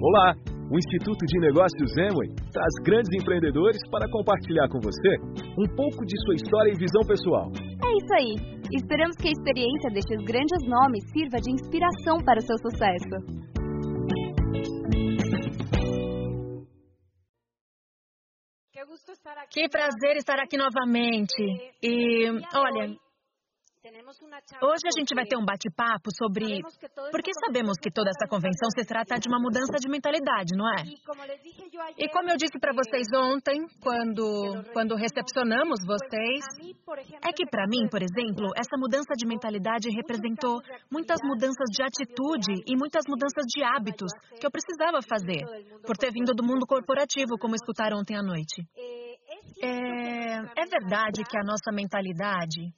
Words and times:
Olá! 0.00 0.34
O 0.70 0.78
Instituto 0.78 1.24
de 1.26 1.38
Negócios 1.40 1.96
Emway 1.96 2.28
traz 2.52 2.74
grandes 2.84 3.10
empreendedores 3.20 3.78
para 3.90 4.10
compartilhar 4.10 4.68
com 4.68 4.80
você 4.80 5.12
um 5.58 5.66
pouco 5.76 6.04
de 6.04 6.16
sua 6.24 6.34
história 6.34 6.72
e 6.72 6.78
visão 6.78 7.02
pessoal. 7.06 7.50
É 7.54 7.90
isso 7.96 8.14
aí! 8.18 8.56
Esperamos 8.74 9.16
que 9.16 9.28
a 9.28 9.30
experiência 9.30 9.90
destes 9.90 10.24
grandes 10.24 10.58
nomes 10.66 11.04
sirva 11.12 11.38
de 11.38 11.52
inspiração 11.52 12.18
para 12.24 12.38
o 12.38 12.42
seu 12.42 12.58
sucesso. 12.58 13.46
Que 19.50 19.68
prazer 19.68 20.16
estar 20.16 20.38
aqui 20.40 20.56
novamente. 20.56 21.42
E, 21.82 22.28
olha, 22.54 22.96
Hoje 24.62 24.84
a 24.86 24.98
gente 24.98 25.14
vai 25.14 25.24
ter 25.26 25.36
um 25.36 25.44
bate-papo 25.44 26.10
sobre. 26.10 26.60
Porque 27.10 27.30
sabemos 27.46 27.76
que 27.80 27.90
toda 27.90 28.10
essa 28.10 28.26
convenção 28.28 28.68
se 28.74 28.84
trata 28.84 29.18
de 29.18 29.28
uma 29.28 29.38
mudança 29.38 29.78
de 29.78 29.88
mentalidade, 29.88 30.56
não 30.56 30.66
é? 30.66 30.82
E 31.98 32.08
como 32.10 32.30
eu 32.30 32.36
disse 32.36 32.58
para 32.58 32.72
vocês 32.72 33.06
ontem, 33.14 33.66
quando, 33.80 34.64
quando 34.72 34.96
recepcionamos 34.96 35.78
vocês, 35.86 36.44
é 37.22 37.32
que 37.32 37.46
para 37.46 37.66
mim, 37.66 37.86
por 37.88 38.02
exemplo, 38.02 38.50
essa 38.56 38.76
mudança 38.76 39.14
de 39.16 39.26
mentalidade 39.26 39.88
representou 39.90 40.60
muitas 40.90 41.18
mudanças 41.22 41.68
de 41.70 41.82
atitude 41.82 42.62
e 42.66 42.76
muitas 42.76 43.04
mudanças 43.08 43.44
de 43.46 43.62
hábitos 43.62 44.10
que 44.40 44.46
eu 44.46 44.50
precisava 44.50 45.00
fazer, 45.02 45.44
por 45.86 45.96
ter 45.96 46.10
vindo 46.10 46.34
do 46.34 46.42
mundo 46.42 46.66
corporativo, 46.66 47.38
como 47.38 47.54
escutaram 47.54 47.98
ontem 47.98 48.16
à 48.16 48.22
noite. 48.22 48.66
É, 49.62 50.38
é 50.38 50.66
verdade 50.66 51.22
que 51.24 51.38
a 51.38 51.44
nossa 51.44 51.70
mentalidade 51.72 52.74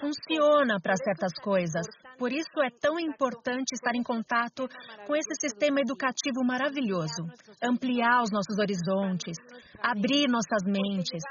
funciona 0.00 0.80
para 0.80 0.96
certas 0.96 1.32
coisas. 1.42 1.86
Por 2.18 2.32
isso 2.32 2.60
é 2.62 2.70
tão 2.80 2.98
importante 2.98 3.72
estar 3.74 3.94
em 3.94 4.02
contato 4.02 4.68
com 5.06 5.16
esse 5.16 5.34
sistema 5.40 5.80
educativo 5.80 6.44
maravilhoso, 6.44 7.22
ampliar 7.62 8.22
os 8.22 8.30
nossos 8.30 8.58
horizontes, 8.58 9.36
abrir 9.80 10.28
nossas 10.28 10.64
mentes, 10.64 11.22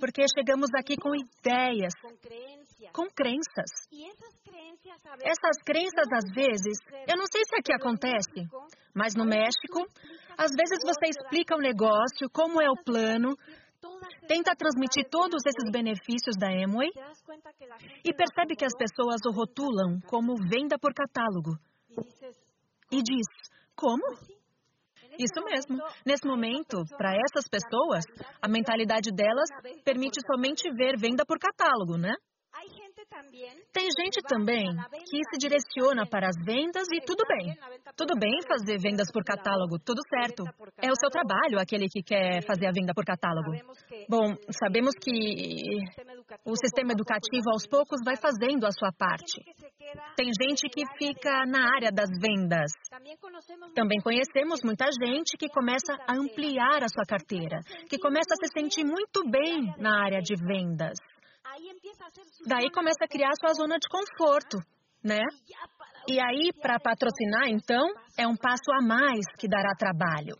porque 0.00 0.24
chegamos 0.36 0.68
aqui 0.76 0.96
com 0.96 1.14
ideias, 1.14 1.92
com 2.92 3.06
crenças. 3.08 3.70
Essas 5.22 5.62
crenças, 5.64 6.06
às 6.12 6.34
vezes, 6.34 6.78
eu 7.08 7.16
não 7.16 7.26
sei 7.30 7.42
se 7.44 7.56
aqui 7.56 7.72
acontece, 7.72 8.48
mas 8.94 9.14
no 9.14 9.24
México, 9.24 9.86
às 10.36 10.50
vezes 10.50 10.78
você 10.84 11.06
explica 11.08 11.56
o 11.56 11.60
negócio, 11.60 12.28
como 12.32 12.60
é 12.60 12.68
o 12.68 12.82
plano, 12.84 13.36
tenta 14.26 14.54
transmitir 14.54 15.08
todos 15.10 15.42
esses 15.46 15.70
benefícios 15.70 16.36
da 16.38 16.48
Amway 16.48 16.90
e 18.04 18.12
percebe 18.12 18.56
que 18.56 18.64
as 18.64 18.74
pessoas 18.76 19.20
o 19.26 19.30
rotulam 19.30 20.00
como 20.06 20.34
venda 20.36 20.78
por 20.78 20.92
catálogo. 20.94 21.58
E 22.90 23.02
diz: 23.02 23.26
Como? 23.74 24.04
Isso 25.18 25.44
mesmo. 25.44 25.78
Nesse 26.04 26.26
momento, 26.26 26.82
para 26.96 27.12
essas 27.14 27.48
pessoas, 27.48 28.04
a 28.42 28.48
mentalidade 28.48 29.10
delas 29.12 29.48
permite 29.84 30.20
somente 30.26 30.70
ver 30.72 30.98
venda 30.98 31.24
por 31.24 31.38
catálogo, 31.38 31.96
né? 31.96 32.14
Tem 33.72 33.88
gente 34.00 34.20
também 34.26 34.66
que 35.10 35.18
se 35.30 35.38
direciona 35.38 36.06
para 36.06 36.28
as 36.28 36.36
vendas 36.44 36.86
e 36.92 37.00
tudo 37.00 37.24
bem. 37.26 37.54
Tudo 37.96 38.14
bem 38.18 38.32
fazer 38.46 38.78
vendas 38.78 39.10
por 39.12 39.24
catálogo, 39.24 39.78
tudo 39.84 40.00
certo. 40.08 40.44
É 40.80 40.90
o 40.90 40.96
seu 40.96 41.10
trabalho, 41.10 41.58
aquele 41.58 41.86
que 41.88 42.02
quer 42.02 42.42
fazer 42.46 42.66
a 42.66 42.72
venda 42.72 42.92
por 42.94 43.04
catálogo. 43.04 43.52
Bom, 44.08 44.34
sabemos 44.50 44.94
que 45.00 45.78
o 46.44 46.56
sistema 46.56 46.92
educativo 46.92 47.50
aos 47.52 47.66
poucos 47.66 48.00
vai 48.04 48.16
fazendo 48.16 48.66
a 48.66 48.70
sua 48.70 48.92
parte. 48.92 49.42
Tem 50.16 50.30
gente 50.40 50.68
que 50.68 50.82
fica 50.98 51.44
na 51.46 51.74
área 51.74 51.90
das 51.90 52.10
vendas. 52.20 52.70
Também 53.74 54.00
conhecemos 54.00 54.60
muita 54.64 54.86
gente 54.86 55.36
que 55.38 55.48
começa 55.48 55.94
a 56.08 56.14
ampliar 56.14 56.82
a 56.82 56.88
sua 56.88 57.04
carteira, 57.06 57.60
que 57.88 57.98
começa 57.98 58.34
a 58.34 58.46
se 58.46 58.52
sentir 58.52 58.84
muito 58.84 59.28
bem 59.28 59.74
na 59.78 60.04
área 60.04 60.20
de 60.20 60.34
vendas. 60.36 60.98
Daí 62.46 62.70
começa 62.70 63.04
a 63.04 63.08
criar 63.08 63.32
sua 63.38 63.54
zona 63.54 63.78
de 63.78 63.88
conforto, 63.88 64.58
né? 65.02 65.22
E 66.08 66.20
aí, 66.20 66.52
para 66.60 66.78
patrocinar, 66.80 67.48
então, 67.48 67.86
é 68.18 68.26
um 68.26 68.36
passo 68.36 68.70
a 68.72 68.82
mais 68.82 69.24
que 69.38 69.48
dará 69.48 69.70
trabalho. 69.78 70.36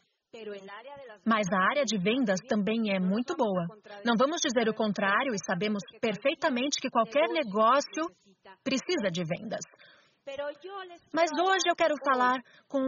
Mas 1.24 1.46
a 1.52 1.70
área 1.70 1.84
de 1.84 1.96
vendas 1.96 2.40
também 2.48 2.92
é 2.92 2.98
muito 2.98 3.36
boa. 3.36 3.66
Não 4.04 4.14
vamos 4.18 4.40
dizer 4.40 4.68
o 4.68 4.74
contrário 4.74 5.32
e 5.32 5.44
sabemos 5.46 5.80
perfeitamente 6.00 6.80
que 6.80 6.90
qualquer 6.90 7.28
negócio 7.28 8.04
precisa 8.64 9.10
de 9.10 9.22
vendas. 9.22 9.62
Mas 11.12 11.30
hoje 11.32 11.68
eu 11.68 11.76
quero 11.76 11.94
falar 12.04 12.40
com 12.66 12.80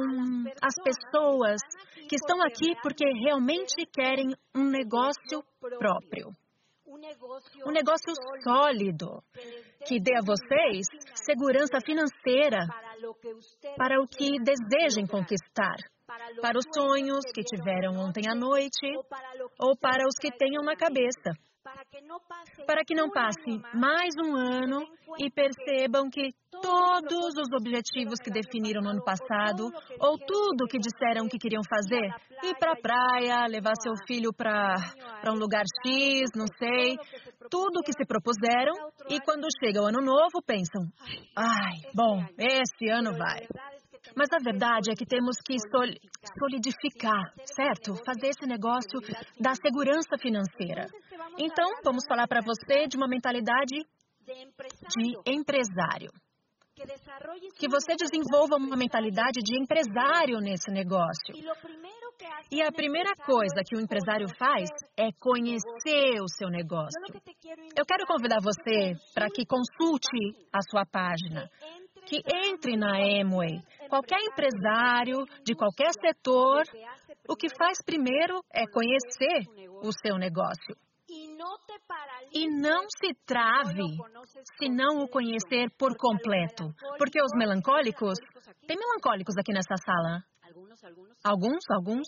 as 0.62 0.74
pessoas 0.82 1.60
que 2.08 2.16
estão 2.16 2.42
aqui 2.42 2.74
porque 2.82 3.04
realmente 3.24 3.86
querem 3.92 4.34
um 4.54 4.64
negócio 4.68 5.44
próprio 5.78 6.30
um 7.66 7.72
negócio 7.72 8.14
sólido 8.42 9.22
que 9.86 10.00
dê 10.00 10.16
a 10.16 10.22
vocês 10.24 10.86
segurança 11.14 11.78
financeira 11.84 12.66
para 13.76 14.00
o 14.00 14.08
que 14.08 14.38
desejem 14.40 15.06
conquistar, 15.06 15.76
para 16.40 16.58
os 16.58 16.64
sonhos 16.74 17.24
que 17.34 17.42
tiveram 17.42 17.96
ontem 17.98 18.28
à 18.28 18.34
noite 18.34 18.86
ou 19.60 19.76
para 19.76 20.06
os 20.06 20.16
que 20.18 20.30
tenham 20.30 20.62
na 20.62 20.76
cabeça 20.76 21.32
para 22.66 22.84
que 22.84 22.94
não 22.94 23.10
passe 23.10 23.60
mais 23.74 24.14
um 24.22 24.36
ano 24.36 24.86
e 25.18 25.30
percebam 25.30 26.08
que 26.08 26.32
todos 26.50 27.34
os 27.36 27.48
objetivos 27.52 28.20
que 28.20 28.30
definiram 28.30 28.82
no 28.82 28.90
ano 28.90 29.04
passado, 29.04 29.70
ou 30.00 30.18
tudo 30.18 30.66
que 30.68 30.78
disseram 30.78 31.28
que 31.28 31.38
queriam 31.38 31.62
fazer, 31.68 32.08
ir 32.44 32.54
para 32.58 32.72
a 32.72 32.80
praia, 32.80 33.46
levar 33.48 33.74
seu 33.82 33.94
filho 34.06 34.32
para 34.32 34.76
um 35.28 35.38
lugar 35.38 35.64
X, 35.84 36.30
não 36.34 36.46
sei, 36.58 36.96
tudo 37.50 37.82
que 37.82 37.92
se 37.92 38.06
propuseram, 38.06 38.74
e 39.08 39.20
quando 39.20 39.46
chega 39.60 39.82
o 39.82 39.86
ano 39.86 40.00
novo, 40.00 40.42
pensam: 40.46 40.82
ai, 41.36 41.90
bom, 41.94 42.24
esse 42.38 42.88
ano 42.90 43.12
vai. 43.12 43.46
Mas 44.14 44.28
a 44.32 44.38
verdade 44.38 44.90
é 44.90 44.94
que 44.94 45.06
temos 45.06 45.36
que 45.44 45.56
solidificar, 46.38 47.32
certo? 47.44 47.94
Fazer 48.04 48.28
esse 48.28 48.46
negócio 48.46 49.00
da 49.40 49.54
segurança 49.54 50.16
financeira. 50.20 50.86
Então, 51.38 51.66
vamos 51.84 52.04
falar 52.06 52.28
para 52.28 52.40
você 52.40 52.86
de 52.86 52.96
uma 52.96 53.08
mentalidade 53.08 53.76
de 54.26 55.16
empresário. 55.26 56.10
Que 57.58 57.68
você 57.68 57.96
desenvolva 57.96 58.56
uma 58.56 58.76
mentalidade 58.76 59.40
de 59.42 59.58
empresário 59.58 60.38
nesse 60.40 60.70
negócio. 60.70 61.32
E 62.50 62.62
a 62.62 62.70
primeira 62.70 63.14
coisa 63.16 63.62
que 63.64 63.76
o 63.76 63.80
empresário 63.80 64.28
faz 64.38 64.68
é 64.96 65.10
conhecer 65.18 66.20
o 66.20 66.28
seu 66.28 66.50
negócio. 66.50 67.00
Eu 67.76 67.84
quero 67.86 68.06
convidar 68.06 68.40
você 68.42 68.94
para 69.14 69.28
que 69.28 69.46
consulte 69.46 70.46
a 70.52 70.60
sua 70.70 70.84
página, 70.84 71.48
que 72.06 72.22
entre 72.48 72.76
na 72.76 72.96
Amway. 72.96 73.60
Qualquer 73.88 74.20
empresário 74.20 75.24
de 75.44 75.54
qualquer 75.54 75.92
setor, 75.92 76.62
o 77.28 77.36
que 77.36 77.48
faz 77.48 77.78
primeiro 77.84 78.40
é 78.52 78.66
conhecer 78.66 79.42
o 79.82 79.90
seu 79.92 80.16
negócio. 80.16 80.76
E 82.32 82.48
não 82.48 82.82
se 82.90 83.14
trave 83.24 83.96
se 84.58 84.68
não 84.68 85.04
o 85.04 85.08
conhecer 85.08 85.70
por 85.78 85.96
completo. 85.96 86.72
Porque 86.98 87.20
os 87.22 87.32
melancólicos. 87.36 88.18
Tem 88.66 88.76
melancólicos 88.76 89.36
aqui 89.38 89.52
nessa 89.52 89.76
sala? 89.84 90.22
Alguns, 91.24 91.62
alguns. 91.70 92.06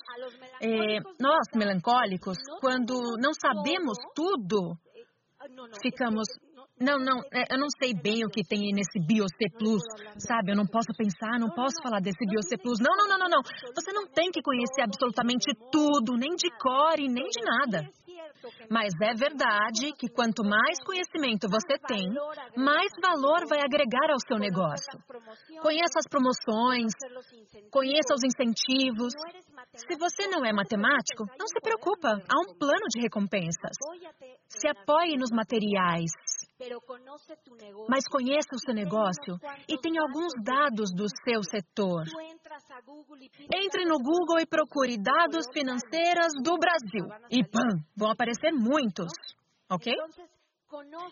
É, 0.60 0.98
nós, 1.20 1.46
melancólicos, 1.54 2.36
quando 2.60 3.16
não 3.18 3.32
sabemos 3.34 3.96
tudo, 4.14 4.76
ficamos. 5.82 6.26
Não, 6.80 6.98
não, 6.98 7.18
é, 7.32 7.54
eu 7.54 7.58
não 7.58 7.68
sei 7.82 7.92
bem 7.92 8.24
o 8.24 8.30
que 8.30 8.42
tem 8.46 8.72
nesse 8.72 8.98
BioC 9.00 9.50
Plus, 9.58 9.82
sabe? 10.18 10.52
Eu 10.52 10.56
não 10.56 10.66
posso 10.66 10.92
pensar, 10.96 11.38
não 11.38 11.50
posso 11.50 11.82
falar 11.82 12.00
desse 12.00 12.24
BioC 12.24 12.56
Plus. 12.62 12.78
Não, 12.78 12.96
não, 12.96 13.08
não, 13.08 13.18
não, 13.18 13.28
não. 13.28 13.42
Você 13.74 13.92
não 13.92 14.06
tem 14.06 14.30
que 14.30 14.42
conhecer 14.42 14.82
absolutamente 14.82 15.52
tudo, 15.72 16.16
nem 16.16 16.34
de 16.36 16.50
cor 16.58 16.98
e 16.98 17.08
nem 17.08 17.26
de 17.28 17.40
nada. 17.42 17.90
Mas 18.70 18.92
é 19.02 19.14
verdade 19.14 19.92
que 19.98 20.08
quanto 20.08 20.44
mais 20.44 20.78
conhecimento 20.84 21.48
você 21.48 21.78
tem, 21.86 22.06
mais 22.56 22.90
valor 23.02 23.46
vai 23.48 23.60
agregar 23.60 24.10
ao 24.10 24.20
seu 24.26 24.38
negócio. 24.38 24.98
Conheça 25.60 25.98
as 25.98 26.08
promoções, 26.08 26.92
conheça 27.70 28.14
os 28.14 28.22
incentivos. 28.24 29.12
Se 29.74 29.96
você 29.98 30.28
não 30.28 30.44
é 30.44 30.52
matemático, 30.52 31.24
não 31.38 31.46
se 31.46 31.60
preocupa, 31.60 32.20
há 32.28 32.38
um 32.40 32.54
plano 32.58 32.86
de 32.94 33.00
recompensas. 33.00 33.76
Se 34.48 34.68
apoie 34.68 35.16
nos 35.16 35.30
materiais. 35.30 36.12
Mas 37.88 38.04
conheça 38.10 38.54
o 38.54 38.58
seu 38.58 38.74
negócio 38.74 39.38
e 39.68 39.78
tenha 39.78 40.02
alguns 40.02 40.32
dados 40.42 40.92
do 40.92 41.06
seu 41.24 41.42
setor. 41.42 42.04
Entre 43.54 43.84
no 43.84 43.98
Google 43.98 44.40
e 44.40 44.46
procure 44.46 44.96
dados 44.96 45.46
financeiras 45.52 46.32
do 46.42 46.56
Brasil. 46.58 47.06
E 47.30 47.44
pam, 47.44 47.82
vão 47.96 48.10
aparecer 48.10 48.52
muitos, 48.52 49.12
ok? 49.70 49.94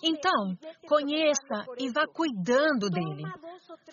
Então, 0.03 0.55
conheça 0.87 1.65
e 1.79 1.91
vá 1.91 2.07
cuidando 2.07 2.91
dele. 2.91 3.23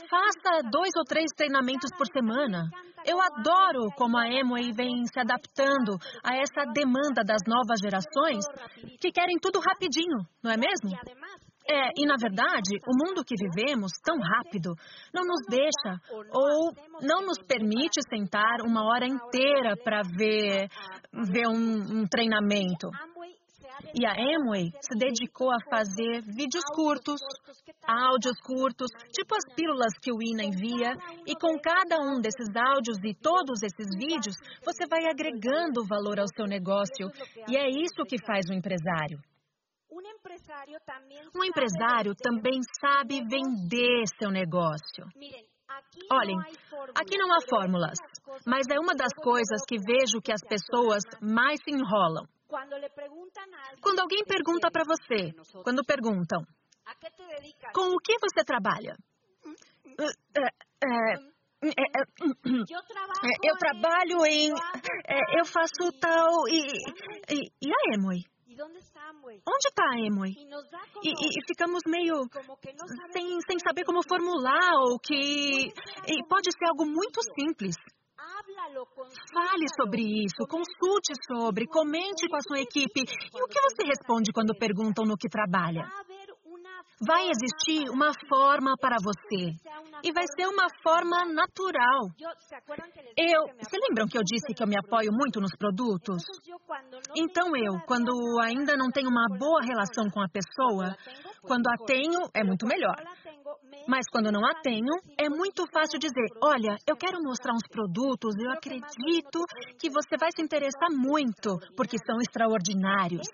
Faça 0.10 0.70
dois 0.70 0.92
ou 0.98 1.04
três 1.06 1.28
treinamentos 1.36 1.90
por 1.98 2.06
semana. 2.08 2.70
Eu 3.06 3.20
adoro 3.20 3.90
como 3.96 4.18
a 4.18 4.28
Emway 4.28 4.72
vem 4.74 5.06
se 5.06 5.20
adaptando 5.20 5.98
a 6.24 6.36
essa 6.36 6.72
demanda 6.74 7.24
das 7.24 7.42
novas 7.48 7.80
gerações 7.82 8.46
que 9.00 9.12
querem 9.12 9.38
tudo 9.42 9.60
rapidinho, 9.60 10.20
não 10.44 10.52
é 10.52 10.58
mesmo? 10.58 10.98
É, 11.66 11.92
e 11.98 12.06
na 12.06 12.16
verdade, 12.20 12.76
o 12.86 12.92
mundo 12.94 13.24
que 13.24 13.36
vivemos, 13.36 13.94
tão 14.04 14.18
rápido, 14.20 14.76
não 15.14 15.24
nos 15.24 15.46
deixa 15.48 15.98
ou 16.34 16.74
não 17.02 17.26
nos 17.26 17.40
permite 17.48 18.02
sentar 18.10 18.62
uma 18.68 18.84
hora 18.84 19.06
inteira 19.08 19.76
para 19.82 20.02
ver, 20.02 20.68
ver 21.32 21.48
um, 21.48 22.02
um 22.02 22.06
treinamento. 22.06 22.90
E 23.94 24.06
a 24.06 24.14
Amway 24.14 24.72
se 24.82 24.98
dedicou 24.98 25.52
a 25.52 25.60
fazer 25.70 26.22
vídeos 26.22 26.64
curtos, 26.74 27.22
áudios 27.86 28.40
curtos, 28.42 28.90
tipo 29.12 29.36
as 29.36 29.54
pílulas 29.56 29.94
que 30.02 30.12
o 30.12 30.22
Ina 30.22 30.44
envia, 30.44 30.96
e 31.28 31.36
com 31.36 31.60
cada 31.60 31.98
um 32.02 32.20
desses 32.20 32.50
áudios 32.56 32.98
e 33.04 33.14
todos 33.14 33.62
esses 33.62 33.88
vídeos, 33.98 34.36
você 34.64 34.86
vai 34.88 35.06
agregando 35.06 35.86
valor 35.86 36.20
ao 36.20 36.28
seu 36.36 36.46
negócio. 36.46 37.12
E 37.48 37.58
é 37.58 37.70
isso 37.70 38.04
que 38.08 38.18
faz 38.26 38.46
o 38.50 38.54
empresário. 38.54 39.20
Um 41.36 41.44
empresário 41.44 42.16
também 42.16 42.60
sabe 42.82 43.22
vender 43.22 44.04
seu 44.20 44.32
negócio. 44.32 45.06
Olhem, 46.12 46.38
aqui 46.96 47.18
não 47.18 47.32
há 47.34 47.40
fórmulas, 47.50 47.98
mas 48.46 48.68
é 48.72 48.80
uma 48.80 48.96
das 48.96 49.14
coisas 49.14 49.62
que 49.68 49.78
vejo 49.78 50.22
que 50.22 50.32
as 50.32 50.42
pessoas 50.42 51.04
mais 51.22 51.60
se 51.64 51.72
enrolam. 51.72 52.26
Quando 53.82 54.00
alguém 54.00 54.24
pergunta 54.26 54.70
para 54.72 54.84
você, 54.84 55.34
quando 55.64 55.84
perguntam, 55.84 56.42
com 57.74 57.96
o 57.96 57.98
que 57.98 58.18
você 58.20 58.44
trabalha? 58.46 58.96
Eu 63.44 63.58
trabalho 63.58 64.26
em. 64.26 64.50
Eu 65.38 65.46
faço 65.46 65.92
tal. 66.00 66.30
E, 66.50 66.60
e, 67.30 67.40
e 67.62 67.72
a 67.72 67.96
Emoi? 67.96 68.18
Onde 69.48 69.68
está 69.68 69.84
a 69.84 70.00
Emoi? 70.00 70.30
E, 71.04 71.10
e, 71.10 71.46
ficamos 71.48 71.82
meio 71.88 72.16
sem, 73.12 73.40
sem 73.48 73.60
saber 73.60 73.84
como 73.86 74.02
formular 74.08 74.74
ou 74.82 75.00
que. 75.00 75.72
E 76.08 76.28
pode 76.28 76.52
ser 76.52 76.66
algo 76.68 76.86
muito 76.86 77.22
simples. 77.36 77.76
Fale 79.34 79.66
sobre 79.76 80.02
isso, 80.24 80.48
consulte 80.48 81.14
sobre, 81.28 81.68
comente 81.68 82.28
com 82.30 82.36
a 82.36 82.42
sua 82.42 82.60
equipe. 82.60 83.02
E 83.02 83.42
o 83.42 83.48
que 83.48 83.60
você 83.62 83.86
responde 83.86 84.32
quando 84.32 84.58
perguntam 84.58 85.06
no 85.06 85.18
que 85.18 85.28
trabalha? 85.28 85.90
Vai 87.06 87.30
existir 87.30 87.90
uma 87.90 88.12
forma 88.30 88.76
para 88.80 88.98
você. 89.04 89.52
E 90.04 90.12
vai 90.14 90.24
ser 90.38 90.48
uma 90.48 90.68
forma 90.82 91.26
natural. 91.26 92.08
Eu, 93.18 93.42
se 93.60 93.78
lembram 93.78 94.08
que 94.08 94.18
eu 94.18 94.24
disse 94.24 94.54
que 94.54 94.64
eu 94.64 94.68
me 94.68 94.78
apoio 94.78 95.12
muito 95.12 95.42
nos 95.42 95.56
produtos? 95.58 96.24
Então 97.16 97.56
eu, 97.56 97.80
quando 97.86 98.12
ainda 98.42 98.78
não 98.78 98.90
tenho 98.92 99.10
uma 99.10 99.28
boa 99.38 99.62
relação 99.62 100.10
com 100.10 100.22
a 100.22 100.30
pessoa, 100.30 100.96
quando 101.42 101.68
a 101.68 101.86
tenho, 101.86 102.20
é 102.34 102.44
muito 102.44 102.66
melhor. 102.66 102.96
Mas 103.88 104.06
quando 104.10 104.32
não 104.32 104.46
a 104.46 104.62
tenho, 104.62 104.94
é 105.18 105.30
muito 105.30 105.66
fácil 105.68 106.00
dizer: 106.00 106.28
olha, 106.42 106.78
eu 106.88 106.96
quero 106.96 107.22
mostrar 107.22 107.54
uns 107.54 107.68
produtos, 107.70 108.34
eu 108.40 108.52
acredito 108.52 109.40
que 109.80 109.90
você 109.90 110.16
vai 110.18 110.30
se 110.36 110.42
interessar 110.42 110.90
muito, 110.92 111.58
porque 111.76 111.98
são 112.06 112.18
extraordinários. 112.22 113.28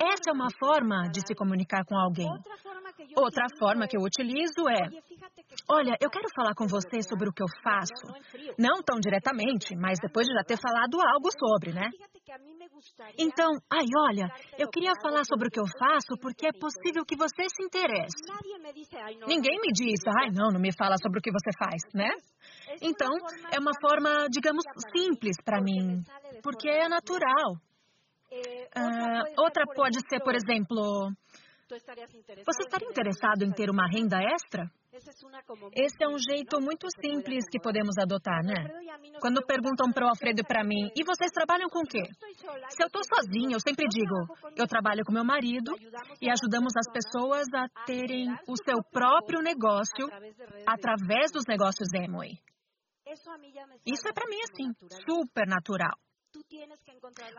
Essa 0.00 0.30
é 0.30 0.32
uma 0.32 0.48
forma 0.58 1.08
de 1.10 1.20
se 1.26 1.34
comunicar 1.34 1.84
com 1.84 1.96
alguém. 1.96 2.30
Outra 3.16 3.46
forma 3.58 3.88
que 3.88 3.96
eu 3.96 4.02
utilizo 4.02 4.68
é: 4.68 4.86
olha, 5.68 5.96
eu 6.00 6.10
quero 6.10 6.28
falar 6.34 6.54
com 6.54 6.66
você 6.66 7.02
sobre 7.02 7.28
o 7.28 7.32
que 7.32 7.42
eu 7.42 7.48
faço. 7.62 8.06
Não 8.58 8.82
tão 8.82 9.00
diretamente, 9.00 9.74
mas 9.74 9.98
depois 10.00 10.26
de 10.26 10.34
já 10.34 10.44
ter 10.44 10.58
falado 10.60 11.00
algo 11.00 11.28
sobre, 11.32 11.72
né? 11.72 11.88
Então, 13.18 13.50
ai, 13.70 13.84
olha, 14.08 14.26
eu 14.58 14.68
queria 14.68 14.92
falar 15.02 15.24
sobre 15.24 15.48
o 15.48 15.50
que 15.50 15.60
eu 15.60 15.66
faço 15.78 16.16
porque 16.20 16.46
é 16.46 16.52
possível 16.52 17.04
que 17.04 17.16
você 17.16 17.44
se 17.48 17.62
interesse. 17.62 18.16
Ninguém 19.42 19.58
me 19.60 19.72
diz, 19.72 19.98
ai, 20.06 20.30
não, 20.30 20.52
não 20.52 20.60
me 20.60 20.70
fala 20.72 20.94
sobre 21.02 21.18
o 21.18 21.20
que 21.20 21.32
você 21.32 21.50
faz, 21.58 21.82
né? 21.92 22.08
Então, 22.80 23.10
é 23.52 23.58
uma 23.58 23.72
forma, 23.80 24.28
digamos, 24.30 24.62
simples 24.94 25.34
para 25.44 25.60
mim, 25.60 26.00
porque 26.44 26.68
é 26.68 26.88
natural. 26.88 27.56
Uh, 28.30 29.42
outra 29.42 29.64
pode 29.74 29.98
ser, 30.08 30.20
por 30.20 30.36
exemplo, 30.36 31.10
você 32.44 32.62
estaria 32.64 32.88
interessado 32.88 33.44
em 33.44 33.52
ter 33.52 33.70
uma 33.70 33.86
renda 33.88 34.18
extra? 34.20 34.70
Esse 35.74 36.04
é 36.04 36.08
um 36.08 36.18
jeito 36.18 36.60
muito 36.60 36.86
simples 37.00 37.44
que 37.50 37.58
podemos 37.58 37.96
adotar, 37.98 38.42
né? 38.44 38.68
Quando 39.20 39.44
perguntam 39.46 39.90
para 39.90 40.04
o 40.04 40.08
Alfredo 40.08 40.40
e 40.40 40.44
para 40.44 40.62
mim, 40.62 40.90
e 40.94 41.02
vocês 41.02 41.30
trabalham 41.32 41.68
com 41.68 41.80
o 41.80 41.88
quê? 41.88 42.02
Se 42.68 42.82
eu 42.82 42.86
estou 42.86 43.02
sozinha, 43.02 43.56
eu 43.56 43.60
sempre 43.60 43.86
digo, 43.88 44.14
eu 44.56 44.66
trabalho 44.66 45.02
com 45.04 45.12
meu 45.12 45.24
marido 45.24 45.72
e 46.20 46.28
ajudamos 46.28 46.72
as 46.76 46.92
pessoas 46.92 47.46
a 47.54 47.68
terem 47.86 48.28
o 48.46 48.56
seu 48.56 48.82
próprio 48.92 49.40
negócio 49.40 50.08
através 50.66 51.32
dos 51.32 51.44
negócios 51.48 51.88
Emway. 51.94 52.32
Isso 53.86 54.08
é 54.08 54.12
para 54.12 54.28
mim 54.28 54.38
assim, 54.42 54.72
super 55.06 55.46
natural. 55.46 56.01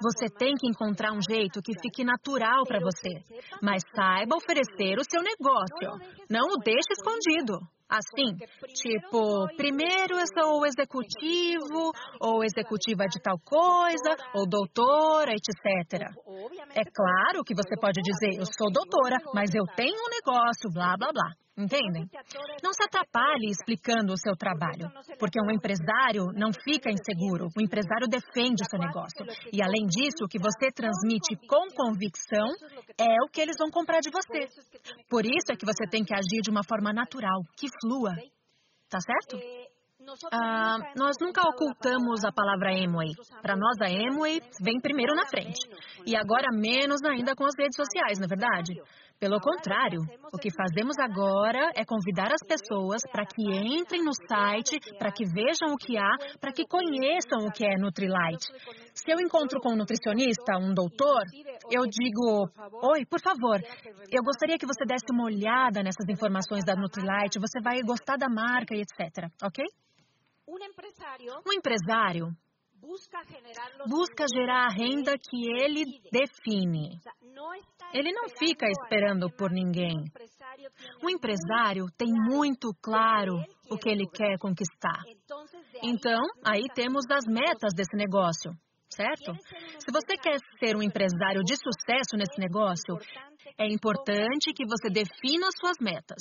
Você 0.01 0.25
tem 0.37 0.55
que 0.55 0.67
encontrar 0.67 1.13
um 1.13 1.21
jeito 1.21 1.61
que 1.61 1.73
fique 1.81 2.03
natural 2.03 2.63
para 2.65 2.79
você, 2.79 3.23
mas 3.61 3.83
saiba 3.95 4.35
oferecer 4.35 4.97
o 4.97 5.03
seu 5.09 5.21
negócio. 5.21 6.15
Não 6.29 6.53
o 6.53 6.57
deixe 6.57 6.91
escondido. 6.91 7.59
Assim, 7.87 8.33
tipo, 8.73 9.45
primeiro 9.55 10.17
eu 10.17 10.25
sou 10.33 10.65
executivo, 10.65 11.91
ou 12.19 12.43
executiva 12.43 13.05
de 13.05 13.21
tal 13.21 13.37
coisa, 13.45 14.15
ou 14.33 14.47
doutora, 14.47 15.31
etc. 15.31 16.09
É 16.73 16.83
claro 16.85 17.43
que 17.45 17.53
você 17.53 17.75
pode 17.79 18.01
dizer, 18.01 18.39
eu 18.39 18.45
sou 18.45 18.71
doutora, 18.71 19.17
mas 19.33 19.53
eu 19.53 19.63
tenho 19.75 19.93
um 19.93 20.09
negócio, 20.09 20.71
blá, 20.73 20.97
blá, 20.97 21.11
blá. 21.13 21.42
Entendem? 21.55 22.09
Não 22.63 22.73
se 22.73 22.83
atrapalhe 22.83 23.51
explicando 23.51 24.11
o 24.11 24.17
seu 24.17 24.35
trabalho, 24.35 24.89
porque 25.19 25.39
um 25.39 25.51
empresário 25.51 26.25
não 26.33 26.49
fica 26.51 26.89
inseguro, 26.89 27.47
o 27.55 27.61
empresário 27.61 28.07
defende 28.07 28.63
o 28.63 28.69
seu 28.69 28.79
negócio. 28.79 29.23
E 29.51 29.61
além 29.61 29.85
disso, 29.85 30.25
o 30.25 30.27
que 30.27 30.39
você 30.39 30.71
transmite 30.73 31.35
com 31.47 31.67
convicção 31.75 32.47
é 32.97 33.15
o 33.23 33.29
que 33.29 33.39
eles 33.39 33.55
vão 33.59 33.69
comprar 33.69 33.99
de 33.99 34.09
você. 34.09 34.47
Por 35.07 35.25
isso 35.25 35.51
é 35.51 35.55
que 35.55 35.65
você 35.65 35.85
tem 35.89 36.03
que 36.03 36.15
agir 36.15 36.41
de 36.41 36.49
uma 36.49 36.63
forma 36.67 36.91
natural, 36.91 37.41
que 37.55 37.67
flua. 37.81 38.15
Tá 38.89 38.99
certo? 38.99 39.37
Ah, 40.33 40.77
nós 40.97 41.15
nunca 41.21 41.41
ocultamos 41.47 42.25
a 42.25 42.31
palavra 42.31 42.73
Emway. 42.73 43.09
Para 43.41 43.55
nós, 43.55 43.77
a 43.81 43.89
Emway 43.89 44.41
vem 44.61 44.79
primeiro 44.81 45.15
na 45.15 45.25
frente. 45.27 45.59
E 46.05 46.15
agora, 46.15 46.47
menos 46.51 47.01
ainda 47.05 47.35
com 47.35 47.45
as 47.45 47.53
redes 47.57 47.75
sociais, 47.75 48.19
não 48.19 48.25
é 48.25 48.27
verdade? 48.27 48.73
Pelo 49.19 49.39
contrário, 49.39 50.01
o 50.33 50.37
que 50.37 50.49
fazemos 50.51 50.97
agora 50.99 51.71
é 51.75 51.85
convidar 51.85 52.31
as 52.33 52.43
pessoas 52.45 53.01
para 53.09 53.25
que 53.25 53.41
entrem 53.41 54.03
no 54.03 54.11
site, 54.13 54.77
para 54.99 55.11
que 55.11 55.23
vejam 55.23 55.73
o 55.73 55.77
que 55.77 55.97
há, 55.97 56.11
para 56.41 56.51
que 56.51 56.67
conheçam 56.67 57.47
o 57.47 57.51
que 57.51 57.65
é 57.65 57.77
Nutrilite. 57.77 58.51
Se 58.93 59.11
eu 59.11 59.19
encontro 59.19 59.61
com 59.61 59.73
um 59.73 59.77
nutricionista, 59.77 60.57
um 60.59 60.73
doutor, 60.73 61.23
eu 61.71 61.83
digo: 61.87 62.49
Oi, 62.91 63.05
por 63.05 63.21
favor, 63.21 63.61
eu 64.11 64.23
gostaria 64.23 64.57
que 64.57 64.67
você 64.67 64.83
desse 64.85 65.05
uma 65.11 65.25
olhada 65.25 65.81
nessas 65.81 66.07
informações 66.09 66.65
da 66.65 66.75
Nutrilite, 66.75 67.39
você 67.39 67.61
vai 67.61 67.81
gostar 67.81 68.17
da 68.17 68.27
marca 68.27 68.75
e 68.75 68.81
etc. 68.81 69.31
Ok? 69.41 69.63
Um 71.47 71.53
empresário 71.53 72.27
busca 73.87 74.25
gerar 74.33 74.65
a 74.65 74.73
renda 74.73 75.15
que 75.17 75.47
ele 75.61 75.85
define. 76.11 76.99
Ele 77.93 78.11
não 78.11 78.27
fica 78.29 78.67
esperando 78.67 79.29
por 79.29 79.51
ninguém. 79.51 79.95
O 81.03 81.09
empresário 81.09 81.85
tem 81.97 82.11
muito 82.11 82.73
claro 82.81 83.35
o 83.69 83.77
que 83.77 83.89
ele 83.89 84.05
quer 84.07 84.37
conquistar. 84.37 85.01
Então, 85.81 86.21
aí 86.43 86.63
temos 86.75 87.05
as 87.09 87.25
metas 87.25 87.73
desse 87.75 87.95
negócio, 87.95 88.51
certo? 88.89 89.33
Se 89.79 89.91
você 89.91 90.17
quer 90.17 90.37
ser 90.59 90.75
um 90.75 90.83
empresário 90.83 91.43
de 91.43 91.55
sucesso 91.55 92.17
nesse 92.17 92.39
negócio, 92.39 92.97
é 93.57 93.67
importante 93.67 94.53
que 94.53 94.65
você 94.65 94.89
defina 94.89 95.47
suas 95.59 95.77
metas. 95.79 96.17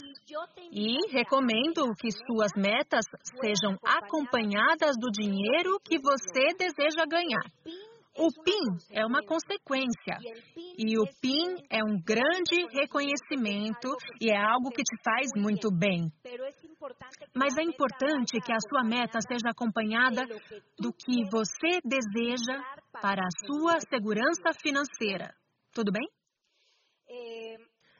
E 0.70 1.10
recomendo 1.10 1.92
que 1.98 2.10
suas 2.10 2.52
metas 2.56 3.04
sejam 3.40 3.76
acompanhadas 3.84 4.96
do 4.98 5.10
dinheiro 5.10 5.78
que 5.84 5.98
você 5.98 6.54
deseja 6.58 7.04
ganhar. 7.08 7.44
O 8.18 8.28
PIN 8.44 8.76
é 8.90 9.06
uma 9.06 9.22
consequência. 9.24 10.18
E 10.76 10.98
o 10.98 11.04
PIN 11.20 11.56
é 11.70 11.82
um 11.82 11.98
grande 12.04 12.66
reconhecimento 12.70 13.88
e 14.20 14.30
é 14.30 14.36
algo 14.36 14.70
que 14.70 14.82
te 14.82 14.96
faz 15.02 15.30
muito 15.34 15.70
bem. 15.70 16.12
Mas 17.34 17.56
é 17.56 17.62
importante 17.62 18.38
que 18.44 18.52
a 18.52 18.60
sua 18.68 18.84
meta 18.84 19.18
seja 19.26 19.50
acompanhada 19.50 20.26
do 20.78 20.92
que 20.92 21.24
você 21.30 21.80
deseja 21.82 22.62
para 23.00 23.22
a 23.22 23.46
sua 23.46 23.80
segurança 23.80 24.52
financeira. 24.60 25.34
Tudo 25.72 25.90
bem? 25.90 26.06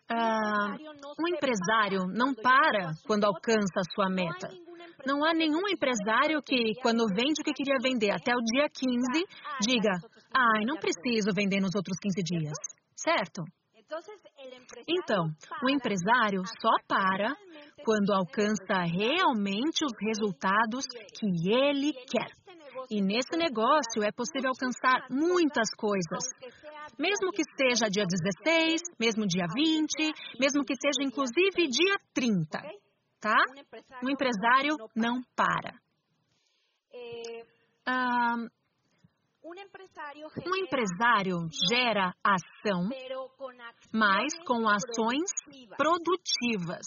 Ah, 0.09 0.77
um 1.19 1.29
empresário 1.35 2.07
não 2.09 2.35
para 2.35 2.93
quando 3.07 3.25
alcança 3.25 3.81
a 3.81 3.95
sua 3.95 4.11
meta. 4.11 4.49
Não 5.07 5.25
há 5.25 5.33
nenhum 5.33 5.63
empresário 5.69 6.43
que, 6.43 6.75
quando 6.83 7.07
vende 7.09 7.41
o 7.41 7.45
que 7.45 7.53
queria 7.53 7.79
vender 7.83 8.11
até 8.11 8.33
o 8.35 8.41
dia 8.41 8.69
15, 8.69 9.25
diga: 9.61 9.93
ai, 10.35 10.65
não 10.65 10.77
preciso 10.77 11.33
vender 11.35 11.61
nos 11.61 11.75
outros 11.75 11.99
15 11.99 12.23
dias. 12.23 12.59
Certo? 12.95 13.43
Então, 14.89 15.27
o 15.63 15.71
empresário 15.71 16.43
só 16.61 16.71
para 16.89 17.35
quando 17.85 18.13
alcança 18.13 18.85
realmente 18.85 19.85
os 19.85 19.93
resultados 20.01 20.87
que 21.19 21.53
ele 21.53 21.93
quer. 22.09 22.31
E 22.91 23.01
nesse 23.01 23.37
negócio 23.37 24.03
é 24.03 24.11
possível 24.11 24.51
alcançar 24.51 25.07
muitas 25.11 25.69
coisas. 25.77 26.25
Mesmo 26.99 27.33
que 27.33 27.43
seja 27.57 27.89
dia 27.89 28.05
16, 28.07 28.81
mesmo 28.99 29.27
dia 29.27 29.47
20, 29.53 30.13
mesmo 30.39 30.65
que 30.65 30.75
seja 30.75 31.03
inclusive 31.03 31.69
dia 31.69 31.97
30. 32.15 32.59
Tá? 33.21 33.37
Um 34.05 34.11
empresário 34.11 34.77
não 34.95 35.23
para. 35.35 35.75
Ah, 37.87 38.37
um 39.45 40.57
empresário 40.57 41.37
gera 41.69 42.15
ação, 42.23 42.89
mas 43.93 44.33
com 44.47 44.69
ações 44.69 45.31
produtivas. 45.77 46.87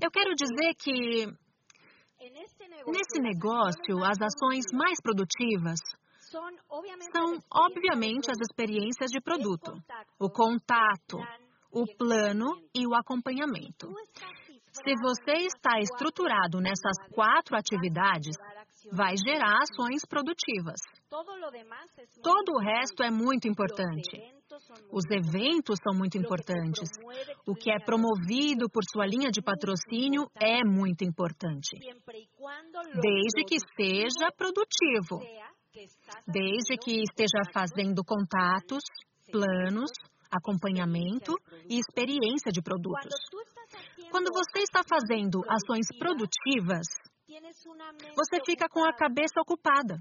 Eu 0.00 0.10
quero 0.10 0.34
dizer 0.34 0.74
que 0.74 1.26
nesse 2.86 3.20
negócio, 3.20 4.04
as 4.04 4.18
ações 4.20 4.64
mais 4.72 5.00
produtivas 5.02 5.78
são, 7.12 7.38
obviamente, 7.52 8.30
as 8.30 8.38
experiências 8.40 9.10
de 9.10 9.20
produto, 9.20 9.72
o 10.18 10.30
contato, 10.30 11.18
o 11.70 11.86
plano 11.96 12.46
e 12.74 12.86
o 12.86 12.94
acompanhamento. 12.94 13.88
Se 14.72 14.94
você 15.02 15.46
está 15.46 15.78
estruturado 15.80 16.58
nessas 16.58 16.96
quatro 17.12 17.56
atividades, 17.56 18.34
vai 18.90 19.14
gerar 19.16 19.58
ações 19.62 20.02
produtivas. 20.08 20.80
Todo 22.22 22.52
o 22.52 22.58
resto 22.58 23.02
é 23.02 23.10
muito 23.10 23.46
importante. 23.46 24.16
Os 24.90 25.04
eventos 25.10 25.78
são 25.82 25.94
muito 25.94 26.16
importantes. 26.16 26.88
O 27.46 27.54
que 27.54 27.70
é 27.70 27.78
promovido 27.78 28.68
por 28.70 28.82
sua 28.90 29.06
linha 29.06 29.30
de 29.30 29.42
patrocínio 29.42 30.26
é 30.36 30.64
muito 30.64 31.04
importante. 31.04 31.78
Desde 32.94 33.44
que 33.46 33.58
seja 33.76 34.32
produtivo. 34.36 35.20
Desde 36.26 36.76
que 36.76 37.02
esteja 37.02 37.42
fazendo 37.52 38.04
contatos, 38.04 38.82
planos, 39.30 39.90
acompanhamento 40.30 41.34
e 41.68 41.78
experiência 41.78 42.52
de 42.52 42.62
produtos. 42.62 43.14
Quando 44.10 44.30
você 44.32 44.60
está 44.60 44.82
fazendo 44.82 45.42
ações 45.48 45.86
produtivas, 45.98 46.86
você 48.14 48.40
fica 48.44 48.68
com 48.68 48.84
a 48.84 48.92
cabeça 48.92 49.40
ocupada. 49.40 49.96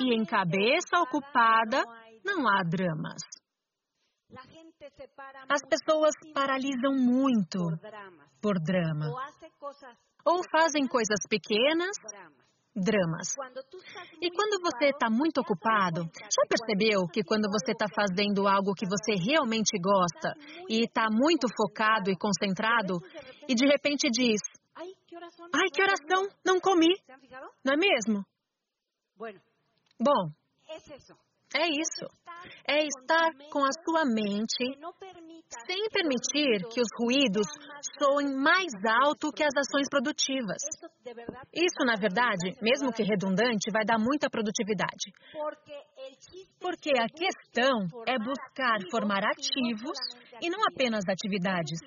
E 0.00 0.14
em 0.14 0.24
cabeça 0.24 0.98
ocupada 1.00 1.84
não 2.24 2.48
há 2.48 2.62
dramas. 2.62 3.22
As 5.48 5.62
pessoas 5.68 6.12
paralisam 6.34 6.94
muito 6.94 7.58
por 8.42 8.58
drama. 8.60 9.06
Ou 10.24 10.42
fazem 10.50 10.86
coisas 10.86 11.20
pequenas, 11.28 11.96
dramas. 12.78 13.28
E 14.20 14.30
quando 14.30 14.60
você 14.62 14.90
está 14.90 15.10
muito 15.10 15.38
ocupado, 15.40 16.02
já 16.02 16.42
percebeu 16.48 17.06
que 17.12 17.22
quando 17.22 17.48
você 17.50 17.72
está 17.72 17.86
fazendo 17.88 18.46
algo 18.46 18.74
que 18.74 18.86
você 18.86 19.14
realmente 19.14 19.78
gosta 19.80 20.34
e 20.68 20.84
está 20.84 21.08
muito 21.10 21.46
focado 21.56 22.10
e 22.10 22.16
concentrado, 22.16 22.98
e 23.48 23.54
de 23.54 23.66
repente 23.66 24.08
diz: 24.10 24.40
Ai, 24.76 25.68
que 25.72 25.82
oração, 25.82 26.28
não 26.44 26.60
comi. 26.60 26.94
Não 27.64 27.74
é 27.74 27.76
mesmo? 27.76 28.24
Bom, 30.00 30.30
é 31.54 31.66
isso. 31.68 32.06
É 32.66 32.84
estar 32.84 33.30
com 33.50 33.64
a 33.64 33.72
sua 33.84 34.04
mente 34.04 34.78
sem 35.66 35.88
permitir 35.90 36.68
que 36.68 36.80
os 36.80 36.88
ruídos 37.00 37.46
soem 37.98 38.34
mais 38.36 38.72
alto 39.02 39.32
que 39.32 39.42
as 39.42 39.54
ações 39.56 39.88
produtivas. 39.88 40.62
Isso, 41.54 41.84
na 41.86 41.94
verdade, 41.94 42.54
mesmo 42.60 42.92
que 42.92 43.02
redundante, 43.02 43.72
vai 43.72 43.84
dar 43.84 43.98
muita 43.98 44.28
produtividade. 44.28 45.10
Porque 46.60 46.90
a 46.90 47.08
questão 47.08 47.86
é 48.06 48.18
buscar 48.18 48.78
formar 48.90 49.24
ativos 49.24 49.98
e 50.40 50.50
não 50.50 50.60
apenas 50.70 51.04
atividades. 51.08 51.80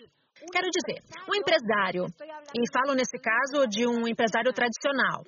Quero 0.49 0.67
dizer, 0.73 1.03
um 1.29 1.35
empresário, 1.35 2.05
e 2.55 2.61
falo 2.73 2.95
nesse 2.95 3.17
caso 3.19 3.67
de 3.67 3.85
um 3.85 4.07
empresário 4.07 4.51
tradicional, 4.51 5.21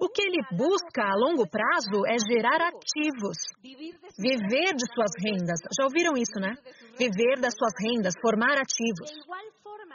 o 0.00 0.08
que 0.08 0.22
ele 0.22 0.42
busca 0.56 1.04
a 1.04 1.14
longo 1.14 1.48
prazo 1.48 2.02
é 2.06 2.16
gerar 2.18 2.60
ativos, 2.60 3.38
viver 4.18 4.74
de 4.74 4.86
suas 4.92 5.12
rendas. 5.22 5.60
Já 5.78 5.84
ouviram 5.84 6.14
isso, 6.16 6.40
né? 6.40 6.54
Viver 6.98 7.40
das 7.40 7.54
suas 7.54 7.72
rendas, 7.78 8.14
formar 8.20 8.58
ativos. 8.58 9.10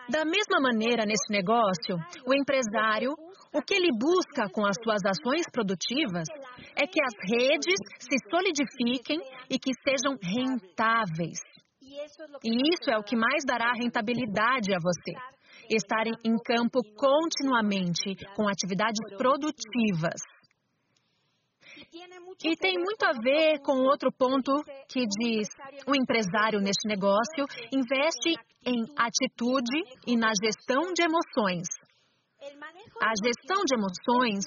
Da 0.09 0.23
mesma 0.23 0.61
maneira, 0.61 1.05
nesse 1.05 1.31
negócio, 1.31 1.97
o 2.25 2.33
empresário, 2.33 3.13
o 3.53 3.61
que 3.61 3.73
ele 3.73 3.89
busca 3.97 4.49
com 4.53 4.65
as 4.65 4.75
suas 4.83 5.01
ações 5.05 5.45
produtivas 5.51 6.27
é 6.75 6.85
que 6.85 7.01
as 7.01 7.13
redes 7.29 7.75
se 7.99 8.17
solidifiquem 8.29 9.19
e 9.49 9.57
que 9.57 9.71
sejam 9.83 10.17
rentáveis. 10.21 11.39
E 12.43 12.49
isso 12.73 12.89
é 12.89 12.97
o 12.97 13.03
que 13.03 13.15
mais 13.15 13.43
dará 13.45 13.71
rentabilidade 13.73 14.73
a 14.73 14.79
você. 14.79 15.13
Estar 15.69 16.05
em 16.07 16.37
campo 16.43 16.81
continuamente 16.95 18.15
com 18.35 18.47
atividades 18.47 18.99
produtivas. 19.17 20.21
E 22.43 22.55
tem 22.57 22.77
muito 22.77 23.03
a 23.03 23.13
ver 23.13 23.59
com 23.59 23.83
outro 23.83 24.11
ponto 24.11 24.51
que 24.89 25.05
diz: 25.05 25.47
o 25.87 25.95
empresário 25.95 26.59
neste 26.59 26.87
negócio 26.87 27.45
investe 27.71 28.35
em 28.65 28.83
atitude 28.97 29.81
e 30.07 30.15
na 30.15 30.31
gestão 30.41 30.93
de 30.93 31.03
emoções. 31.03 31.67
A 33.01 33.11
gestão 33.23 33.63
de 33.65 33.75
emoções 33.75 34.45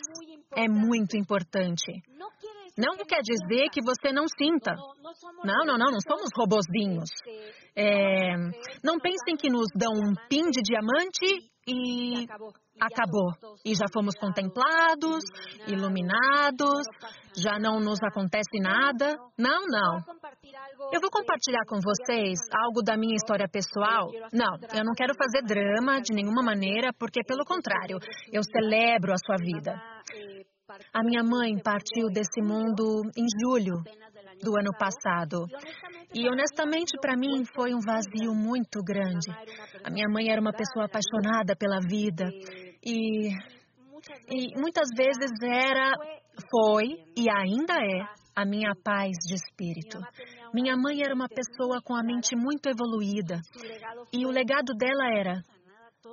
é 0.55 0.69
muito 0.69 1.17
importante. 1.17 1.93
Não 2.79 2.97
quer 2.99 3.21
dizer 3.23 3.69
que 3.73 3.83
você 3.83 4.13
não 4.13 4.25
sinta. 4.39 4.73
Não, 5.45 5.67
não, 5.67 5.77
não, 5.77 5.91
não 5.91 6.01
somos 6.01 6.31
robozinhos. 6.37 7.11
É, 7.77 8.37
não 8.85 9.01
pensem 9.01 9.37
que 9.37 9.51
nos 9.51 9.67
dão 9.75 9.93
um 9.93 10.15
pin 10.29 10.49
de 10.49 10.63
diamante 10.63 11.51
e 11.67 12.25
acabou. 12.81 13.33
E 13.65 13.75
já 13.75 13.87
fomos 13.93 14.15
contemplados, 14.15 15.25
iluminados, 15.67 16.87
já 17.37 17.59
não 17.59 17.81
nos 17.81 17.99
acontece 18.01 18.61
nada. 18.61 19.17
Não, 19.37 19.67
não. 19.67 19.99
Eu 20.93 21.01
vou 21.01 21.11
compartilhar 21.11 21.65
com 21.67 21.81
vocês 21.83 22.39
algo 22.65 22.81
da 22.83 22.97
minha 22.97 23.17
história 23.17 23.49
pessoal. 23.49 24.09
Não, 24.33 24.57
eu 24.73 24.85
não 24.85 24.95
quero 24.97 25.15
fazer 25.15 25.43
drama 25.43 26.01
de 26.01 26.15
nenhuma 26.15 26.43
maneira, 26.43 26.93
porque, 26.97 27.23
pelo 27.27 27.45
contrário, 27.45 27.99
eu 28.33 28.43
celebro 28.45 29.13
a 29.13 29.17
sua 29.19 29.37
vida. 29.37 29.75
A 30.93 31.03
minha 31.03 31.23
mãe 31.23 31.59
partiu 31.63 32.09
desse 32.09 32.43
mundo 32.43 33.03
em 33.17 33.27
julho 33.41 33.83
do 34.43 34.53
ano 34.59 34.71
passado. 34.79 35.47
E 36.15 36.29
honestamente, 36.29 36.93
para 37.01 37.17
mim, 37.17 37.45
foi 37.55 37.75
um 37.75 37.81
vazio 37.81 38.35
muito 38.35 38.83
grande. 38.83 39.31
A 39.83 39.91
minha 39.91 40.09
mãe 40.09 40.31
era 40.31 40.41
uma 40.41 40.53
pessoa 40.53 40.87
apaixonada 40.87 41.57
pela 41.57 41.81
vida 41.81 42.25
e, 42.85 43.29
e 44.29 44.61
muitas 44.61 44.89
vezes 44.97 45.31
era, 45.43 45.95
foi 46.51 47.03
e 47.17 47.31
ainda 47.31 47.75
é 47.75 48.19
a 48.37 48.45
minha 48.45 48.73
paz 48.85 49.17
de 49.27 49.35
espírito. 49.35 49.99
Minha 50.55 50.77
mãe 50.77 51.03
era 51.03 51.15
uma 51.15 51.29
pessoa 51.29 51.81
com 51.83 51.95
a 51.95 52.03
mente 52.03 52.37
muito 52.37 52.69
evoluída 52.69 53.41
e 54.13 54.27
o 54.27 54.31
legado 54.31 54.75
dela 54.79 55.19
era 55.19 55.43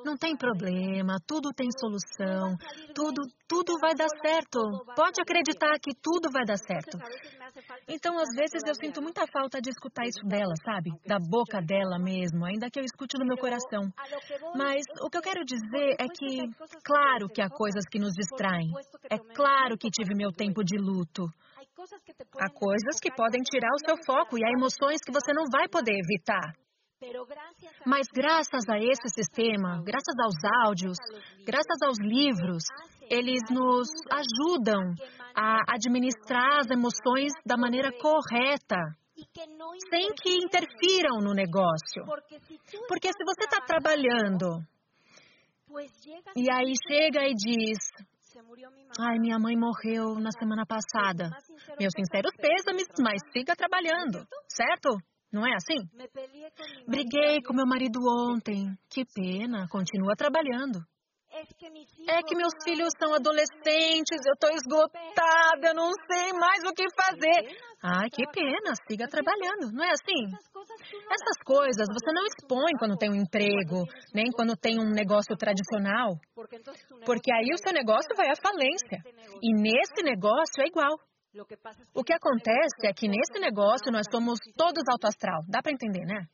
não 0.03 0.17
tem 0.17 0.35
problema, 0.35 1.17
tudo 1.27 1.49
tem 1.53 1.67
solução, 1.79 2.55
tudo, 2.93 3.21
tudo 3.47 3.77
vai 3.79 3.93
dar 3.93 4.09
certo. 4.21 4.59
Pode 4.95 5.21
acreditar 5.21 5.77
que 5.79 5.93
tudo 6.01 6.31
vai 6.31 6.45
dar 6.45 6.57
certo. 6.57 6.97
Então, 7.87 8.17
às 8.17 8.29
vezes, 8.35 8.61
eu 8.65 8.75
sinto 8.75 9.01
muita 9.01 9.25
falta 9.27 9.61
de 9.61 9.69
escutar 9.69 10.05
isso 10.05 10.25
dela, 10.25 10.53
sabe? 10.63 10.91
Da 11.05 11.17
boca 11.19 11.61
dela 11.61 11.97
mesmo, 11.99 12.45
ainda 12.45 12.69
que 12.69 12.79
eu 12.79 12.83
escute 12.83 13.17
no 13.17 13.25
meu 13.25 13.37
coração. 13.37 13.91
Mas 14.55 14.83
o 15.01 15.09
que 15.09 15.17
eu 15.17 15.21
quero 15.21 15.45
dizer 15.45 15.95
é 15.99 16.07
que, 16.07 16.49
claro 16.83 17.29
que 17.29 17.41
há 17.41 17.49
coisas 17.49 17.85
que 17.89 17.99
nos 17.99 18.13
distraem. 18.13 18.71
É 19.09 19.17
claro 19.33 19.77
que 19.77 19.89
tive 19.89 20.15
meu 20.15 20.31
tempo 20.31 20.63
de 20.63 20.77
luto. 20.77 21.25
Há 22.39 22.49
coisas 22.49 22.99
que 22.99 23.11
podem 23.11 23.41
tirar 23.43 23.69
o 23.73 23.85
seu 23.85 23.97
foco 24.05 24.37
e 24.37 24.45
há 24.45 24.49
emoções 24.57 24.99
que 25.05 25.11
você 25.11 25.33
não 25.33 25.45
vai 25.51 25.67
poder 25.67 25.93
evitar. 25.93 26.64
Mas 27.85 28.07
graças 28.13 28.67
a 28.69 28.77
esse 28.77 29.09
sistema, 29.09 29.81
graças 29.83 30.15
aos 30.19 30.35
áudios, 30.65 30.97
graças 31.45 31.81
aos 31.83 31.97
livros, 31.99 32.63
eles 33.09 33.41
nos 33.51 33.87
ajudam 34.11 34.81
a 35.35 35.73
administrar 35.73 36.59
as 36.59 36.69
emoções 36.69 37.31
da 37.45 37.57
maneira 37.57 37.91
correta 37.91 38.77
sem 39.89 40.09
que 40.21 40.37
interfiram 40.37 41.19
no 41.21 41.33
negócio. 41.33 42.03
Porque 42.87 43.09
se 43.11 43.23
você 43.23 43.43
está 43.43 43.61
trabalhando 43.65 44.59
e 46.35 46.49
aí 46.51 46.73
chega 46.87 47.27
e 47.27 47.33
diz: 47.33 47.77
Ai, 48.99 49.19
minha 49.19 49.37
mãe 49.39 49.55
morreu 49.57 50.15
na 50.19 50.31
semana 50.31 50.65
passada. 50.65 51.29
Meus 51.79 51.93
sinceros 51.95 52.31
pêsames, 52.37 52.87
mas 52.99 53.21
siga 53.31 53.55
trabalhando, 53.55 54.25
certo? 54.47 54.97
Não 55.35 55.45
é 55.45 55.51
assim? 55.55 55.83
Briguei 56.87 57.41
com 57.43 57.53
meu 57.53 57.67
marido 57.67 57.99
ontem. 58.31 58.71
Que 58.89 59.03
pena, 59.03 59.67
continua 59.69 60.15
trabalhando. 60.15 60.79
É 62.07 62.23
que 62.23 62.33
meus 62.37 62.53
filhos 62.63 62.87
são 62.97 63.13
adolescentes, 63.13 64.23
eu 64.25 64.31
estou 64.31 64.49
esgotada, 64.51 65.73
não 65.73 65.91
sei 66.07 66.31
mais 66.31 66.63
o 66.63 66.71
que 66.71 66.85
fazer. 66.95 67.51
Ai, 67.83 68.07
que 68.09 68.23
pena, 68.31 68.71
siga 68.87 69.09
trabalhando, 69.09 69.73
não 69.73 69.83
é 69.83 69.91
assim? 69.91 70.31
Essas 71.11 71.37
coisas 71.43 71.85
você 71.91 72.11
não 72.13 72.23
expõe 72.23 72.71
quando 72.79 72.95
tem 72.95 73.11
um 73.11 73.21
emprego, 73.21 73.83
nem 74.13 74.31
quando 74.31 74.55
tem 74.55 74.79
um 74.79 74.89
negócio 74.89 75.35
tradicional. 75.35 76.15
Porque 77.05 77.29
aí 77.33 77.49
o 77.53 77.57
seu 77.57 77.73
negócio 77.73 78.15
vai 78.15 78.29
à 78.29 78.35
falência. 78.41 79.03
E 79.43 79.53
nesse 79.53 80.01
negócio 80.01 80.63
é 80.63 80.67
igual. 80.67 80.95
O 81.93 82.03
que 82.03 82.13
acontece 82.13 82.85
é 82.85 82.93
que 82.93 83.07
nesse 83.07 83.39
negócio 83.39 83.91
nós 83.91 84.05
somos 84.09 84.39
todos 84.55 84.83
alto 84.89 85.07
astral. 85.07 85.41
Dá 85.49 85.61
para 85.61 85.73
entender, 85.73 86.05
né? 86.05 86.27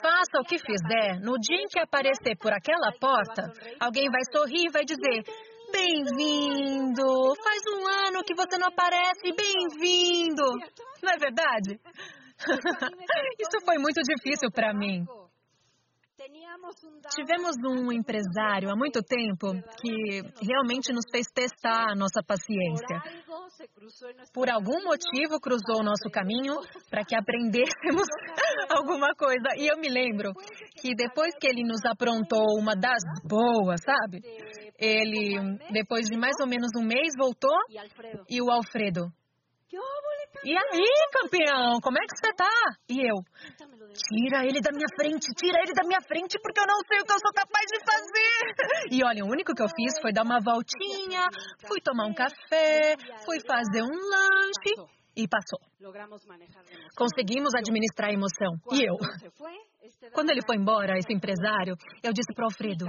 Faça 0.00 0.40
o 0.40 0.44
que 0.44 0.58
fizer, 0.58 1.20
no 1.20 1.34
dia 1.38 1.62
em 1.62 1.66
que 1.66 1.80
aparecer 1.80 2.36
por 2.38 2.52
aquela 2.52 2.92
porta, 3.00 3.50
alguém 3.80 4.08
vai 4.10 4.22
sorrir 4.32 4.68
e 4.68 4.72
vai 4.72 4.84
dizer: 4.84 5.24
Bem-vindo! 5.72 7.34
Faz 7.42 7.62
um 7.74 7.86
ano 8.06 8.22
que 8.24 8.34
você 8.34 8.56
não 8.58 8.68
aparece, 8.68 9.32
bem-vindo! 9.34 10.44
Não 11.02 11.12
é 11.12 11.16
verdade? 11.16 11.80
Isso 13.40 13.64
foi 13.64 13.78
muito 13.78 14.00
difícil 14.02 14.50
para 14.52 14.72
mim. 14.72 15.04
Tivemos 17.14 17.56
um 17.66 17.90
empresário 17.90 18.70
há 18.70 18.76
muito 18.76 19.02
tempo 19.02 19.52
que 19.80 20.22
realmente 20.40 20.92
nos 20.92 21.04
fez 21.10 21.26
testar 21.34 21.90
a 21.90 21.94
nossa 21.96 22.22
paciência. 22.22 23.02
Por 24.32 24.48
algum 24.50 24.82
motivo 24.84 25.40
cruzou 25.40 25.80
o 25.80 25.84
nosso 25.84 26.10
caminho 26.10 26.54
para 26.90 27.04
que 27.04 27.14
aprendêssemos 27.14 28.06
alguma 28.70 29.14
coisa. 29.14 29.48
E 29.56 29.66
eu 29.66 29.78
me 29.78 29.88
lembro 29.88 30.32
que 30.80 30.94
depois 30.94 31.34
que 31.38 31.46
ele 31.46 31.62
nos 31.62 31.84
aprontou 31.84 32.58
uma 32.58 32.74
das 32.74 33.02
boas, 33.24 33.80
sabe? 33.82 34.20
Ele, 34.78 35.58
depois 35.70 36.06
de 36.06 36.16
mais 36.16 36.34
ou 36.40 36.46
menos 36.46 36.70
um 36.76 36.84
mês, 36.84 37.12
voltou 37.16 37.56
e 38.28 38.42
o 38.42 38.50
Alfredo. 38.50 39.12
E 40.44 40.50
aí, 40.50 40.90
campeão, 41.12 41.80
como 41.80 41.98
é 41.98 42.00
que 42.02 42.16
você 42.16 42.32
tá? 42.34 42.50
E 42.88 43.00
eu, 43.08 43.16
tira 43.94 44.44
ele 44.44 44.60
da 44.60 44.72
minha 44.72 44.88
frente, 44.96 45.26
tira 45.36 45.60
ele 45.62 45.72
da 45.72 45.86
minha 45.86 46.00
frente, 46.00 46.38
porque 46.42 46.60
eu 46.60 46.66
não 46.66 46.78
sei 46.86 47.00
o 47.00 47.04
que 47.04 47.12
eu 47.12 47.18
sou 47.20 47.32
capaz 47.32 47.64
de 47.70 47.78
fazer. 47.80 48.90
E 48.90 49.04
olha, 49.04 49.24
o 49.24 49.30
único 49.30 49.54
que 49.54 49.62
eu 49.62 49.68
fiz 49.68 50.00
foi 50.00 50.12
dar 50.12 50.24
uma 50.24 50.40
voltinha, 50.40 51.28
fui 51.66 51.80
tomar 51.80 52.06
um 52.06 52.14
café, 52.14 52.96
fui 53.24 53.38
fazer 53.40 53.82
um 53.82 53.94
lanche 53.94 55.01
e 55.16 55.28
passou. 55.28 55.60
Conseguimos 56.96 57.54
administrar 57.54 58.10
a 58.10 58.12
emoção. 58.12 58.52
E 58.72 58.88
eu? 58.88 58.96
Quando 60.12 60.30
ele 60.30 60.40
foi 60.46 60.56
embora, 60.56 60.98
esse 60.98 61.12
empresário, 61.12 61.76
eu 62.02 62.12
disse 62.12 62.32
para 62.34 62.44
o 62.44 62.46
Alfredo: 62.46 62.86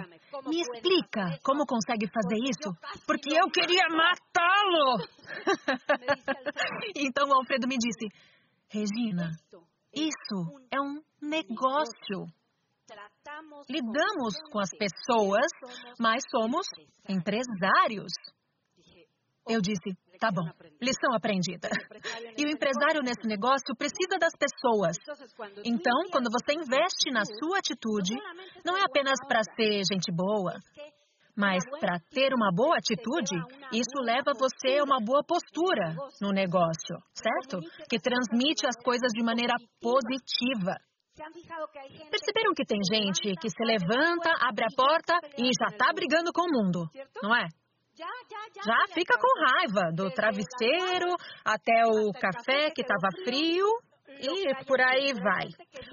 Me 0.47 0.61
explica 0.61 1.37
como 1.43 1.65
consegue 1.65 2.07
fazer 2.07 2.37
isso? 2.43 2.71
Porque 3.05 3.33
eu 3.33 3.49
queria 3.49 3.87
matá-lo! 3.89 5.07
então 6.95 7.27
o 7.29 7.35
Alfredo 7.35 7.67
me 7.67 7.77
disse: 7.77 8.07
Regina, 8.69 9.29
isso 9.93 10.59
é 10.71 10.81
um 10.81 11.01
negócio. 11.21 12.25
Lidamos 13.69 14.33
com 14.51 14.59
as 14.59 14.69
pessoas, 14.71 15.47
mas 15.99 16.23
somos 16.29 16.67
empresários. 17.07 18.11
Eu 19.47 19.61
disse: 19.61 19.91
Tá 20.23 20.31
bom, 20.31 20.47
lição 20.79 21.11
aprendida. 21.11 21.67
E 22.37 22.45
o 22.45 22.49
empresário 22.49 23.03
nesse 23.03 23.27
negócio 23.27 23.75
precisa 23.75 24.15
das 24.17 24.31
pessoas. 24.39 24.95
Então, 25.65 26.07
quando 26.09 26.31
você 26.31 26.55
investe 26.55 27.11
na 27.11 27.25
sua 27.25 27.59
atitude, 27.59 28.15
não 28.63 28.77
é 28.77 28.83
apenas 28.87 29.19
para 29.27 29.43
ser 29.43 29.83
gente 29.83 30.15
boa, 30.15 30.55
mas 31.35 31.61
para 31.77 31.99
ter 32.15 32.33
uma 32.33 32.55
boa 32.55 32.77
atitude, 32.77 33.35
isso 33.73 33.99
leva 33.99 34.31
você 34.31 34.79
a 34.79 34.85
uma 34.85 35.03
boa 35.03 35.25
postura 35.27 35.93
no 36.21 36.31
negócio, 36.31 36.95
certo? 37.11 37.59
Que 37.89 37.99
transmite 37.99 38.65
as 38.65 38.79
coisas 38.81 39.11
de 39.11 39.21
maneira 39.21 39.55
positiva. 39.81 40.79
Perceberam 42.09 42.53
que 42.55 42.63
tem 42.63 42.79
gente 42.79 43.35
que 43.41 43.49
se 43.49 43.63
levanta, 43.65 44.31
abre 44.39 44.63
a 44.63 44.73
porta 44.73 45.19
e 45.37 45.51
já 45.51 45.67
está 45.67 45.91
brigando 45.91 46.31
com 46.31 46.43
o 46.43 46.63
mundo, 46.63 46.87
não 47.21 47.35
é? 47.35 47.43
Já 48.65 48.93
fica 48.93 49.15
com 49.19 49.45
raiva 49.45 49.91
do 49.93 50.09
travesseiro 50.11 51.15
até 51.45 51.85
o 51.85 52.11
café 52.13 52.71
que 52.71 52.81
estava 52.81 53.09
frio 53.23 53.67
e 54.19 54.65
por 54.65 54.79
aí 54.81 55.13
vai. 55.13 55.47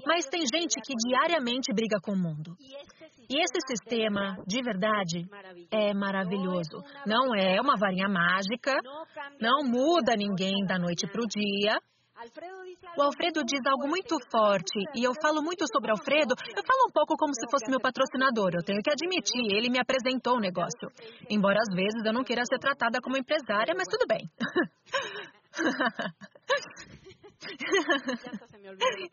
Mas 0.05 0.25
tem 0.25 0.41
gente 0.41 0.79
que 0.81 0.93
diariamente 0.95 1.73
briga 1.73 1.99
com 2.01 2.13
o 2.13 2.17
mundo. 2.17 2.55
E 3.29 3.41
esse 3.41 3.59
sistema, 3.67 4.35
de 4.45 4.61
verdade, 4.61 5.25
é 5.71 5.93
maravilhoso. 5.93 6.83
Não 7.05 7.33
é 7.35 7.61
uma 7.61 7.77
varinha 7.77 8.09
mágica, 8.09 8.75
não 9.39 9.63
muda 9.63 10.15
ninguém 10.15 10.65
da 10.65 10.77
noite 10.77 11.07
para 11.07 11.21
o 11.21 11.27
dia, 11.27 11.79
o 12.97 13.01
Alfredo 13.01 13.43
diz 13.43 13.65
algo 13.65 13.87
muito 13.87 14.15
forte 14.29 14.79
e 14.95 15.03
eu 15.03 15.11
falo 15.21 15.41
muito 15.41 15.65
sobre 15.71 15.89
Alfredo. 15.89 16.35
Eu 16.55 16.63
falo 16.63 16.87
um 16.87 16.91
pouco 16.91 17.15
como 17.17 17.33
se 17.33 17.49
fosse 17.49 17.69
meu 17.69 17.79
patrocinador. 17.79 18.51
Eu 18.53 18.63
tenho 18.63 18.81
que 18.83 18.91
admitir, 18.91 19.55
ele 19.55 19.69
me 19.69 19.79
apresentou 19.79 20.35
o 20.37 20.39
negócio. 20.39 20.87
Embora 21.29 21.59
às 21.59 21.73
vezes 21.73 22.05
eu 22.05 22.13
não 22.13 22.23
queira 22.23 22.45
ser 22.45 22.59
tratada 22.59 23.01
como 23.01 23.17
empresária, 23.17 23.73
mas 23.75 23.87
tudo 23.87 24.05
bem. 24.07 24.29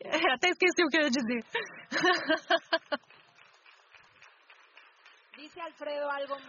é, 0.05 0.33
até 0.33 0.49
esqueci 0.49 0.83
o 0.83 0.89
que 0.89 0.97
eu 0.97 1.01
ia 1.01 1.09
dizer. 1.09 1.43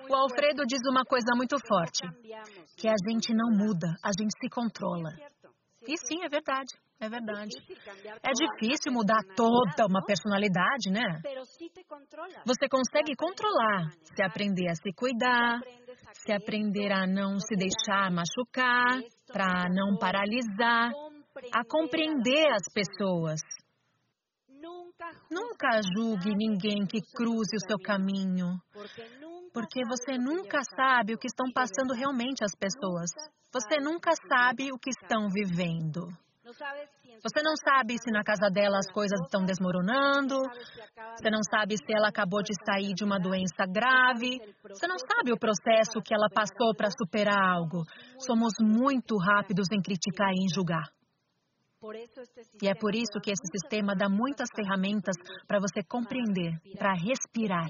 O 0.09 0.15
Alfredo 0.15 0.67
diz 0.67 0.81
uma 0.91 1.05
coisa 1.05 1.33
muito 1.35 1.57
forte: 1.67 2.03
que 2.77 2.89
a 2.89 2.97
gente 3.09 3.33
não 3.33 3.49
muda, 3.51 3.97
a 4.03 4.11
gente 4.19 4.37
se 4.39 4.49
controla. 4.51 5.11
E 5.87 5.97
sim, 5.97 6.23
é 6.23 6.29
verdade. 6.29 6.75
É 7.01 7.09
verdade. 7.09 7.57
É 8.23 8.33
difícil 8.33 8.93
mudar 8.93 9.23
toda 9.35 9.87
uma 9.89 10.05
personalidade, 10.05 10.91
né? 10.91 11.21
Você 12.45 12.69
consegue 12.69 13.17
controlar 13.17 13.89
se 14.15 14.23
aprender 14.23 14.69
a 14.69 14.75
se 14.75 14.93
cuidar, 14.95 15.61
se 16.13 16.33
aprender 16.33 16.93
a 16.93 17.07
não 17.07 17.39
se 17.41 17.57
deixar 17.57 18.11
machucar, 18.11 19.01
para 19.33 19.71
não 19.71 19.97
paralisar, 19.99 20.93
a 21.55 21.65
compreender 21.65 22.53
as 22.53 22.71
pessoas. 22.75 23.41
Nunca 25.31 25.81
julgue 25.97 26.37
ninguém 26.37 26.87
que 26.87 27.01
cruze 27.15 27.57
o 27.57 27.67
seu 27.67 27.79
caminho, 27.79 28.61
porque 29.53 29.85
você 29.85 30.17
nunca 30.19 30.61
sabe 30.77 31.15
o 31.15 31.19
que 31.19 31.27
estão 31.27 31.51
passando 31.53 31.95
realmente 31.95 32.45
as 32.45 32.53
pessoas. 32.55 33.11
Você 33.53 33.81
nunca 33.81 34.13
sabe 34.29 34.73
o 34.73 34.79
que 34.79 34.91
estão 34.91 35.29
vivendo. 35.29 36.07
Você 37.23 37.43
não 37.43 37.55
sabe 37.57 37.97
se 37.99 38.11
na 38.11 38.25
casa 38.25 38.49
dela 38.51 38.79
as 38.79 38.91
coisas 38.91 39.21
estão 39.21 39.45
desmoronando. 39.45 40.37
Você 41.17 41.31
não 41.31 41.43
sabe 41.43 41.77
se 41.77 41.93
ela 41.95 42.09
acabou 42.09 42.43
de 42.43 42.53
sair 42.65 42.95
de 42.95 43.05
uma 43.05 43.19
doença 43.19 43.67
grave. 43.69 44.39
Você 44.69 44.87
não 44.87 44.99
sabe 44.99 45.33
o 45.33 45.39
processo 45.39 46.01
que 46.03 46.15
ela 46.15 46.29
passou 46.33 46.75
para 46.75 46.91
superar 46.91 47.39
algo. 47.39 47.85
Somos 48.19 48.53
muito 48.61 49.17
rápidos 49.19 49.69
em 49.73 49.83
criticar 49.83 50.31
e 50.33 50.45
em 50.45 50.49
julgar. 50.49 50.89
E 52.61 52.69
é 52.69 52.75
por 52.75 52.95
isso 52.95 53.19
que 53.23 53.31
esse 53.31 53.47
sistema 53.51 53.95
dá 53.97 54.09
muitas 54.09 54.49
ferramentas 54.55 55.17
para 55.47 55.59
você 55.59 55.83
compreender, 55.83 56.61
para 56.77 56.93
respirar. 56.93 57.69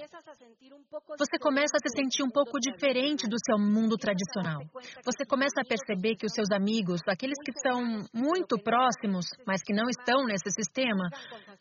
Você 1.17 1.39
começa 1.39 1.77
a 1.77 1.83
se 1.83 1.95
sentir 1.95 2.25
um 2.25 2.31
pouco 2.31 2.59
diferente 2.59 3.29
do 3.29 3.37
seu 3.39 3.57
mundo 3.57 3.97
tradicional. 3.97 4.59
Você 5.05 5.25
começa 5.25 5.61
a 5.61 5.65
perceber 5.65 6.17
que 6.17 6.27
os 6.27 6.33
seus 6.33 6.51
amigos, 6.51 7.01
aqueles 7.07 7.39
que 7.45 7.53
são 7.61 8.03
muito 8.13 8.59
próximos, 8.59 9.27
mas 9.47 9.63
que 9.63 9.73
não 9.73 9.89
estão 9.89 10.27
nesse 10.27 10.51
sistema, 10.51 11.09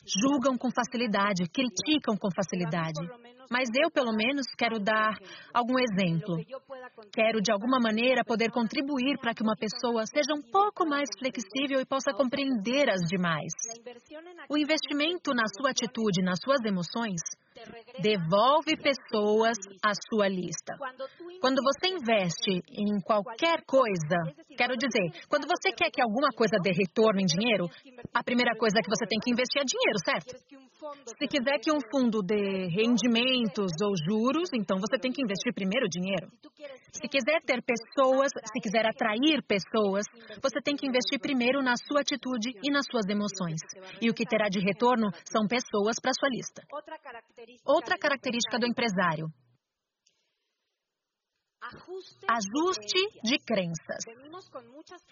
julgam 0.03 0.57
com 0.57 0.69
facilidade, 0.71 1.45
criticam 1.53 2.17
com 2.17 2.29
facilidade. 2.33 3.05
Mas 3.51 3.67
eu, 3.73 3.89
pelo 3.89 4.13
menos, 4.13 4.45
quero 4.55 4.79
dar 4.79 5.17
algum 5.51 5.75
exemplo. 5.79 6.37
Quero, 7.11 7.41
de 7.41 7.51
alguma 7.51 7.79
maneira, 7.79 8.23
poder 8.23 8.51
contribuir 8.51 9.17
para 9.19 9.33
que 9.33 9.41
uma 9.41 9.55
pessoa 9.55 10.05
seja 10.05 10.33
um 10.35 10.41
pouco 10.51 10.85
mais 10.85 11.09
flexível 11.17 11.81
e 11.81 11.85
possa 11.85 12.13
compreender 12.13 12.89
as 12.89 13.01
demais. 13.09 13.51
O 14.49 14.57
investimento 14.57 15.33
na 15.33 15.45
sua 15.57 15.71
atitude, 15.71 16.21
nas 16.21 16.39
suas 16.43 16.63
emoções, 16.63 17.21
devolve 18.01 18.75
pessoas 18.77 19.57
à 19.83 19.91
sua 20.09 20.27
lista. 20.27 20.77
Quando 21.41 21.61
você 21.63 21.93
investe 21.93 22.61
em 22.71 22.99
qualquer 23.01 23.63
coisa, 23.65 24.17
quero 24.57 24.75
dizer, 24.75 25.25
quando 25.27 25.47
você 25.47 25.71
quer 25.71 25.89
que 25.91 26.01
alguma 26.01 26.29
coisa 26.35 26.57
dê 26.61 26.71
retorno 26.71 27.19
em 27.19 27.25
dinheiro, 27.25 27.69
a 28.13 28.23
primeira 28.23 28.55
coisa 28.57 28.81
que 28.81 28.89
você 28.89 29.05
tem 29.05 29.19
que 29.19 29.31
investir 29.31 29.61
é 29.61 29.65
dinheiro, 29.65 29.99
certo? 30.03 30.69
Se 31.19 31.27
quiser 31.27 31.59
que 31.59 31.71
um 31.71 31.79
fundo 31.91 32.21
dê 32.21 32.67
rendimentos 32.67 33.71
ou 33.83 33.93
juros, 34.07 34.49
então 34.53 34.77
você 34.79 34.97
tem 34.97 35.11
que 35.11 35.21
investir 35.21 35.53
primeiro 35.53 35.87
dinheiro. 35.89 36.31
Se 36.91 37.07
quiser 37.07 37.41
ter 37.45 37.61
pessoas, 37.61 38.31
se 38.31 38.59
quiser 38.61 38.85
atrair 38.85 39.43
pessoas, 39.43 40.05
você 40.41 40.59
tem 40.63 40.75
que 40.75 40.87
investir 40.87 41.19
primeiro 41.19 41.61
na 41.61 41.75
sua 41.75 42.01
atitude 42.01 42.51
e 42.63 42.71
nas 42.71 42.85
suas 42.89 43.05
emoções. 43.07 43.59
E 44.01 44.09
o 44.09 44.13
que 44.13 44.25
terá 44.25 44.47
de 44.47 44.59
retorno 44.59 45.11
são 45.25 45.47
pessoas 45.47 45.99
para 46.01 46.13
sua 46.13 46.29
lista. 46.29 46.63
Outra 47.65 47.97
característica 47.97 48.59
do 48.59 48.65
empresário. 48.67 49.27
Ajuste 52.27 52.99
de 53.23 53.37
crenças. 53.39 54.03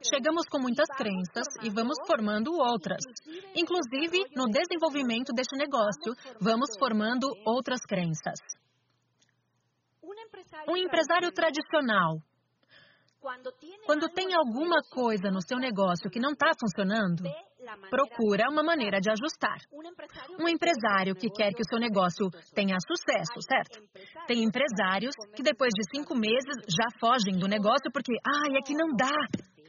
Chegamos 0.04 0.48
com 0.48 0.60
muitas 0.60 0.88
crenças 0.96 1.46
e 1.62 1.70
vamos 1.70 1.98
formando 2.08 2.52
outras. 2.54 3.04
Inclusive, 3.56 4.26
no 4.36 4.46
desenvolvimento 4.46 5.34
deste 5.34 5.56
negócio, 5.58 6.16
vamos 6.42 6.70
formando 6.80 7.28
outras 7.46 7.82
crenças. 7.82 8.40
Um 10.68 10.78
empresário 10.78 11.32
tradicional, 11.32 12.18
quando 13.86 14.10
tem 14.10 14.34
alguma 14.34 14.78
coisa 14.92 15.30
no 15.32 15.42
seu 15.42 15.58
negócio 15.58 16.10
que 16.10 16.20
não 16.20 16.32
está 16.32 16.52
funcionando, 16.60 17.24
procura 17.90 18.50
uma 18.50 18.64
maneira 18.64 19.00
de 19.00 19.10
ajustar. 19.10 19.58
Um 20.40 20.48
empresário 20.48 21.16
que 21.16 21.30
quer 21.30 21.54
que 21.54 21.62
o 21.62 21.70
seu 21.70 21.80
negócio 21.80 22.30
tenha 22.54 22.78
sucesso, 22.80 23.42
certo? 23.42 23.80
Tem 24.28 24.44
empresários 24.44 25.14
que 25.36 25.44
depois 25.44 25.72
de 25.74 25.84
cinco 25.96 26.16
meses 26.16 26.56
já 26.68 26.88
fogem 27.00 27.38
do 27.38 27.48
negócio 27.48 27.92
porque, 27.92 28.14
ai, 28.26 28.56
ah, 28.56 28.60
é 28.60 28.62
que 28.62 28.74
não 28.74 28.96
dá. 28.96 29.18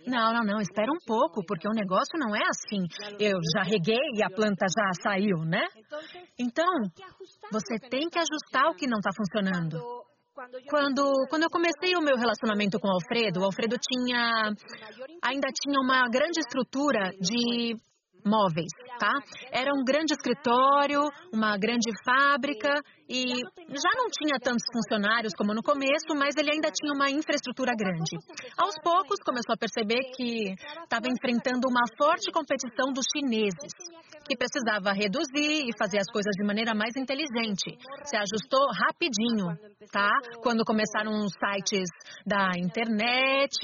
Não, 0.07 0.33
não, 0.33 0.43
não, 0.43 0.61
espera 0.61 0.91
um 0.91 1.05
pouco, 1.07 1.45
porque 1.45 1.69
o 1.69 1.73
negócio 1.73 2.19
não 2.19 2.35
é 2.35 2.43
assim. 2.49 2.87
Eu 3.19 3.39
já 3.55 3.63
reguei 3.63 4.01
e 4.15 4.23
a 4.23 4.31
planta 4.31 4.67
já 4.67 5.03
saiu, 5.03 5.45
né? 5.45 5.67
Então, 6.39 6.73
você 7.53 7.79
tem 7.91 8.09
que 8.09 8.19
ajustar 8.19 8.71
o 8.71 8.75
que 8.75 8.87
não 8.87 8.99
está 8.99 9.11
funcionando. 9.15 10.08
Quando, 10.71 11.03
quando 11.29 11.43
eu 11.43 11.51
comecei 11.51 11.97
o 11.97 12.01
meu 12.01 12.17
relacionamento 12.17 12.79
com 12.79 12.87
o 12.87 12.93
Alfredo, 12.93 13.41
o 13.41 13.45
Alfredo 13.45 13.77
tinha 13.77 14.53
ainda 15.23 15.49
tinha 15.49 15.81
uma 15.81 16.09
grande 16.09 16.39
estrutura 16.39 17.11
de 17.21 17.77
móveis, 18.25 18.71
tá? 18.99 19.13
Era 19.53 19.73
um 19.73 19.85
grande 19.85 20.13
escritório, 20.13 21.03
uma 21.33 21.57
grande 21.57 21.91
fábrica 22.05 22.81
e 23.09 23.25
já 23.25 23.91
não 23.97 24.09
tinha 24.11 24.39
tantos 24.39 24.65
funcionários 24.73 25.33
como 25.37 25.55
no 25.55 25.63
começo, 25.63 26.13
mas 26.15 26.37
ele 26.37 26.53
ainda 26.53 26.71
tinha 26.71 26.93
uma 26.93 27.09
infraestrutura 27.11 27.73
grande. 27.75 28.17
Aos 28.59 28.75
poucos 28.83 29.19
começou 29.25 29.55
a 29.55 29.57
perceber 29.57 30.13
que 30.15 30.53
estava 30.83 31.09
enfrentando 31.09 31.69
uma 31.69 31.85
forte 31.97 32.31
competição 32.31 32.93
dos 32.93 33.07
chineses, 33.17 33.73
que 34.29 34.37
precisava 34.37 34.93
reduzir 34.93 35.65
e 35.65 35.73
fazer 35.79 35.99
as 35.99 36.11
coisas 36.13 36.33
de 36.37 36.45
maneira 36.45 36.75
mais 36.75 36.95
inteligente. 36.97 37.79
Se 38.05 38.17
ajustou 38.17 38.67
rapidinho, 38.77 39.57
tá? 39.91 40.11
Quando 40.43 40.65
começaram 40.65 41.25
os 41.25 41.33
sites 41.33 41.89
da 42.27 42.53
internet 42.59 43.57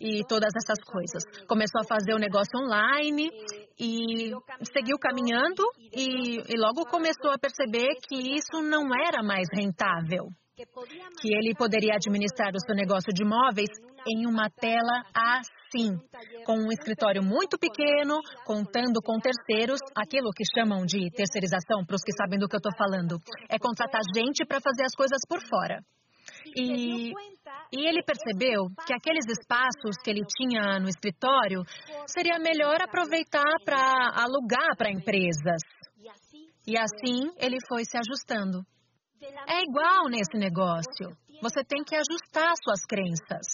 e 0.00 0.20
todas 0.28 0.52
essas 0.54 0.84
coisas. 0.84 1.24
Começou 1.48 1.80
a 1.80 1.88
fazer 1.88 2.12
o 2.12 2.18
negócio 2.18 2.52
online 2.60 3.30
e 3.80 4.30
seguiu 4.72 4.98
caminhando 4.98 5.64
e, 5.90 6.36
e 6.36 6.58
logo 6.58 6.84
começou 6.84 7.30
a 7.30 7.38
perceber 7.38 7.88
que 8.06 8.36
isso 8.36 8.60
não 8.62 8.90
era 8.94 9.22
mais 9.22 9.48
rentável. 9.50 10.28
Que 11.18 11.34
ele 11.34 11.54
poderia 11.56 11.94
administrar 11.94 12.52
o 12.54 12.60
seu 12.60 12.74
negócio 12.74 13.10
de 13.14 13.24
imóveis 13.24 13.70
em 14.06 14.26
uma 14.26 14.50
tela 14.50 15.02
assim, 15.14 15.96
com 16.44 16.52
um 16.52 16.70
escritório 16.70 17.22
muito 17.22 17.58
pequeno, 17.58 18.20
contando 18.44 19.00
com 19.02 19.18
terceiros, 19.18 19.80
aquilo 19.96 20.30
que 20.36 20.44
chamam 20.54 20.84
de 20.84 21.10
terceirização, 21.12 21.84
para 21.86 21.96
os 21.96 22.02
que 22.02 22.12
sabem 22.12 22.38
do 22.38 22.46
que 22.46 22.56
eu 22.56 22.60
estou 22.60 22.76
falando. 22.76 23.16
É 23.48 23.58
contratar 23.58 24.02
gente 24.14 24.44
para 24.44 24.60
fazer 24.60 24.84
as 24.84 24.94
coisas 24.94 25.20
por 25.26 25.40
fora. 25.48 25.80
E, 26.56 27.12
e 27.72 27.86
ele 27.86 28.02
percebeu 28.02 28.66
que 28.86 28.92
aqueles 28.92 29.24
espaços 29.26 29.96
que 30.02 30.10
ele 30.10 30.22
tinha 30.36 30.78
no 30.80 30.88
escritório 30.88 31.62
seria 32.06 32.38
melhor 32.38 32.82
aproveitar 32.82 33.54
para 33.64 34.10
alugar 34.14 34.76
para 34.76 34.90
empresas. 34.90 35.62
E 36.66 36.76
assim 36.76 37.30
ele 37.38 37.58
foi 37.68 37.84
se 37.84 37.96
ajustando. 37.96 38.60
É 39.46 39.62
igual 39.62 40.08
nesse 40.08 40.36
negócio. 40.36 41.16
Você 41.42 41.64
tem 41.64 41.82
que 41.84 41.94
ajustar 41.94 42.52
suas 42.62 42.84
crenças. 42.86 43.46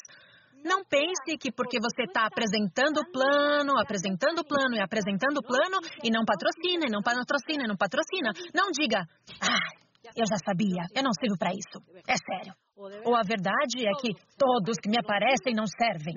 Não 0.64 0.84
pense 0.84 1.38
que 1.38 1.52
porque 1.52 1.78
você 1.78 2.02
está 2.04 2.26
apresentando 2.26 2.98
o 2.98 3.12
plano, 3.12 3.78
apresentando 3.78 4.40
o 4.40 4.44
plano 4.44 4.74
e 4.74 4.80
apresentando 4.80 5.38
o 5.38 5.46
plano 5.46 5.78
e 6.02 6.10
não 6.10 6.24
patrocina, 6.24 6.86
e 6.86 6.90
não 6.90 7.02
patrocina, 7.02 7.64
e 7.64 7.68
não 7.68 7.76
patrocina. 7.76 8.32
Não 8.52 8.70
diga, 8.72 9.06
ah, 9.40 9.86
eu 10.16 10.26
já 10.26 10.36
sabia, 10.44 10.82
eu 10.94 11.02
não 11.04 11.12
sirvo 11.12 11.38
para 11.38 11.52
isso. 11.52 11.78
É 12.08 12.16
sério. 12.16 12.54
Ou 13.04 13.14
a 13.16 13.22
verdade 13.22 13.86
é 13.86 13.92
que 14.00 14.12
todos 14.36 14.76
que 14.78 14.88
me 14.88 14.98
aparecem 14.98 15.54
não 15.54 15.64
servem. 15.66 16.14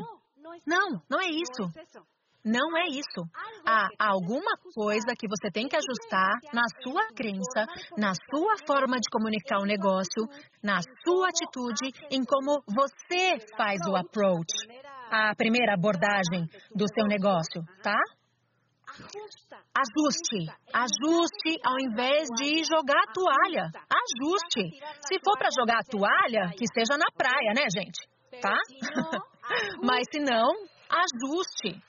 Não, 0.65 1.01
não 1.09 1.21
é 1.21 1.27
isso. 1.27 1.71
Não 2.43 2.77
é 2.77 2.87
isso. 2.87 3.21
Há 3.65 3.89
alguma 3.99 4.57
coisa 4.73 5.13
que 5.17 5.27
você 5.27 5.51
tem 5.51 5.67
que 5.67 5.75
ajustar 5.75 6.31
na 6.53 6.63
sua 6.81 7.07
crença, 7.13 7.65
na 7.97 8.13
sua 8.13 8.55
forma 8.65 8.97
de 8.97 9.09
comunicar 9.11 9.59
o 9.59 9.65
negócio, 9.65 10.27
na 10.63 10.79
sua 11.03 11.27
atitude, 11.27 11.91
em 12.09 12.23
como 12.23 12.63
você 12.67 13.37
faz 13.57 13.79
o 13.87 13.95
approach, 13.95 14.53
a 15.11 15.35
primeira 15.35 15.73
abordagem 15.73 16.47
do 16.73 16.85
seu 16.93 17.05
negócio, 17.07 17.61
tá? 17.83 17.99
Ajuste. 19.75 20.39
Ajuste 20.73 21.59
ao 21.63 21.79
invés 21.79 22.27
de 22.35 22.63
jogar 22.63 23.01
a 23.07 23.11
toalha. 23.13 23.71
Ajuste. 23.89 24.79
Se 25.07 25.19
for 25.23 25.37
para 25.37 25.49
jogar 25.57 25.79
a 25.79 25.83
toalha, 25.83 26.51
que 26.57 26.65
seja 26.73 26.97
na 26.97 27.07
praia, 27.15 27.53
né, 27.55 27.65
gente? 27.73 28.07
Tá? 28.41 28.57
Mas 29.83 30.05
se 30.11 30.19
não, 30.19 30.51
ajuste. 30.89 31.81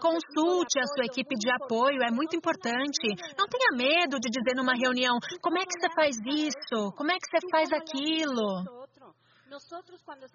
Consulte 0.00 0.78
a 0.78 0.86
sua 0.86 1.04
equipe 1.06 1.34
de 1.34 1.50
apoio, 1.50 1.98
é 2.02 2.12
muito 2.12 2.36
importante. 2.36 3.08
Não 3.36 3.46
tenha 3.48 3.76
medo 3.76 4.20
de 4.20 4.30
dizer 4.30 4.54
numa 4.56 4.74
reunião: 4.74 5.18
como 5.42 5.58
é 5.58 5.62
que 5.62 5.80
você 5.80 5.88
faz 5.94 6.16
isso? 6.26 6.92
Como 6.96 7.10
é 7.10 7.16
que 7.16 7.26
você 7.26 7.48
faz 7.50 7.72
aquilo? 7.72 8.83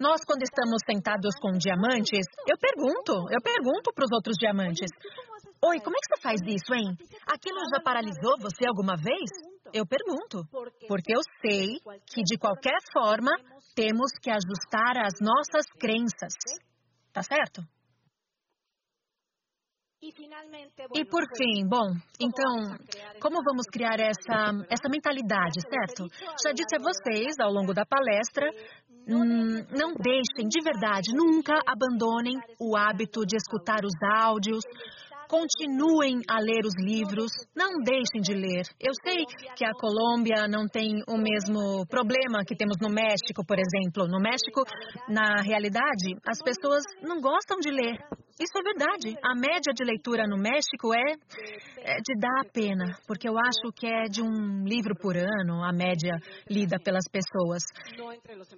Nós, 0.00 0.24
quando 0.24 0.42
estamos 0.42 0.80
sentados 0.88 1.34
com 1.40 1.52
diamantes, 1.52 2.24
eu 2.48 2.56
pergunto, 2.56 3.12
eu 3.30 3.40
pergunto 3.42 3.92
para 3.92 4.04
os 4.04 4.12
outros 4.12 4.36
diamantes: 4.38 4.88
Oi, 5.62 5.78
como 5.80 5.96
é 5.96 6.00
que 6.00 6.16
você 6.16 6.22
faz 6.22 6.40
isso, 6.46 6.72
hein? 6.72 6.96
Aquilo 7.26 7.60
já 7.74 7.82
paralisou 7.82 8.38
você 8.40 8.66
alguma 8.66 8.96
vez? 8.96 9.28
Eu 9.72 9.86
pergunto, 9.86 10.42
porque 10.88 11.14
eu 11.14 11.20
sei 11.42 11.78
que, 12.06 12.22
de 12.22 12.38
qualquer 12.38 12.78
forma, 12.92 13.30
temos 13.74 14.10
que 14.22 14.30
ajustar 14.30 15.04
as 15.04 15.14
nossas 15.20 15.66
crenças. 15.78 16.34
Tá 17.12 17.22
certo? 17.22 17.62
E 20.94 21.04
por 21.04 21.22
fim, 21.36 21.68
bom, 21.68 21.92
então, 22.18 22.74
como 23.20 23.44
vamos 23.44 23.66
criar 23.70 24.00
essa, 24.00 24.48
essa 24.70 24.88
mentalidade, 24.88 25.60
certo? 25.60 26.08
Já 26.42 26.52
disse 26.52 26.74
a 26.74 26.82
vocês 26.82 27.34
ao 27.38 27.52
longo 27.52 27.74
da 27.74 27.84
palestra 27.84 28.48
Hum, 29.08 29.64
não 29.76 29.94
deixem, 29.94 30.48
de 30.48 30.62
verdade, 30.62 31.12
nunca 31.14 31.58
abandonem 31.66 32.38
o 32.60 32.76
hábito 32.76 33.24
de 33.26 33.36
escutar 33.36 33.84
os 33.84 33.94
áudios. 34.22 34.62
Continuem 35.28 36.22
a 36.28 36.40
ler 36.40 36.66
os 36.66 36.74
livros, 36.76 37.30
não 37.54 37.78
deixem 37.84 38.20
de 38.20 38.34
ler. 38.34 38.66
Eu 38.80 38.92
sei 39.04 39.24
que 39.54 39.64
a 39.64 39.72
Colômbia 39.74 40.48
não 40.48 40.66
tem 40.66 41.02
o 41.08 41.16
mesmo 41.16 41.86
problema 41.86 42.44
que 42.44 42.56
temos 42.56 42.76
no 42.82 42.90
México, 42.90 43.46
por 43.46 43.56
exemplo. 43.56 44.08
No 44.08 44.18
México, 44.18 44.64
na 45.08 45.40
realidade, 45.40 46.18
as 46.26 46.42
pessoas 46.42 46.82
não 47.00 47.20
gostam 47.20 47.58
de 47.60 47.70
ler. 47.70 47.96
Isso 48.40 48.56
é 48.56 48.62
verdade. 48.62 49.18
A 49.22 49.34
média 49.34 49.72
de 49.76 49.84
leitura 49.84 50.24
no 50.26 50.38
México 50.38 50.94
é, 50.94 51.12
é, 51.84 51.96
de 52.00 52.16
dar 52.18 52.48
pena, 52.50 52.96
porque 53.06 53.28
eu 53.28 53.36
acho 53.36 53.68
que 53.76 53.86
é 53.86 54.04
de 54.08 54.22
um 54.22 54.64
livro 54.64 54.96
por 54.96 55.14
ano, 55.14 55.62
a 55.62 55.70
média 55.72 56.16
lida 56.48 56.78
pelas 56.82 57.04
pessoas. 57.12 57.60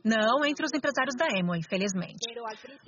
Não 0.05 0.47
entre 0.47 0.65
os 0.65 0.73
empresários 0.73 1.17
da 1.19 1.27
Emo, 1.37 1.57
infelizmente. 1.57 2.23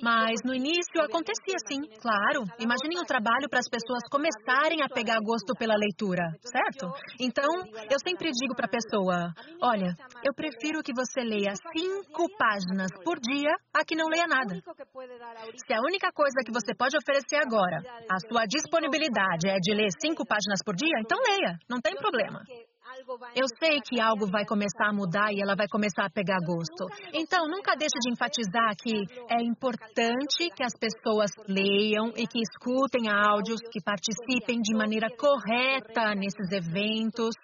Mas 0.01 0.39
no 0.45 0.55
início 0.55 1.03
acontecia 1.03 1.59
assim, 1.67 1.83
claro. 1.99 2.47
Imaginem 2.61 3.01
um 3.01 3.05
trabalho 3.05 3.51
para 3.51 3.59
as 3.59 3.69
pessoas 3.69 4.07
começarem 4.09 4.81
a 4.83 4.89
pegar 4.89 5.19
gosto 5.19 5.53
pela 5.59 5.75
leitura, 5.75 6.23
certo? 6.47 6.95
Então, 7.19 7.51
eu 7.91 7.99
sempre 8.07 8.31
digo 8.31 8.55
para 8.55 8.67
a 8.67 8.71
pessoa: 8.71 9.35
olha, 9.61 9.97
eu 10.23 10.33
prefiro 10.33 10.81
que 10.81 10.95
você 10.95 11.27
leia 11.27 11.55
cinco 11.75 12.31
páginas 12.39 12.91
por 13.03 13.19
dia 13.19 13.51
a 13.75 13.85
que 13.85 13.97
não 13.97 14.07
leia 14.07 14.29
nada. 14.29 14.55
Se 15.67 15.75
a 15.75 15.81
única 15.81 16.13
coisa 16.13 16.39
que 16.45 16.53
você 16.53 16.75
pode 16.75 16.84
pode 16.85 16.97
oferecer 16.99 17.37
agora. 17.37 17.81
A 18.11 18.19
sua 18.29 18.45
disponibilidade 18.45 19.49
é 19.49 19.57
de 19.57 19.73
ler 19.73 19.89
cinco 20.01 20.25
páginas 20.27 20.61
por 20.65 20.75
dia? 20.77 21.01
Então 21.01 21.19
leia, 21.19 21.57
não 21.69 21.81
tem 21.81 21.97
problema. 21.97 22.41
Eu 23.35 23.47
sei 23.59 23.81
que 23.81 24.01
algo 24.01 24.27
vai 24.31 24.47
começar 24.47 24.89
a 24.89 24.93
mudar 24.93 25.33
e 25.33 25.41
ela 25.43 25.55
vai 25.55 25.69
começar 25.69 26.07
a 26.07 26.11
pegar 26.11 26.39
gosto. 26.41 26.87
Então, 27.13 27.47
nunca 27.49 27.77
deixe 27.77 27.99
de 28.01 28.11
enfatizar 28.11 28.75
que 28.81 29.05
é 29.29 29.43
importante 29.43 30.49
que 30.55 30.63
as 30.63 30.73
pessoas 30.73 31.31
leiam 31.47 32.13
e 32.17 32.27
que 32.27 32.41
escutem 32.41 33.11
áudios, 33.11 33.61
que 33.71 33.81
participem 33.83 34.61
de 34.63 34.75
maneira 34.75 35.09
correta 35.17 36.15
nesses 36.15 36.51
eventos, 36.51 37.35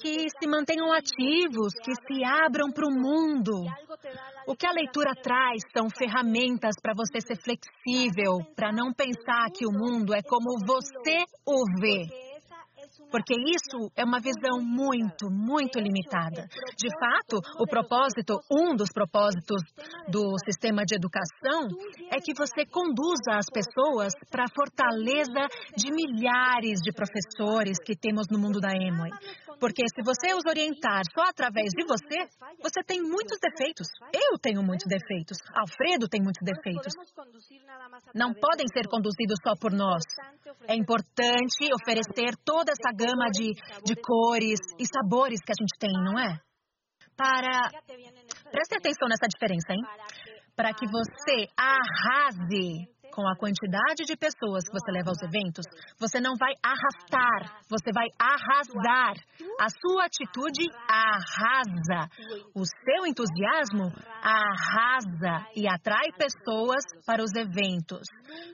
que 0.00 0.28
se 0.30 0.48
mantenham 0.48 0.92
ativos, 0.92 1.74
que 1.84 1.92
se 2.06 2.24
abram 2.24 2.70
para 2.72 2.86
o 2.86 2.94
mundo. 2.94 3.64
O 4.46 4.56
que 4.56 4.66
a 4.66 4.72
leitura 4.72 5.12
traz 5.14 5.60
são 5.76 5.88
ferramentas 5.90 6.74
para 6.80 6.94
você 6.94 7.20
ser 7.20 7.36
flexível, 7.42 8.38
para 8.56 8.72
não 8.72 8.94
pensar 8.94 9.50
que 9.52 9.66
o 9.66 9.72
mundo 9.72 10.14
é 10.14 10.22
como 10.22 10.58
você 10.64 11.24
o 11.46 11.64
vê 11.80 12.29
porque 13.10 13.34
isso 13.34 13.90
é 13.96 14.04
uma 14.04 14.20
visão 14.20 14.60
muito, 14.62 15.30
muito 15.30 15.78
limitada. 15.78 16.46
De 16.76 16.88
fato, 16.98 17.40
o 17.58 17.66
propósito, 17.66 18.38
um 18.50 18.74
dos 18.74 18.90
propósitos 18.92 19.62
do 20.08 20.36
sistema 20.44 20.84
de 20.84 20.94
educação 20.94 21.68
é 22.10 22.16
que 22.20 22.32
você 22.34 22.64
conduza 22.66 23.36
as 23.36 23.46
pessoas 23.52 24.12
para 24.30 24.44
a 24.44 24.54
fortaleza 24.54 25.46
de 25.76 25.90
milhares 25.90 26.80
de 26.82 26.92
professores 26.92 27.78
que 27.84 27.96
temos 27.96 28.26
no 28.30 28.38
mundo 28.38 28.60
da 28.60 28.70
Emoi. 28.72 29.10
Porque 29.60 29.84
se 29.94 30.02
você 30.02 30.32
os 30.32 30.46
orientar 30.46 31.02
só 31.12 31.28
através 31.28 31.68
de 31.76 31.84
você, 31.84 32.24
você 32.62 32.82
tem 32.82 33.02
muitos 33.02 33.38
defeitos. 33.38 33.86
Eu 34.10 34.38
tenho 34.38 34.62
muitos 34.62 34.88
defeitos. 34.88 35.36
Alfredo 35.52 36.08
tem 36.08 36.22
muitos 36.22 36.40
defeitos. 36.42 36.94
Não 38.14 38.32
podem 38.32 38.66
ser 38.72 38.88
conduzidos 38.88 39.36
só 39.44 39.54
por 39.60 39.70
nós. 39.70 40.02
É 40.66 40.74
importante 40.74 41.68
oferecer 41.74 42.36
toda 42.42 42.72
essa 42.72 42.90
gama 43.00 43.26
de, 43.32 43.52
de 43.84 43.94
cores 43.96 44.60
e 44.78 44.84
sabores 44.84 45.40
que 45.40 45.52
a 45.52 45.58
gente 45.58 45.78
tem, 45.80 45.92
não 46.04 46.18
é? 46.18 46.38
Para. 47.16 47.70
Preste 48.50 48.76
atenção 48.76 49.08
nessa 49.08 49.26
diferença, 49.28 49.72
hein? 49.72 49.82
Para 50.54 50.74
que 50.74 50.86
você 50.86 51.48
arrase 51.56 52.88
com 53.10 53.26
a 53.26 53.36
quantidade 53.36 54.04
de 54.06 54.16
pessoas 54.16 54.64
que 54.64 54.72
você 54.72 54.90
leva 54.92 55.10
aos 55.10 55.20
eventos, 55.22 55.64
você 55.98 56.20
não 56.20 56.36
vai 56.36 56.52
arrastar, 56.62 57.60
você 57.68 57.90
vai 57.92 58.06
arrasar. 58.18 59.14
A 59.60 59.68
sua 59.68 60.04
atitude 60.06 60.64
arrasa. 60.88 62.08
O 62.54 62.64
seu 62.64 63.06
entusiasmo 63.06 63.92
arrasa 64.22 65.46
e 65.56 65.68
atrai 65.68 66.12
pessoas 66.16 66.84
para 67.04 67.22
os 67.22 67.34
eventos. 67.34 68.06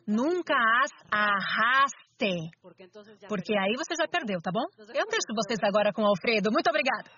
Nunca 0.06 0.54
as 0.54 0.90
Porque 3.28 3.56
aí 3.56 3.74
você 3.76 3.94
já 3.94 4.08
perdeu, 4.08 4.40
tá 4.40 4.50
bom? 4.52 4.64
Eu 4.78 5.06
deixo 5.06 5.34
vocês 5.34 5.58
agora 5.62 5.92
com 5.92 6.02
o 6.02 6.06
Alfredo. 6.06 6.50
Muito 6.50 6.68
obrigada. 6.68 7.10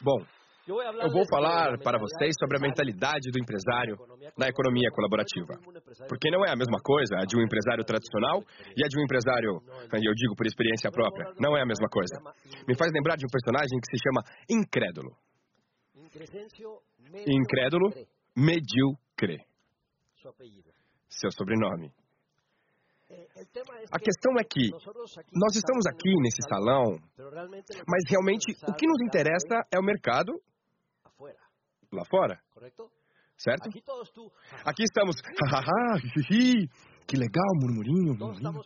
Bom, 0.00 0.18
eu 0.66 1.10
vou 1.10 1.24
falar 1.28 1.76
para 1.78 1.98
vocês 1.98 2.34
sobre 2.38 2.56
a 2.56 2.60
mentalidade 2.60 3.30
do 3.32 3.38
empresário 3.38 3.96
na 4.38 4.46
economia 4.46 4.90
colaborativa. 4.92 5.58
Porque 6.08 6.30
não 6.30 6.44
é 6.44 6.50
a 6.50 6.56
mesma 6.56 6.78
coisa 6.82 7.16
a 7.18 7.24
de 7.24 7.36
um 7.36 7.42
empresário 7.42 7.84
tradicional 7.84 8.42
e 8.76 8.84
a 8.84 8.88
de 8.88 8.98
um 8.98 9.02
empresário, 9.02 9.60
e 9.94 10.06
eu 10.06 10.14
digo 10.14 10.36
por 10.36 10.46
experiência 10.46 10.90
própria, 10.90 11.34
não 11.40 11.56
é 11.56 11.62
a 11.62 11.66
mesma 11.66 11.88
coisa. 11.88 12.14
Me 12.66 12.76
faz 12.76 12.92
lembrar 12.92 13.16
de 13.16 13.26
um 13.26 13.30
personagem 13.30 13.78
que 13.80 13.90
se 13.90 14.02
chama 14.02 14.22
Incrédulo. 14.48 15.16
Incrédulo, 17.26 17.90
medíocre. 18.36 19.51
Seu 21.08 21.30
sobrenome. 21.32 21.92
A 23.92 23.98
questão 23.98 24.32
é 24.38 24.44
que 24.44 24.70
nós 25.34 25.54
estamos 25.54 25.86
aqui 25.86 26.10
nesse 26.22 26.42
salão, 26.48 26.96
mas 27.86 28.02
realmente 28.08 28.52
o 28.66 28.72
que 28.72 28.86
nos 28.86 29.02
interessa 29.02 29.66
é 29.70 29.78
o 29.78 29.82
mercado 29.82 30.32
lá 31.92 32.04
fora. 32.06 32.40
Certo? 33.36 33.68
Aqui 34.64 34.82
estamos. 34.84 35.16
que 37.06 37.16
legal, 37.16 37.50
murmurinho, 37.60 38.14
murmurinho. 38.14 38.62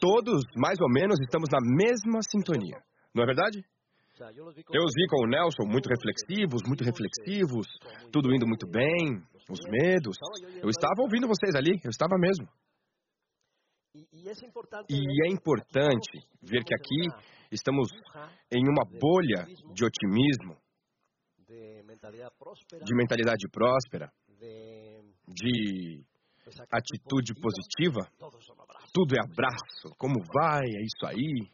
Todos, 0.00 0.42
mais 0.56 0.80
ou 0.80 0.88
menos, 0.88 1.20
estamos 1.20 1.48
na 1.52 1.60
mesma 1.60 2.20
sintonia. 2.30 2.82
Não 3.14 3.22
é 3.22 3.26
verdade? 3.26 3.64
Eu 4.72 4.84
os 4.84 4.92
vi 4.94 5.06
com 5.08 5.24
o 5.24 5.28
Nelson 5.28 5.64
muito 5.66 5.88
reflexivos, 5.88 6.62
muito 6.66 6.84
reflexivos, 6.84 7.66
tudo 8.12 8.34
indo 8.34 8.46
muito 8.46 8.66
bem, 8.68 9.22
os 9.50 9.60
medos. 9.68 10.16
Eu 10.62 10.68
estava 10.68 11.02
ouvindo 11.02 11.26
vocês 11.26 11.54
ali, 11.54 11.78
eu 11.82 11.90
estava 11.90 12.16
mesmo. 12.18 12.46
E 14.88 15.26
é 15.26 15.32
importante 15.32 16.20
ver 16.42 16.64
que 16.64 16.74
aqui 16.74 17.08
estamos 17.50 17.90
em 18.52 18.62
uma 18.62 18.84
bolha 19.00 19.44
de 19.74 19.84
otimismo, 19.84 20.56
de 21.48 22.94
mentalidade 22.94 23.48
próspera, 23.50 24.12
de 25.26 26.04
atitude 26.72 27.34
positiva, 27.34 28.08
tudo 28.92 29.14
é 29.16 29.20
abraço, 29.22 29.94
como 29.98 30.14
vai, 30.32 30.64
é 30.64 30.82
isso 30.82 31.06
aí. 31.06 31.50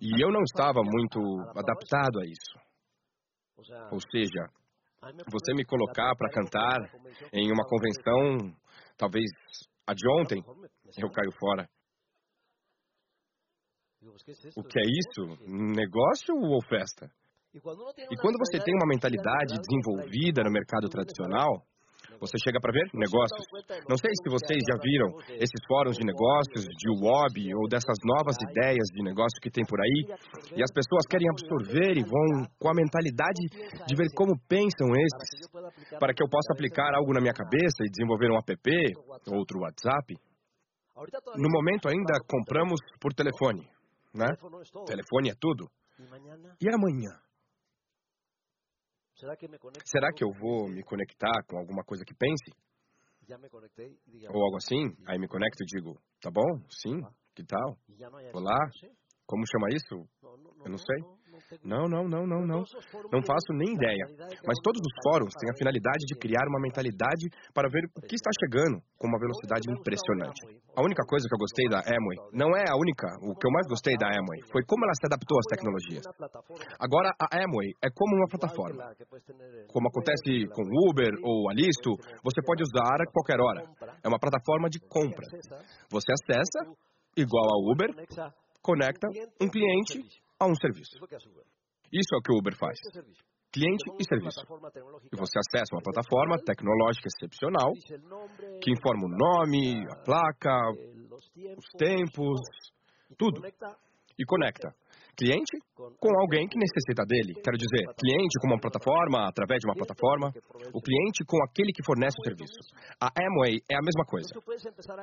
E 0.00 0.22
eu 0.22 0.30
não 0.30 0.42
estava 0.42 0.80
muito 0.82 1.20
adaptado 1.56 2.20
a 2.20 2.26
isso. 2.26 2.58
Ou 3.90 4.00
seja, 4.10 4.48
você 5.30 5.52
me 5.54 5.64
colocar 5.64 6.14
para 6.16 6.30
cantar 6.30 6.78
em 7.32 7.50
uma 7.50 7.64
convenção, 7.66 8.54
talvez 8.96 9.24
a 9.86 9.94
de 9.94 10.08
ontem, 10.20 10.42
eu 10.96 11.10
caio 11.10 11.32
fora. 11.38 11.68
O 14.56 14.62
que 14.62 14.78
é 14.78 14.82
isso? 14.82 15.44
Negócio 15.46 16.34
ou 16.34 16.62
festa? 16.62 17.10
E 17.54 17.60
quando 18.16 18.38
você 18.38 18.58
tem 18.62 18.74
uma 18.74 18.86
mentalidade 18.88 19.58
desenvolvida 19.60 20.42
no 20.42 20.50
mercado 20.50 20.88
tradicional, 20.88 21.66
você 22.20 22.36
chega 22.42 22.60
para 22.60 22.72
ver 22.72 22.86
negócios. 22.94 23.44
Não 23.88 23.96
sei 23.96 24.10
se 24.10 24.28
vocês 24.28 24.60
já 24.64 24.76
viram 24.80 25.08
esses 25.36 25.60
fóruns 25.66 25.96
de 25.96 26.04
negócios, 26.04 26.64
de 26.64 26.88
WOB 27.00 27.54
ou 27.54 27.68
dessas 27.68 27.98
novas 28.04 28.36
ideias 28.50 28.88
de 28.92 29.02
negócio 29.02 29.38
que 29.40 29.50
tem 29.50 29.64
por 29.64 29.80
aí, 29.80 30.16
e 30.56 30.62
as 30.62 30.72
pessoas 30.72 31.06
querem 31.08 31.28
absorver 31.30 31.96
e 31.98 32.04
vão 32.04 32.46
com 32.58 32.68
a 32.68 32.74
mentalidade 32.74 33.42
de 33.86 33.94
ver 33.96 34.08
como 34.14 34.32
pensam 34.48 34.88
esses, 34.94 35.48
para 35.98 36.12
que 36.14 36.22
eu 36.22 36.28
possa 36.28 36.52
aplicar 36.52 36.94
algo 36.94 37.12
na 37.12 37.20
minha 37.20 37.34
cabeça 37.34 37.84
e 37.84 37.90
desenvolver 37.90 38.30
um 38.30 38.38
app, 38.38 38.70
outro 39.32 39.60
WhatsApp. 39.60 40.16
No 41.36 41.48
momento 41.48 41.88
ainda 41.88 42.14
compramos 42.28 42.78
por 43.00 43.12
telefone, 43.14 43.66
né? 44.14 44.28
Telefone 44.86 45.30
é 45.30 45.34
tudo. 45.40 45.66
E 46.60 46.68
amanhã? 46.68 47.10
Será 49.86 50.12
que 50.12 50.24
eu 50.24 50.32
vou 50.32 50.68
me 50.68 50.82
conectar 50.82 51.44
com 51.46 51.56
alguma 51.56 51.84
coisa 51.84 52.04
que 52.04 52.12
pense? 52.12 52.50
Ou 54.34 54.42
algo 54.42 54.56
assim? 54.56 54.82
Aí 55.06 55.16
me 55.16 55.28
conecto 55.28 55.62
e 55.62 55.66
digo, 55.66 55.96
tá 56.20 56.28
bom? 56.28 56.42
Sim, 56.68 57.00
que 57.32 57.44
tal? 57.44 57.78
Olá? 58.34 58.58
Como 59.24 59.44
chama 59.46 59.68
isso? 59.70 59.94
Eu 60.64 60.70
não 60.70 60.76
sei. 60.78 60.96
Não, 61.64 61.88
não, 61.88 62.08
não, 62.08 62.26
não, 62.26 62.42
não. 62.46 62.62
Não 63.12 63.22
faço 63.22 63.52
nem 63.52 63.74
ideia. 63.74 64.04
Mas 64.46 64.58
todos 64.62 64.80
os 64.80 64.94
fóruns 65.04 65.34
têm 65.38 65.50
a 65.50 65.58
finalidade 65.58 66.04
de 66.06 66.14
criar 66.18 66.46
uma 66.48 66.60
mentalidade 66.60 67.28
para 67.54 67.68
ver 67.68 67.84
o 67.96 68.00
que 68.00 68.16
está 68.16 68.30
chegando 68.40 68.80
com 68.98 69.06
uma 69.08 69.18
velocidade 69.18 69.68
impressionante. 69.70 70.40
A 70.74 70.82
única 70.82 71.04
coisa 71.04 71.28
que 71.28 71.34
eu 71.34 71.38
gostei 71.38 71.66
da 71.68 71.80
Amway, 71.84 72.18
não 72.32 72.56
é 72.56 72.64
a 72.68 72.76
única, 72.76 73.06
o 73.20 73.36
que 73.36 73.46
eu 73.46 73.52
mais 73.52 73.66
gostei 73.68 73.96
da 73.96 74.08
Amway, 74.08 74.40
foi 74.50 74.62
como 74.64 74.84
ela 74.84 74.96
se 74.96 75.06
adaptou 75.06 75.36
às 75.38 75.48
tecnologias. 75.52 76.04
Agora, 76.80 77.12
a 77.20 77.26
Amway 77.44 77.76
é 77.84 77.88
como 77.92 78.16
uma 78.16 78.28
plataforma. 78.28 78.82
Como 79.68 79.88
acontece 79.88 80.48
com 80.54 80.64
Uber 80.88 81.12
ou 81.22 81.50
Alisto, 81.50 81.92
você 82.24 82.40
pode 82.40 82.62
usar 82.62 83.02
a 83.02 83.10
qualquer 83.12 83.40
hora. 83.40 83.62
É 84.02 84.08
uma 84.08 84.18
plataforma 84.18 84.68
de 84.70 84.80
compra. 84.88 85.26
Você 85.90 86.12
acessa, 86.12 86.72
igual 87.16 87.44
a 87.44 87.72
Uber, 87.72 87.90
conecta 88.62 89.08
um 89.40 89.48
cliente 89.48 90.00
a 90.42 90.46
um 90.46 90.54
serviço. 90.54 90.96
Isso 91.92 92.14
é 92.14 92.18
o 92.18 92.22
que 92.22 92.32
o 92.32 92.38
Uber 92.38 92.56
faz. 92.56 92.78
Cliente 93.52 93.84
e 94.00 94.04
serviço. 94.04 94.40
E 95.12 95.16
você 95.16 95.38
acessa 95.38 95.74
uma 95.74 95.82
plataforma 95.82 96.38
tecnológica 96.38 97.06
excepcional 97.06 97.72
que 98.62 98.72
informa 98.72 99.06
o 99.06 99.10
nome, 99.10 99.84
a 99.90 99.96
placa, 100.02 100.56
os 101.56 101.68
tempos, 101.76 102.40
tudo. 103.18 103.42
E 104.18 104.24
conecta. 104.24 104.74
Cliente 105.12 105.60
com 106.00 106.08
alguém 106.20 106.48
que 106.48 106.56
necessita 106.56 107.04
dele. 107.04 107.36
Quero 107.44 107.56
dizer, 107.56 107.84
cliente 108.00 108.34
com 108.40 108.48
uma 108.48 108.60
plataforma, 108.60 109.28
através 109.28 109.60
de 109.60 109.68
uma 109.68 109.76
plataforma. 109.76 110.32
O 110.72 110.80
cliente 110.80 111.20
com 111.28 111.36
aquele 111.44 111.72
que 111.72 111.84
fornece 111.84 112.16
o 112.16 112.24
serviço. 112.24 112.56
A 112.96 113.12
Amway 113.12 113.60
é 113.68 113.76
a 113.76 113.84
mesma 113.84 114.04
coisa. 114.08 114.32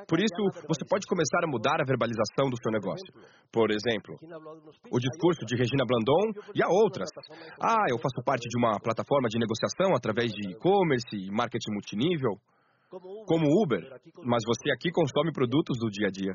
Por 0.08 0.18
isso, 0.18 0.42
você 0.66 0.82
pode 0.88 1.06
começar 1.06 1.46
a 1.46 1.50
mudar 1.50 1.78
a 1.80 1.86
verbalização 1.86 2.50
do 2.50 2.58
seu 2.58 2.72
negócio. 2.72 3.06
Por 3.52 3.70
exemplo, 3.70 4.18
o 4.90 4.98
discurso 4.98 5.46
de 5.46 5.54
Regina 5.54 5.86
Blandon 5.86 6.34
e 6.54 6.62
a 6.62 6.68
outras. 6.68 7.08
Ah, 7.62 7.86
eu 7.88 7.98
faço 7.98 8.18
parte 8.24 8.48
de 8.48 8.58
uma 8.58 8.78
plataforma 8.82 9.28
de 9.28 9.38
negociação 9.38 9.94
através 9.94 10.32
de 10.32 10.50
e-commerce 10.50 11.14
e 11.14 11.30
marketing 11.30 11.70
multinível. 11.72 12.34
Como 13.26 13.46
Uber, 13.62 13.86
mas 14.24 14.42
você 14.44 14.72
aqui 14.72 14.90
consome 14.90 15.30
produtos 15.32 15.78
do 15.78 15.88
dia 15.88 16.08
a 16.08 16.10
dia. 16.10 16.34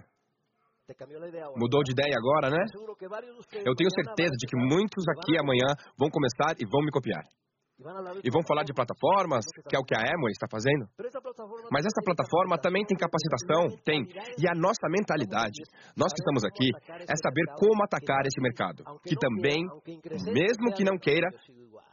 Mudou 1.58 1.82
de 1.84 1.92
ideia 1.92 2.14
agora, 2.16 2.50
né? 2.50 2.64
Eu 3.66 3.74
tenho 3.74 3.90
certeza 3.90 4.34
de 4.38 4.46
que 4.46 4.56
muitos 4.56 5.04
aqui 5.18 5.38
amanhã 5.38 5.74
vão 5.98 6.10
começar 6.10 6.54
e 6.62 6.66
vão 6.70 6.82
me 6.86 6.92
copiar. 6.92 7.24
E 8.24 8.30
vão 8.32 8.42
falar 8.48 8.64
de 8.64 8.72
plataformas, 8.72 9.44
que 9.68 9.76
é 9.76 9.80
o 9.80 9.84
que 9.84 9.96
a 9.96 10.00
Amway 10.00 10.32
está 10.32 10.48
fazendo. 10.50 10.86
Mas 11.72 11.84
essa 11.86 12.02
plataforma 12.06 12.58
também 12.58 12.86
tem 12.86 12.96
capacitação, 12.96 13.76
tem. 13.84 14.06
E 14.40 14.48
a 14.48 14.54
nossa 14.56 14.88
mentalidade, 14.88 15.60
nós 15.98 16.14
que 16.14 16.22
estamos 16.22 16.46
aqui, 16.46 16.70
é 16.88 17.16
saber 17.18 17.46
como 17.58 17.84
atacar 17.84 18.24
esse 18.26 18.40
mercado. 18.40 18.84
Que 19.04 19.16
também, 19.18 19.66
mesmo 20.32 20.72
que 20.74 20.86
não 20.86 20.98
queira, 20.98 21.28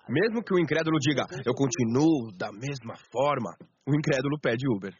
mesmo 0.08 0.44
que 0.44 0.54
o 0.54 0.60
incrédulo 0.60 0.98
diga, 1.00 1.24
eu 1.44 1.54
continuo 1.54 2.30
da 2.36 2.52
mesma 2.52 2.94
forma, 3.10 3.50
o 3.88 3.94
incrédulo 3.96 4.38
pede 4.40 4.68
Uber. 4.68 4.94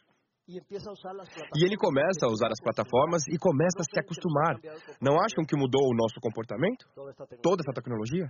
E 1.55 1.65
ele 1.65 1.77
começa 1.77 2.25
a 2.25 2.29
usar 2.29 2.49
as 2.51 2.59
plataformas 2.61 3.25
e 3.27 3.37
começa 3.37 3.79
a 3.79 3.83
se 3.83 3.99
acostumar. 3.99 4.59
Não 5.01 5.15
acham 5.21 5.45
que 5.47 5.55
mudou 5.55 5.87
o 5.87 5.95
nosso 5.95 6.19
comportamento? 6.19 6.85
Toda 7.41 7.61
essa 7.61 7.73
tecnologia? 7.73 8.27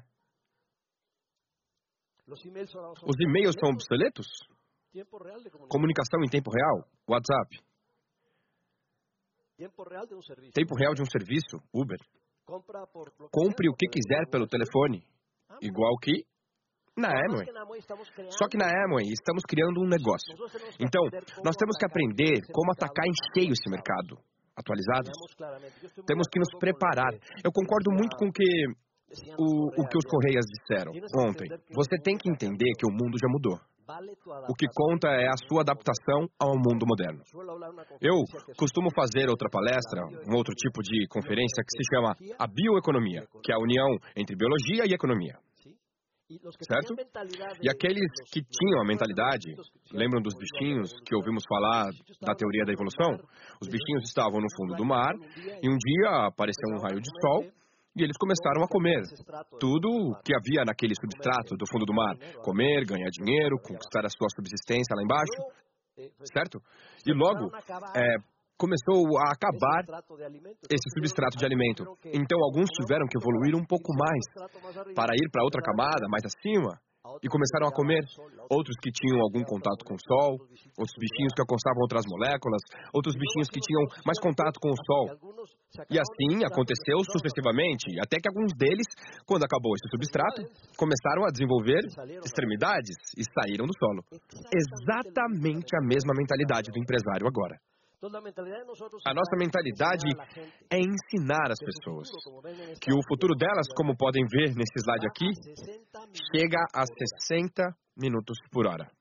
Os 3.05 3.15
e-mails 3.19 3.55
são 3.59 3.69
obsoletos? 3.71 4.27
Comunicação 5.69 6.21
em 6.23 6.29
tempo 6.29 6.51
real? 6.51 6.87
WhatsApp? 7.09 7.59
Tempo 10.53 10.75
real 10.75 10.93
de 10.93 11.01
um 11.01 11.05
serviço? 11.05 11.57
Uber? 11.73 11.97
Compre 13.31 13.69
o 13.69 13.75
que 13.75 13.87
quiser 13.87 14.29
pelo 14.29 14.47
telefone. 14.47 15.03
Igual 15.61 15.97
que 15.97 16.25
na 16.97 17.09
Amway. 17.09 17.45
Só 18.29 18.47
que 18.47 18.57
na 18.57 18.67
Amway 18.85 19.05
estamos 19.11 19.43
criando 19.47 19.81
um 19.81 19.87
negócio. 19.87 20.33
Então, 20.79 21.01
nós 21.43 21.55
temos 21.55 21.77
que 21.77 21.85
aprender 21.85 22.41
como 22.51 22.71
atacar 22.71 23.05
em 23.05 23.15
cheio 23.33 23.53
esse 23.53 23.69
mercado. 23.69 24.17
Atualizados? 24.55 25.11
Temos 26.05 26.27
que 26.31 26.39
nos 26.39 26.49
preparar. 26.59 27.13
Eu 27.43 27.51
concordo 27.51 27.89
muito 27.91 28.15
com 28.17 28.31
que 28.31 28.45
o, 29.37 29.81
o 29.81 29.87
que 29.87 29.97
os 29.97 30.05
Correias 30.05 30.45
disseram 30.45 30.91
ontem. 31.27 31.49
Você 31.73 31.97
tem 32.03 32.15
que 32.15 32.29
entender 32.29 32.71
que 32.77 32.85
o 32.85 32.91
mundo 32.91 33.17
já 33.19 33.27
mudou. 33.27 33.59
O 34.47 34.53
que 34.55 34.65
conta 34.73 35.09
é 35.09 35.27
a 35.27 35.35
sua 35.47 35.61
adaptação 35.61 36.29
ao 36.39 36.55
mundo 36.55 36.85
moderno. 36.87 37.21
Eu 37.99 38.15
costumo 38.57 38.89
fazer 38.95 39.27
outra 39.29 39.49
palestra, 39.49 40.05
um 40.29 40.35
outro 40.35 40.53
tipo 40.55 40.81
de 40.81 41.05
conferência 41.09 41.63
que 41.63 41.77
se 41.77 41.83
chama 41.93 42.15
a 42.39 42.47
bioeconomia, 42.47 43.27
que 43.43 43.51
é 43.51 43.55
a 43.55 43.59
união 43.59 43.89
entre 44.15 44.35
biologia 44.37 44.85
e 44.85 44.93
economia. 44.93 45.35
Certo? 46.61 46.95
E 47.61 47.69
aqueles 47.69 48.09
que 48.31 48.41
tinham 48.41 48.81
a 48.81 48.85
mentalidade, 48.85 49.53
lembram 49.91 50.21
dos 50.21 50.33
bichinhos 50.35 50.89
que 51.05 51.15
ouvimos 51.15 51.43
falar 51.47 51.89
da 52.21 52.33
teoria 52.33 52.65
da 52.65 52.71
evolução? 52.71 53.11
Os 53.61 53.67
bichinhos 53.67 54.03
estavam 54.07 54.39
no 54.39 54.47
fundo 54.55 54.75
do 54.75 54.85
mar 54.85 55.13
e 55.61 55.69
um 55.69 55.77
dia 55.77 56.27
apareceu 56.27 56.69
um 56.73 56.81
raio 56.81 57.01
de 57.01 57.09
sol 57.21 57.43
e 57.95 58.03
eles 58.03 58.17
começaram 58.17 58.63
a 58.63 58.67
comer 58.67 59.03
tudo 59.59 59.87
o 59.87 60.15
que 60.23 60.33
havia 60.33 60.65
naquele 60.65 60.95
substrato 60.95 61.55
do 61.55 61.65
fundo 61.69 61.85
do 61.85 61.93
mar. 61.93 62.15
Comer, 62.41 62.85
ganhar 62.85 63.09
dinheiro, 63.11 63.57
conquistar 63.61 64.05
a 64.05 64.09
sua 64.09 64.27
subsistência 64.33 64.95
lá 64.95 65.03
embaixo. 65.03 65.63
Certo? 66.33 66.59
E 67.05 67.13
logo, 67.13 67.51
é, 67.95 68.15
começou 68.57 69.05
a 69.19 69.31
acabar 69.31 69.83
esse 70.69 70.87
substrato 70.95 71.37
de 71.37 71.45
alimento. 71.45 71.83
Então, 72.13 72.37
alguns 72.43 72.69
tiveram 72.71 73.07
que 73.07 73.17
evoluir 73.17 73.55
um 73.55 73.65
pouco 73.65 73.91
mais 73.93 74.93
para 74.95 75.13
ir 75.15 75.29
para 75.31 75.43
outra 75.43 75.61
camada, 75.61 76.07
mais 76.09 76.23
acima, 76.25 76.79
e 77.21 77.27
começaram 77.27 77.67
a 77.67 77.73
comer. 77.75 77.99
Outros 78.49 78.75
que 78.79 78.91
tinham 78.91 79.19
algum 79.19 79.43
contato 79.43 79.83
com 79.83 79.95
o 79.95 80.03
sol, 80.03 80.39
outros 80.79 80.95
bichinhos 80.95 81.33
que 81.35 81.41
alcançavam 81.43 81.83
outras 81.83 82.05
moléculas, 82.07 82.61
outros 82.93 83.15
bichinhos 83.15 83.49
que 83.51 83.59
tinham 83.59 83.83
mais 84.05 84.19
contato 84.19 84.59
com 84.59 84.71
o 84.71 84.79
sol. 84.87 85.05
E 85.89 85.99
assim 85.99 86.45
aconteceu 86.45 87.03
sucessivamente, 87.03 87.91
até 87.99 88.17
que 88.19 88.29
alguns 88.29 88.55
deles, 88.55 88.87
quando 89.25 89.43
acabou 89.43 89.75
esse 89.75 89.87
substrato, 89.91 90.47
começaram 90.77 91.27
a 91.27 91.31
desenvolver 91.31 91.83
extremidades 92.23 92.95
e 93.17 93.23
saíram 93.35 93.65
do 93.65 93.75
solo. 93.75 94.01
Exatamente 94.53 95.75
a 95.75 95.83
mesma 95.83 96.13
mentalidade 96.15 96.71
do 96.71 96.79
empresário 96.79 97.27
agora. 97.27 97.59
A 99.05 99.13
nossa 99.13 99.35
mentalidade 99.37 100.09
é 100.69 100.77
ensinar 100.77 101.51
as 101.51 101.59
pessoas. 101.59 102.09
que 102.81 102.91
o 102.91 102.99
futuro 103.07 103.33
delas, 103.35 103.67
como 103.75 103.95
podem 103.95 104.25
ver 104.27 104.53
nesse 104.55 104.79
slide 104.79 105.07
aqui, 105.07 105.31
chega 106.35 106.65
a 106.73 106.85
60 106.85 107.73
minutos 107.97 108.37
por 108.51 108.67
hora. 108.67 108.91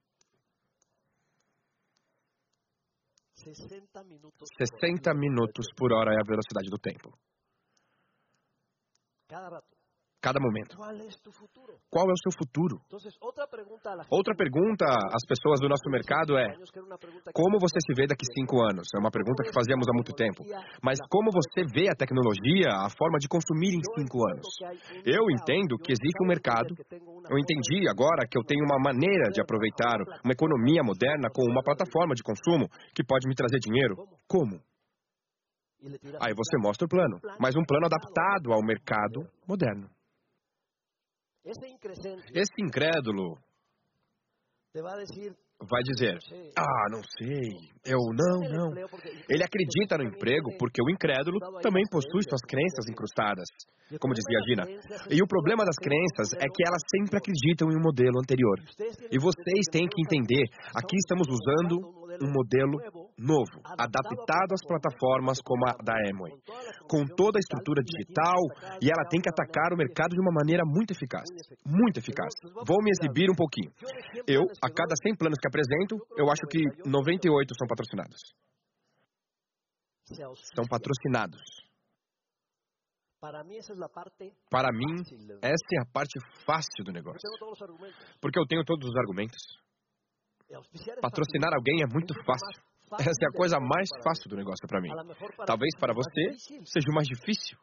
60 3.35 5.15
minutos 5.15 5.67
por 5.77 5.93
hora. 5.93 6.13
É 6.13 6.21
a 6.21 6.25
velocidade 6.25 6.71
do 6.71 6.79
tempo 6.79 7.13
cada 10.23 10.39
momento. 10.39 10.79
Qual 11.91 12.07
é 12.09 12.13
o 12.15 12.23
seu 12.23 12.31
futuro? 12.39 12.79
Outra 14.09 14.35
pergunta 14.39 14.87
às 14.87 15.27
pessoas 15.27 15.59
do 15.61 15.69
nosso 15.69 15.91
mercado 15.91 16.39
é: 16.39 16.47
como 17.35 17.59
você 17.59 17.79
se 17.83 17.93
vê 17.93 18.07
daqui 18.07 18.25
cinco 18.33 18.63
anos? 18.63 18.87
É 18.95 18.99
uma 19.01 19.11
pergunta 19.11 19.43
que 19.43 19.53
fazíamos 19.53 19.89
há 19.91 19.93
muito 19.93 20.15
tempo. 20.15 20.47
Mas 20.81 20.99
como 21.11 21.31
você 21.35 21.67
vê 21.75 21.91
a 21.91 21.99
tecnologia, 21.99 22.71
a 22.87 22.89
forma 22.89 23.19
de 23.19 23.27
consumir 23.27 23.75
em 23.75 23.83
cinco 23.99 24.23
anos? 24.31 24.47
Eu 25.05 25.27
entendo 25.29 25.77
que 25.77 25.91
existe 25.91 26.23
um 26.23 26.29
mercado. 26.29 26.71
Eu 27.29 27.37
entendi 27.37 27.89
agora 27.91 28.23
que 28.31 28.39
eu 28.39 28.45
tenho 28.45 28.65
uma 28.65 28.79
maneira 28.79 29.29
de 29.35 29.43
aproveitar 29.43 29.99
uma 30.25 30.33
economia 30.33 30.83
moderna 30.85 31.29
com 31.35 31.43
uma 31.51 31.63
plataforma 31.63 32.15
de 32.15 32.23
consumo 32.23 32.71
que 32.95 33.03
pode 33.03 33.27
me 33.27 33.35
trazer 33.35 33.59
dinheiro. 33.59 33.97
Como? 34.29 34.63
Aí 36.21 36.33
você 36.33 36.57
mostra 36.63 36.87
o 36.87 36.89
plano, 36.89 37.19
mas 37.41 37.57
um 37.57 37.65
plano 37.65 37.87
adaptado 37.87 38.53
ao 38.53 38.63
mercado 38.63 39.27
moderno. 39.49 39.91
Esse 41.45 42.63
incrédulo 42.63 43.37
vai 45.69 45.83
dizer: 45.83 46.19
Ah, 46.57 46.87
não 46.91 47.03
sei, 47.19 47.51
eu 47.85 47.99
não, 47.99 48.41
não. 48.49 48.71
Ele 49.29 49.43
acredita 49.45 49.99
no 49.99 50.05
emprego 50.05 50.57
porque 50.59 50.81
o 50.83 50.91
incrédulo 50.91 51.39
também 51.61 51.83
possui 51.91 52.23
suas 52.29 52.41
crenças 52.43 52.87
incrustadas, 52.89 53.47
como 54.01 54.15
dizia 54.15 54.39
Gina. 54.47 54.65
E 55.11 55.23
o 55.23 55.27
problema 55.27 55.65
das 55.65 55.77
crenças 55.77 56.33
é 56.35 56.47
que 56.47 56.63
elas 56.67 56.83
sempre 56.95 57.19
acreditam 57.19 57.71
em 57.71 57.77
um 57.77 57.83
modelo 57.83 58.19
anterior. 58.19 58.59
E 59.11 59.19
vocês 59.19 59.67
têm 59.71 59.87
que 59.87 60.01
entender: 60.03 60.47
aqui 60.75 60.97
estamos 60.97 61.27
usando 61.29 62.02
um 62.21 62.31
modelo 62.33 62.79
novo, 63.17 63.63
adaptado 63.79 64.53
às 64.53 64.65
plataformas 64.67 65.39
como 65.41 65.65
a 65.69 65.73
da 65.83 65.95
Amway, 66.11 66.33
com 66.89 67.07
toda 67.07 67.39
a 67.39 67.41
estrutura 67.41 67.83
digital, 67.83 68.39
e 68.81 68.91
ela 68.91 69.09
tem 69.09 69.21
que 69.21 69.29
atacar 69.29 69.73
o 69.73 69.77
mercado 69.77 70.11
de 70.11 70.21
uma 70.21 70.33
maneira 70.33 70.65
muito 70.67 70.93
eficaz. 70.93 71.29
Muito 71.65 71.99
eficaz. 71.99 72.33
Vou 72.67 72.83
me 72.83 72.91
exibir 72.91 73.31
um 73.31 73.35
pouquinho. 73.35 73.71
Eu, 74.27 74.43
a 74.63 74.69
cada 74.69 74.95
100 75.03 75.17
planos 75.17 75.39
que 75.39 75.49
apresento, 75.49 75.97
eu 76.17 76.31
acho 76.31 76.43
que 76.51 76.61
98 76.89 77.55
são 77.57 77.67
patrocinados. 77.67 78.21
São 80.55 80.65
patrocinados. 80.69 81.41
Para 84.51 84.73
mim, 84.73 84.97
essa 85.41 85.71
é 85.79 85.81
a 85.81 85.87
parte 85.93 86.19
fácil 86.45 86.85
do 86.85 86.93
negócio. 86.93 87.21
Porque 88.21 88.39
eu 88.39 88.47
tenho 88.47 88.65
todos 88.65 88.89
os 88.89 88.97
argumentos. 88.97 89.41
Patrocinar 91.01 91.55
alguém 91.55 91.83
é 91.83 91.87
muito 91.87 92.15
fácil. 92.25 92.63
Essa 93.01 93.25
é 93.25 93.29
a 93.29 93.37
coisa 93.37 93.59
mais 93.59 93.89
fácil 94.05 94.29
do 94.29 94.37
negócio 94.37 94.67
para 94.69 94.81
mim. 94.81 94.91
Talvez 95.47 95.71
para 95.79 95.95
você 95.95 96.37
seja 96.65 96.91
o 96.91 96.95
mais 96.95 97.09
difícil. 97.09 97.57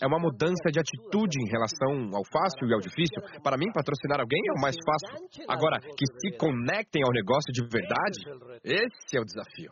É 0.00 0.06
uma 0.06 0.18
mudança 0.18 0.70
de 0.72 0.78
atitude 0.80 1.38
em 1.38 1.48
relação 1.50 2.10
ao 2.14 2.24
fácil 2.26 2.66
e 2.66 2.74
ao 2.74 2.80
difícil. 2.80 3.22
Para 3.42 3.56
mim, 3.56 3.70
patrocinar 3.72 4.20
alguém 4.20 4.42
é 4.48 4.52
o 4.52 4.60
mais 4.60 4.74
fácil. 4.74 5.46
Agora, 5.48 5.78
que 5.78 6.06
se 6.18 6.36
conectem 6.36 7.02
ao 7.02 7.12
negócio 7.12 7.52
de 7.52 7.62
verdade, 7.62 8.18
esse 8.64 9.16
é 9.16 9.20
o 9.20 9.24
desafio. 9.24 9.70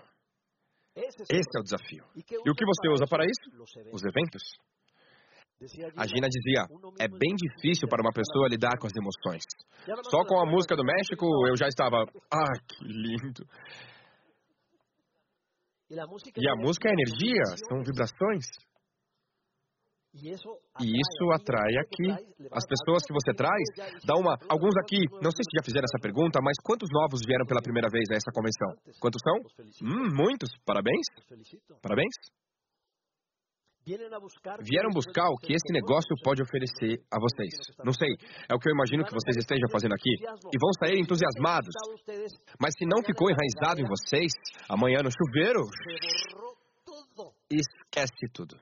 Esse 0.95 1.51
é 1.57 1.61
o 1.61 1.63
desafio. 1.63 2.05
E 2.15 2.51
o 2.51 2.55
que 2.55 2.65
você 2.65 2.89
usa 2.89 3.05
para 3.11 3.25
isso? 3.27 3.91
Os 3.93 4.03
eventos. 4.05 4.43
A 5.97 6.07
Gina 6.07 6.29
dizia: 6.29 6.67
é 7.01 7.09
bem 7.09 7.35
difícil 7.35 7.89
para 7.89 8.03
uma 8.03 8.13
pessoa 8.13 8.49
lidar 8.49 8.77
com 8.79 8.87
as 8.87 8.93
emoções. 8.95 9.43
Só 10.11 10.23
com 10.25 10.39
a 10.39 10.45
música 10.45 10.77
do 10.77 10.85
México 10.85 11.25
eu 11.49 11.57
já 11.57 11.67
estava. 11.67 12.05
Ah, 12.31 12.53
que 12.69 12.85
lindo! 12.85 13.43
E 15.89 15.99
a 15.99 16.57
música 16.57 16.89
é 16.89 16.93
energia, 16.93 17.45
são 17.69 17.83
vibrações. 17.83 18.45
E 20.81 20.89
isso 20.93 21.25
atrai 21.33 21.77
aqui 21.81 22.09
as 22.53 22.65
pessoas 22.67 23.05
que 23.05 23.13
você 23.13 23.33
traz. 23.35 23.65
Dá 24.05 24.15
uma. 24.17 24.37
Alguns 24.49 24.77
aqui, 24.83 25.01
não 25.23 25.31
sei 25.31 25.45
se 25.45 25.57
já 25.57 25.63
fizeram 25.65 25.85
essa 25.85 26.01
pergunta, 26.03 26.39
mas 26.43 26.57
quantos 26.65 26.89
novos 26.93 27.21
vieram 27.25 27.47
pela 27.47 27.63
primeira 27.63 27.89
vez 27.89 28.05
a 28.11 28.17
essa 28.17 28.33
convenção? 28.33 28.77
Quantos 29.01 29.21
são? 29.23 29.37
Hum, 29.89 30.09
muitos. 30.15 30.51
Parabéns. 30.67 31.07
Parabéns. 31.83 32.13
Vieram 33.87 34.91
buscar 34.91 35.31
o 35.31 35.37
que 35.37 35.53
esse 35.53 35.73
negócio 35.73 36.11
pode 36.25 36.43
oferecer 36.43 36.99
a 37.07 37.21
vocês. 37.21 37.55
Não 37.85 37.93
sei, 37.93 38.11
é 38.51 38.55
o 38.55 38.59
que 38.59 38.69
eu 38.69 38.75
imagino 38.75 39.05
que 39.05 39.15
vocês 39.15 39.37
estejam 39.37 39.71
fazendo 39.71 39.95
aqui. 39.95 40.11
E 40.11 40.59
vão 40.59 40.73
sair 40.81 40.99
entusiasmados. 40.99 41.73
Mas 42.61 42.75
se 42.77 42.85
não 42.85 43.01
ficou 43.05 43.31
enraizado 43.31 43.81
em 43.81 43.87
vocês, 43.87 44.33
amanhã 44.69 44.99
no 45.05 45.11
chuveiro, 45.11 45.63
esquece 47.49 48.27
tudo. 48.35 48.59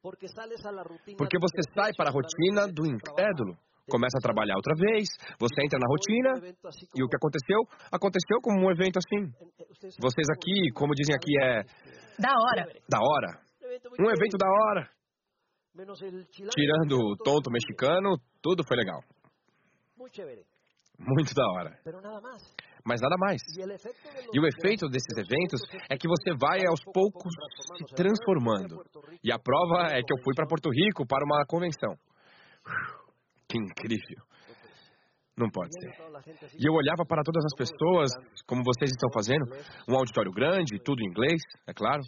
Porque 0.00 1.38
você 1.40 1.60
sai 1.74 1.90
para 1.96 2.10
a 2.10 2.12
rotina 2.12 2.68
do 2.72 2.86
incrédulo. 2.86 3.58
Começa 3.90 4.18
a 4.18 4.22
trabalhar 4.22 4.54
outra 4.54 4.74
vez, 4.76 5.08
você 5.36 5.64
entra 5.64 5.80
na 5.80 5.88
rotina, 5.88 6.54
e 6.94 7.02
o 7.02 7.08
que 7.08 7.16
aconteceu? 7.16 7.58
Aconteceu 7.90 8.38
como 8.40 8.64
um 8.64 8.70
evento 8.70 9.00
assim. 9.00 9.32
Vocês 9.98 10.28
aqui, 10.30 10.70
como 10.74 10.94
dizem 10.94 11.16
aqui, 11.16 11.32
é. 11.42 11.64
Da 12.16 12.30
hora. 12.30 12.72
Da 12.88 13.00
hora. 13.00 13.49
Um 13.98 14.10
evento 14.10 14.36
da 14.36 14.48
hora. 14.48 14.90
Tirando 16.50 16.98
o 16.98 17.16
tonto 17.16 17.50
mexicano, 17.50 18.18
tudo 18.42 18.64
foi 18.66 18.76
legal. 18.76 19.00
Muito 20.98 21.34
da 21.34 21.46
hora. 21.52 21.78
Mas 22.84 23.00
nada 23.00 23.16
mais. 23.18 23.40
E 24.32 24.40
o 24.40 24.46
efeito 24.46 24.88
desses 24.88 25.16
eventos 25.16 25.60
é 25.88 25.96
que 25.96 26.08
você 26.08 26.34
vai 26.38 26.60
aos 26.66 26.80
poucos 26.92 27.32
se 27.76 27.94
transformando. 27.94 28.82
E 29.22 29.32
a 29.32 29.38
prova 29.38 29.88
é 29.92 30.02
que 30.02 30.12
eu 30.12 30.22
fui 30.24 30.34
para 30.34 30.46
Porto 30.46 30.70
Rico 30.70 31.06
para 31.06 31.24
uma 31.24 31.44
convenção. 31.46 31.94
Que 33.48 33.58
incrível. 33.58 34.24
Não 35.36 35.48
pode 35.48 35.70
ser. 35.80 35.90
E 36.58 36.68
eu 36.68 36.74
olhava 36.74 37.04
para 37.06 37.22
todas 37.22 37.44
as 37.46 37.54
pessoas, 37.56 38.10
como 38.46 38.62
vocês 38.62 38.90
estão 38.90 39.08
fazendo, 39.12 39.44
um 39.88 39.96
auditório 39.96 40.30
grande, 40.32 40.78
tudo 40.84 41.00
em 41.02 41.08
inglês, 41.08 41.40
é 41.66 41.72
claro. 41.72 42.02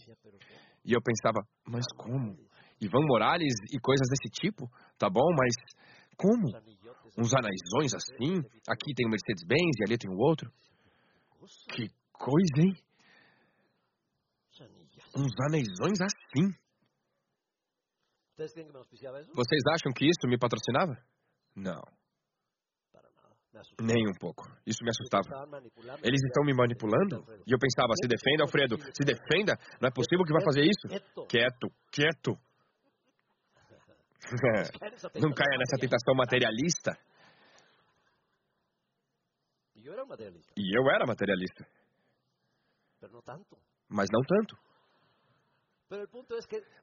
E 0.85 0.93
eu 0.93 1.01
pensava, 1.03 1.47
mas 1.67 1.85
como? 1.97 2.37
Ivan 2.81 3.07
Morales 3.07 3.55
e 3.73 3.79
coisas 3.79 4.09
desse 4.09 4.29
tipo? 4.41 4.67
Tá 4.99 5.09
bom, 5.09 5.29
mas 5.37 5.55
como? 6.17 6.49
Uns 7.17 7.33
anaisões 7.35 7.95
assim? 7.95 8.39
Aqui 8.69 8.95
tem 8.95 9.07
o 9.07 9.11
Mercedes-Benz 9.11 9.77
e 9.79 9.85
ali 9.85 9.99
tem 9.99 10.11
o 10.11 10.19
outro? 10.19 10.51
Que 11.71 11.89
coisa, 12.13 12.59
hein? 12.59 12.75
Uns 15.17 15.33
aneisões 15.49 16.01
assim. 16.01 16.51
Vocês 19.35 19.63
acham 19.75 19.93
que 19.95 20.07
isso 20.07 20.27
me 20.27 20.39
patrocinava? 20.39 20.97
Não. 21.55 21.83
Nem 23.81 24.09
um 24.09 24.15
pouco. 24.19 24.49
Isso 24.67 24.79
me 24.83 24.91
assustava. 24.91 25.47
Eles 26.03 26.23
estão 26.25 26.45
me 26.45 26.55
manipulando? 26.55 27.25
E 27.47 27.53
eu 27.53 27.59
pensava, 27.59 27.93
se 28.01 28.09
defenda, 28.09 28.45
Alfredo, 28.45 28.79
se 28.95 29.05
defenda. 29.05 29.57
Não 29.81 29.89
é 29.89 29.93
possível 29.93 30.25
que 30.25 30.33
vai 30.33 30.43
fazer 30.45 30.63
isso. 30.63 30.89
Quieto, 31.29 31.69
quieto. 31.91 32.39
Não 35.21 35.33
caia 35.35 35.59
nessa 35.59 35.77
tentação 35.81 36.15
materialista. 36.15 36.97
E 40.57 40.79
eu 40.79 40.89
era 40.91 41.05
materialista. 41.05 41.67
Mas 43.89 44.09
não 44.13 44.23
tanto. 44.23 44.57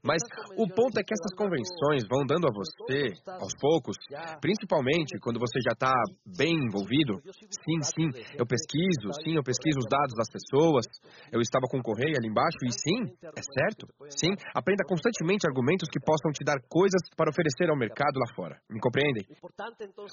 Mas 0.04 0.22
o 0.58 0.68
ponto 0.70 1.00
é 1.00 1.04
que 1.04 1.14
essas 1.14 1.34
convenções 1.36 2.06
vão 2.06 2.26
dando 2.26 2.46
a 2.46 2.54
você, 2.54 3.10
aos 3.42 3.54
poucos, 3.60 3.98
principalmente 4.40 5.18
quando 5.20 5.40
você 5.40 5.60
já 5.66 5.74
está 5.74 5.94
bem 6.38 6.54
envolvido. 6.54 7.18
Sim, 7.50 7.82
sim, 7.82 8.08
eu 8.38 8.46
pesquiso, 8.46 9.10
sim, 9.24 9.36
eu 9.36 9.44
pesquiso 9.44 9.80
os 9.80 9.90
dados 9.90 10.14
das 10.14 10.30
pessoas. 10.30 10.86
Eu 11.32 11.42
estava 11.42 11.66
com 11.70 11.80
o 11.80 11.84
correio 11.84 12.16
ali 12.18 12.30
embaixo 12.30 12.62
e 12.64 12.72
sim, 12.72 13.10
é 13.24 13.42
certo. 13.42 13.88
Sim, 14.14 14.32
aprenda 14.54 14.86
constantemente 14.86 15.48
argumentos 15.48 15.90
que 15.90 16.00
possam 16.00 16.32
te 16.32 16.44
dar 16.46 16.62
coisas 16.70 17.02
para 17.18 17.30
oferecer 17.30 17.70
ao 17.70 17.78
mercado 17.78 18.14
lá 18.20 18.34
fora. 18.36 18.62
Me 18.70 18.80
compreendem? 18.80 19.26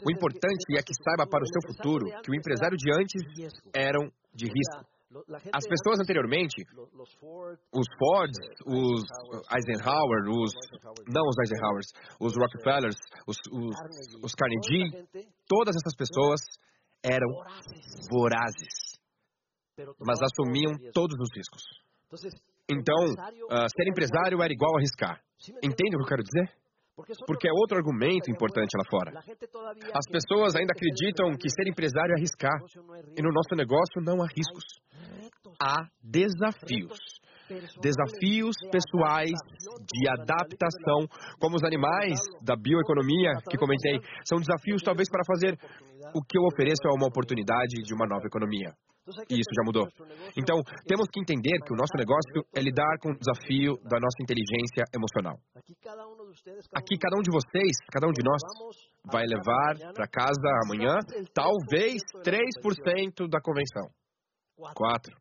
O 0.04 0.10
importante 0.10 0.64
é 0.72 0.82
que 0.82 0.94
saiba 0.94 1.28
para 1.28 1.44
o 1.44 1.46
seu 1.46 1.62
futuro 1.68 2.06
que 2.22 2.30
o 2.30 2.34
empresário 2.34 2.76
de 2.76 2.88
antes 2.92 3.22
eram 3.74 4.10
de 4.34 4.46
risco. 4.46 4.95
As 5.52 5.64
pessoas 5.66 6.00
anteriormente, 6.00 6.64
os 7.72 7.86
Fords, 7.98 8.38
os 8.66 9.02
Eisenhower, 9.54 10.28
os 10.28 10.52
não 11.06 11.22
os 11.22 11.36
Eisenhowers, 11.42 11.86
os 12.20 12.34
Rockefellers, 12.36 12.96
os, 13.26 13.36
os, 13.52 13.74
os 14.24 14.32
Carnegie, 14.34 15.06
todas 15.46 15.76
essas 15.76 15.94
pessoas 15.96 16.40
eram 17.04 17.28
vorazes, 18.10 18.98
mas 20.00 20.18
assumiam 20.20 20.74
todos 20.92 21.16
os 21.20 21.28
riscos. 21.36 21.62
Então, 22.68 23.06
uh, 23.06 23.68
ser 23.76 23.88
empresário 23.88 24.42
era 24.42 24.52
igual 24.52 24.74
a 24.74 24.78
arriscar. 24.78 25.22
Entende 25.62 25.94
o 25.94 25.98
que 25.98 26.04
eu 26.04 26.08
quero 26.08 26.22
dizer? 26.24 26.65
Porque 27.26 27.46
é 27.46 27.52
outro 27.52 27.76
argumento 27.76 28.30
importante 28.30 28.72
lá 28.74 28.84
fora. 28.88 29.12
As 29.92 30.06
pessoas 30.08 30.56
ainda 30.56 30.72
acreditam 30.72 31.36
que 31.36 31.50
ser 31.50 31.68
empresário 31.68 32.12
é 32.12 32.16
arriscar. 32.16 32.56
E 33.16 33.22
no 33.22 33.30
nosso 33.32 33.54
negócio 33.54 34.00
não 34.00 34.22
há 34.22 34.26
riscos. 34.26 34.64
Há 35.60 35.88
desafios. 36.02 36.96
Desafios 37.80 38.56
pessoais 38.72 39.38
de 39.92 40.08
adaptação, 40.08 41.06
como 41.38 41.56
os 41.56 41.64
animais 41.64 42.18
da 42.42 42.56
bioeconomia 42.56 43.30
que 43.48 43.58
comentei, 43.58 44.00
são 44.26 44.38
desafios 44.38 44.82
talvez 44.82 45.08
para 45.10 45.22
fazer 45.24 45.58
o 46.14 46.22
que 46.22 46.38
eu 46.38 46.42
ofereço 46.44 46.82
é 46.86 46.96
uma 46.96 47.06
oportunidade 47.06 47.82
de 47.84 47.94
uma 47.94 48.06
nova 48.06 48.26
economia. 48.26 48.72
E 49.30 49.34
isso 49.38 49.52
já 49.54 49.62
mudou. 49.64 49.86
Então, 50.36 50.56
temos 50.86 51.06
que 51.12 51.20
entender 51.20 51.58
que 51.64 51.72
o 51.72 51.76
nosso 51.76 51.94
negócio 51.96 52.42
é 52.54 52.60
lidar 52.60 52.98
com 53.00 53.10
o 53.10 53.18
desafio 53.18 53.76
da 53.84 54.00
nossa 54.00 54.18
inteligência 54.20 54.82
emocional. 54.94 55.38
Aqui, 56.74 56.98
cada 56.98 57.16
um 57.16 57.22
de 57.22 57.30
vocês, 57.30 57.76
cada 57.92 58.08
um 58.08 58.12
de 58.12 58.22
nós, 58.24 58.42
vai 59.04 59.24
levar 59.26 59.92
para 59.94 60.08
casa 60.08 60.50
amanhã 60.64 60.98
talvez 61.32 62.02
3% 62.24 63.28
da 63.28 63.40
convenção. 63.40 63.86
4%. 64.58 65.14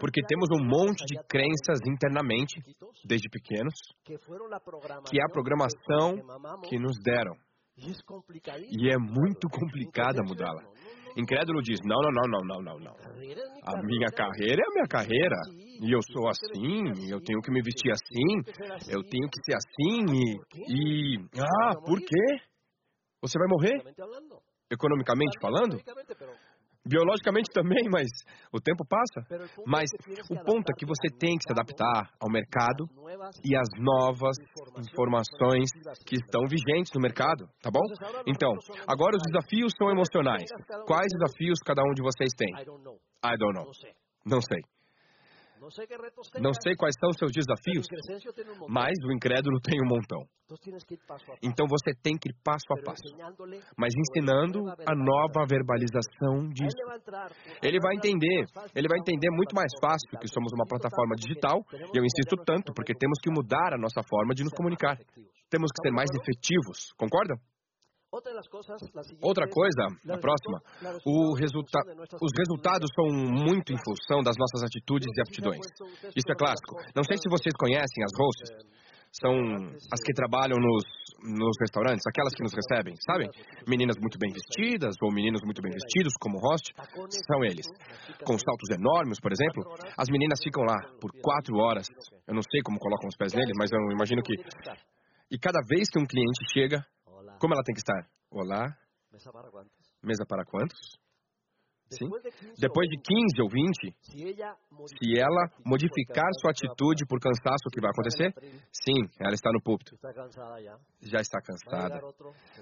Porque 0.00 0.20
temos 0.26 0.48
um 0.52 0.64
monte 0.64 1.04
de 1.06 1.16
crenças 1.26 1.78
internamente, 1.86 2.60
desde 3.04 3.28
pequenos, 3.30 3.74
que 4.04 5.18
é 5.18 5.24
a 5.24 5.32
programação 5.32 6.16
que 6.68 6.78
nos 6.78 6.98
deram. 7.02 7.34
E 7.74 8.90
é 8.90 8.98
muito 8.98 9.48
complicada 9.48 10.22
mudá-la. 10.22 10.62
Incrédulo 11.16 11.60
diz: 11.62 11.78
não, 11.84 12.00
não, 12.00 12.10
não, 12.10 12.28
não, 12.28 12.42
não, 12.42 12.62
não, 12.62 12.78
não. 12.78 12.94
A 13.64 13.82
minha 13.82 14.08
carreira 14.08 14.62
é 14.62 14.66
a 14.66 14.74
minha 14.74 14.86
carreira. 14.88 15.36
E 15.82 15.92
eu 15.92 16.00
sou 16.12 16.28
assim, 16.28 17.10
eu 17.10 17.20
tenho 17.20 17.40
que 17.40 17.50
me 17.50 17.60
vestir 17.62 17.90
assim, 17.90 18.90
eu 18.90 19.02
tenho 19.02 19.28
que 19.28 19.40
ser 19.44 19.56
assim 19.56 20.04
e. 20.12 20.36
e... 20.68 21.18
Ah, 21.38 21.74
por 21.74 21.98
quê? 21.98 22.40
Você 23.20 23.38
vai 23.38 23.48
morrer? 23.48 23.82
Economicamente 24.70 25.38
falando? 25.40 25.76
Biologicamente 26.86 27.48
também, 27.54 27.88
mas 27.90 28.08
o 28.52 28.60
tempo 28.60 28.84
passa. 28.88 29.46
Mas 29.66 29.90
o 30.30 30.36
ponto 30.44 30.70
é 30.70 30.74
que 30.76 30.86
você 30.86 31.08
tem 31.18 31.36
que 31.36 31.44
se 31.44 31.52
adaptar 31.52 32.10
ao 32.20 32.30
mercado 32.30 32.86
e 33.44 33.56
às 33.56 33.68
novas 33.78 34.36
informações 34.78 35.70
que 36.06 36.16
estão 36.16 36.42
vigentes 36.46 36.92
no 36.94 37.00
mercado, 37.00 37.46
tá 37.62 37.70
bom? 37.70 37.82
Então, 38.26 38.52
agora 38.86 39.16
os 39.16 39.22
desafios 39.22 39.72
são 39.78 39.90
emocionais. 39.90 40.44
Quais 40.86 41.08
desafios 41.12 41.58
cada 41.64 41.82
um 41.82 41.92
de 41.94 42.02
vocês 42.02 42.32
tem? 42.36 42.50
I 42.60 43.36
don't 43.38 43.54
know. 43.54 43.70
Não 44.26 44.40
sei. 44.40 44.60
Não 46.40 46.52
sei 46.62 46.74
quais 46.74 46.94
são 46.98 47.10
os 47.10 47.16
seus 47.16 47.30
desafios, 47.30 47.86
mas 48.68 48.92
o 49.06 49.12
incrédulo 49.12 49.60
tem 49.60 49.78
um 49.80 49.88
montão. 49.88 50.26
Então 51.42 51.66
você 51.68 51.94
tem 52.02 52.18
que 52.18 52.28
ir 52.28 52.34
passo 52.44 52.66
a 52.72 52.82
passo, 52.82 53.14
mas 53.78 53.94
ensinando 53.94 54.58
a 54.68 54.94
nova 54.94 55.46
verbalização 55.48 56.48
disso. 56.50 56.76
Ele 57.62 57.78
vai 57.80 57.94
entender, 57.94 58.44
ele 58.74 58.88
vai 58.88 58.98
entender 58.98 59.30
muito 59.30 59.54
mais 59.54 59.70
fácil 59.80 60.18
que 60.20 60.28
somos 60.28 60.52
uma 60.52 60.66
plataforma 60.66 61.14
digital, 61.16 61.62
e 61.94 61.96
eu 61.96 62.04
insisto 62.04 62.36
tanto 62.44 62.72
porque 62.74 62.92
temos 62.92 63.18
que 63.22 63.30
mudar 63.30 63.72
a 63.72 63.78
nossa 63.78 64.02
forma 64.02 64.34
de 64.34 64.42
nos 64.42 64.52
comunicar. 64.52 64.98
Temos 65.48 65.70
que 65.70 65.88
ser 65.88 65.92
mais 65.92 66.10
efetivos, 66.20 66.92
concordam? 66.98 67.36
Outra 69.22 69.48
coisa, 69.48 69.82
a 69.88 70.18
próxima, 70.18 70.60
resulta 71.34 71.78
os 72.20 72.32
resultados 72.36 72.90
são 72.94 73.08
muito 73.08 73.72
em 73.72 73.78
função 73.80 74.20
das 74.22 74.36
nossas 74.36 74.62
atitudes 74.68 75.08
e 75.16 75.20
aptidões. 75.22 75.64
Isso 76.14 76.28
é 76.28 76.36
clássico. 76.36 76.76
Não 76.94 77.04
sei 77.04 77.16
se 77.16 77.28
vocês 77.30 77.54
conhecem 77.56 78.04
as 78.04 78.12
hosts. 78.12 78.82
São 79.12 79.32
as 79.92 80.00
que 80.04 80.12
trabalham 80.14 80.56
nos 80.56 80.84
nos 81.22 81.54
restaurantes, 81.60 82.02
aquelas 82.06 82.34
que 82.34 82.42
nos 82.42 82.52
recebem, 82.52 82.94
sabem? 83.06 83.30
Meninas 83.66 83.96
muito 83.98 84.18
bem 84.18 84.32
vestidas 84.32 84.94
ou 85.00 85.12
meninos 85.12 85.40
muito 85.44 85.62
bem 85.62 85.70
vestidos, 85.70 86.12
como 86.20 86.38
host, 86.38 86.74
são 87.26 87.44
eles. 87.44 87.66
Com 88.26 88.36
saltos 88.38 88.70
enormes, 88.70 89.20
por 89.20 89.30
exemplo, 89.30 89.62
as 89.96 90.08
meninas 90.10 90.40
ficam 90.42 90.64
lá 90.64 90.78
por 91.00 91.10
quatro 91.22 91.56
horas. 91.56 91.86
Eu 92.26 92.34
não 92.34 92.42
sei 92.42 92.60
como 92.62 92.78
colocam 92.78 93.08
os 93.08 93.16
pés 93.16 93.32
neles, 93.32 93.54
mas 93.56 93.70
eu 93.70 93.78
imagino 93.92 94.22
que. 94.22 94.34
E 95.30 95.38
cada 95.38 95.60
vez 95.66 95.88
que 95.88 95.98
um 95.98 96.06
cliente 96.06 96.42
chega, 96.52 96.84
como 97.42 97.54
ela 97.54 97.64
tem 97.64 97.74
que 97.74 97.80
estar? 97.80 98.06
Olá. 98.30 98.70
Mesa 100.00 100.24
para 100.24 100.44
quantos? 100.44 100.78
Sim. 101.90 102.08
Depois 102.56 102.88
de 102.88 102.96
15 103.02 103.42
ou 103.42 103.48
20, 103.50 103.90
se 104.86 105.18
ela 105.18 105.50
modificar 105.66 106.30
sua 106.40 106.52
atitude 106.52 107.04
por 107.04 107.18
cansaço, 107.18 107.66
o 107.66 107.70
que 107.70 107.80
vai 107.80 107.90
acontecer? 107.90 108.32
Sim, 108.70 108.94
ela 109.18 109.34
está 109.34 109.50
no 109.52 109.60
púlpito. 109.60 109.98
Já 111.02 111.20
está 111.20 111.40
cansada. 111.42 112.00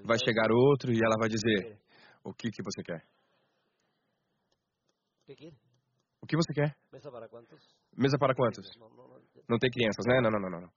Vai 0.02 0.16
chegar 0.18 0.50
outro 0.50 0.90
e 0.90 0.96
ela 0.96 1.16
vai 1.20 1.28
dizer: 1.28 1.78
O 2.24 2.32
que, 2.32 2.48
que 2.50 2.62
você 2.64 2.82
quer? 2.82 3.04
O 6.22 6.26
que 6.26 6.36
você 6.36 6.54
quer? 6.54 6.74
Mesa 7.96 8.16
para 8.18 8.34
quantos? 8.34 8.66
Não 9.46 9.58
tem 9.58 9.70
crianças, 9.70 10.06
né? 10.08 10.20
Não, 10.22 10.30
não, 10.30 10.40
não, 10.40 10.60
não. 10.62 10.72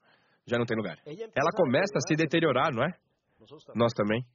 Já 0.46 0.58
não 0.58 0.66
tem 0.66 0.76
lugar. 0.76 1.00
Ela 1.08 1.52
começa 1.56 1.98
a 1.98 2.02
se 2.06 2.16
deteriorar, 2.16 2.72
não 2.74 2.84
é? 2.84 2.92
Nós 3.76 3.94
também 3.94 4.26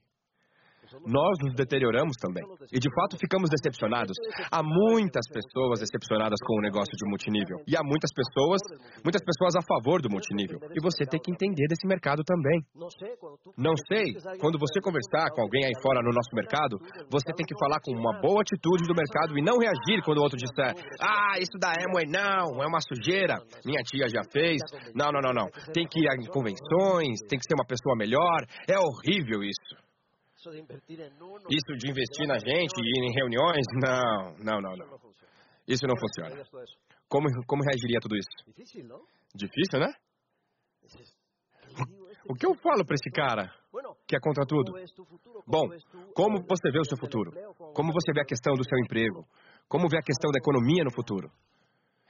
nós 1.05 1.35
nos 1.43 1.55
deterioramos 1.55 2.15
também. 2.17 2.43
E 2.71 2.79
de 2.79 2.89
fato 2.93 3.17
ficamos 3.17 3.49
decepcionados. 3.49 4.15
Há 4.51 4.61
muitas 4.63 5.25
pessoas 5.29 5.79
decepcionadas 5.79 6.39
com 6.45 6.57
o 6.57 6.61
negócio 6.61 6.91
de 6.91 7.05
multinível. 7.09 7.57
E 7.67 7.77
há 7.77 7.83
muitas 7.83 8.11
pessoas, 8.13 8.61
muitas 9.03 9.23
pessoas 9.23 9.55
a 9.55 9.63
favor 9.63 10.01
do 10.01 10.09
multinível. 10.09 10.59
E 10.73 10.79
você 10.81 11.05
tem 11.05 11.19
que 11.19 11.31
entender 11.31 11.67
desse 11.67 11.87
mercado 11.87 12.23
também. 12.23 12.61
Não 13.57 13.75
sei, 13.87 14.13
quando 14.39 14.57
você 14.57 14.79
conversar 14.81 15.31
com 15.31 15.41
alguém 15.41 15.65
aí 15.65 15.75
fora 15.81 16.01
no 16.01 16.11
nosso 16.11 16.33
mercado, 16.33 16.77
você 17.11 17.31
tem 17.33 17.45
que 17.45 17.57
falar 17.59 17.79
com 17.83 17.91
uma 17.91 18.19
boa 18.21 18.41
atitude 18.41 18.87
do 18.87 18.95
mercado 18.95 19.37
e 19.37 19.41
não 19.41 19.57
reagir 19.59 20.03
quando 20.03 20.19
o 20.19 20.23
outro 20.23 20.37
disser: 20.37 20.73
"Ah, 21.01 21.37
isso 21.39 21.57
da 21.59 21.71
Amway 21.71 22.05
não, 22.07 22.61
é 22.63 22.67
uma 22.67 22.79
sujeira. 22.81 23.41
Minha 23.65 23.81
tia 23.83 24.07
já 24.07 24.21
fez". 24.31 24.59
Não, 24.95 25.11
não, 25.11 25.21
não, 25.21 25.33
não. 25.33 25.47
Tem 25.73 25.85
que 25.87 25.99
ir 25.99 26.09
em 26.19 26.27
convenções, 26.27 27.19
tem 27.27 27.37
que 27.37 27.45
ser 27.47 27.55
uma 27.55 27.65
pessoa 27.65 27.95
melhor. 27.95 28.45
É 28.67 28.77
horrível 28.77 29.43
isso. 29.43 29.88
Isso 31.49 31.77
de 31.77 31.89
investir 31.91 32.27
na 32.27 32.39
gente 32.39 32.73
e 32.77 32.87
ir 32.87 33.03
em 33.09 33.13
reuniões? 33.13 33.65
Não, 33.81 34.35
não, 34.39 34.61
não, 34.61 34.75
não. 34.77 34.99
Isso 35.67 35.85
não 35.85 35.95
funciona. 35.97 36.43
Como, 37.07 37.27
como 37.45 37.63
reagiria 37.63 37.97
a 37.97 38.01
tudo 38.01 38.15
isso? 38.15 38.29
Difícil, 39.35 39.79
né? 39.79 39.93
O 42.27 42.35
que 42.35 42.45
eu 42.45 42.53
falo 42.55 42.85
para 42.85 42.95
esse 42.95 43.09
cara 43.11 43.51
que 44.07 44.15
é 44.15 44.19
contra 44.19 44.45
tudo? 44.45 44.73
Bom, 45.47 45.67
como 46.15 46.41
você 46.47 46.71
vê 46.71 46.79
o 46.79 46.85
seu 46.85 46.97
futuro? 46.97 47.31
Como 47.73 47.91
você 47.91 48.11
vê 48.13 48.21
a 48.21 48.25
questão 48.25 48.53
do 48.53 48.63
seu 48.63 48.77
emprego? 48.79 49.25
Como 49.67 49.87
vê 49.87 49.97
a 49.97 50.03
questão 50.03 50.31
da 50.31 50.39
economia 50.39 50.83
no 50.83 50.91
futuro? 50.91 51.31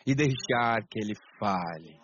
E 0.06 0.16
deixar 0.16 0.82
que 0.90 1.00
ele 1.00 1.14
fale. 1.38 2.00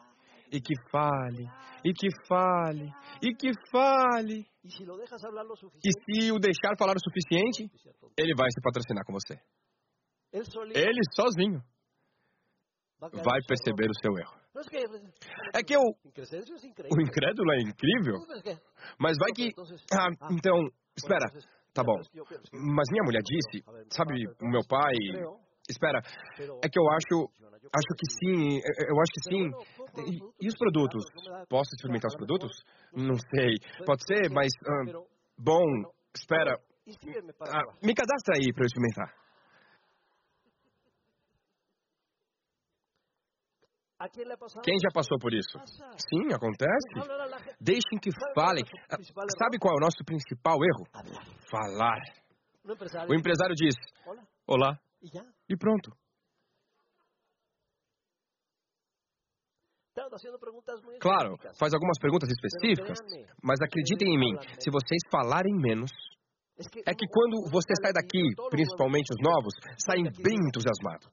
E 0.52 0.62
que 0.62 0.74
fale. 0.92 1.48
E 1.84 1.94
que 1.94 2.08
fale. 2.28 2.92
E 3.22 3.36
que 3.36 3.52
fale. 3.72 4.46
E 4.64 4.70
se 4.70 6.32
o 6.32 6.40
deixar 6.40 6.76
falar 6.78 6.96
o 6.96 7.00
suficiente, 7.00 7.70
ele 8.18 8.34
vai 8.36 8.50
se 8.52 8.62
patrocinar 8.62 9.04
com 9.06 9.14
você. 9.14 9.40
Ele 10.74 11.02
sozinho 11.16 11.62
vai 13.00 13.40
perceber 13.48 13.90
o 13.90 14.00
seu 14.02 14.18
erro. 14.18 14.46
É 15.54 15.62
que 15.64 15.76
eu. 15.76 15.82
O 15.82 17.02
incrédulo 17.02 17.52
é 17.52 17.62
incrível. 17.62 18.20
Mas 19.00 19.18
vai 19.20 19.32
que. 19.36 19.52
Ah, 19.94 20.08
então. 20.32 20.58
Espera. 20.98 21.28
Tá 21.74 21.84
bom. 21.84 21.98
Mas 22.54 22.88
minha 22.92 23.04
mulher 23.04 23.22
disse. 23.22 23.64
Sabe, 23.90 24.26
o 24.42 24.48
meu 24.48 24.62
pai. 24.68 24.96
Espera. 25.70 26.00
É 26.64 26.70
que 26.70 26.80
eu 26.80 26.88
acho. 26.92 27.30
Acho 27.74 27.92
que 27.98 28.08
sim. 28.20 28.62
Eu 28.88 28.98
acho 29.02 29.12
que 29.14 29.22
sim. 29.30 29.50
E, 30.42 30.48
os 30.48 30.58
produtos? 30.58 31.04
Posso 31.50 31.70
experimentar 31.76 32.10
os 32.10 32.16
produtos? 32.16 32.52
Não 32.94 33.16
sei. 33.16 33.56
Pode 33.86 34.04
ser, 34.06 34.30
mas. 34.32 34.52
Bom, 35.38 35.66
espera. 36.16 36.60
Uh, 36.88 37.86
me 37.86 37.94
cadastra 37.96 38.36
aí 38.38 38.54
para 38.54 38.64
eu 38.64 38.68
experimentar. 38.68 39.26
Quem 44.64 44.78
já 44.84 44.90
passou 44.94 45.18
por 45.20 45.34
isso? 45.34 45.58
Sim, 46.10 46.32
acontece. 46.32 47.56
Deixem 47.60 47.98
que 48.00 48.12
falem. 48.36 48.64
Sabe 49.40 49.58
qual 49.58 49.74
é 49.74 49.78
o 49.78 49.82
nosso 49.82 50.04
principal 50.06 50.58
erro? 50.64 50.86
Falar. 51.50 52.00
O 53.10 53.16
empresário 53.16 53.56
diz: 53.56 53.76
Olá. 54.46 54.78
E 55.50 55.58
pronto. 55.58 55.92
Claro, 61.00 61.38
faz 61.58 61.74
algumas 61.74 61.98
perguntas 62.00 62.30
específicas, 62.30 63.00
mas 63.42 63.62
acreditem 63.62 64.14
em 64.14 64.20
mim, 64.20 64.36
se 64.60 64.70
vocês 64.70 65.00
falarem 65.10 65.56
menos, 65.56 65.90
é 66.86 66.94
que 66.94 67.08
quando 67.08 67.50
você 67.50 67.74
sai 67.82 67.94
daqui, 67.94 68.22
principalmente 68.50 69.14
os 69.14 69.22
novos, 69.22 69.54
saem 69.86 70.04
bem 70.22 70.36
entusiasmados. 70.48 71.08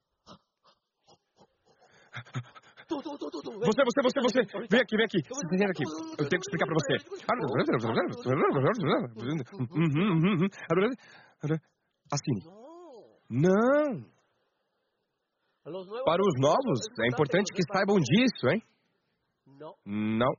Você, 2.91 3.83
você, 3.85 4.03
você, 4.03 4.21
você, 4.21 4.41
vem 4.69 4.81
aqui, 4.81 4.97
vem 4.97 5.07
aqui, 5.07 5.21
vem 5.51 5.67
aqui. 5.67 5.83
Eu 6.19 6.29
tenho 6.29 6.41
que 6.41 6.47
explicar 6.47 6.67
para 6.67 6.75
você. 6.75 6.95
Assine. 12.13 12.62
Não. 13.33 14.05
Para 16.05 16.21
os 16.21 16.35
novos, 16.39 16.81
é 17.01 17.09
importante 17.09 17.51
que 17.55 17.63
saibam 17.73 17.97
disso, 17.97 18.49
hein? 18.49 18.63
Não. 19.87 20.35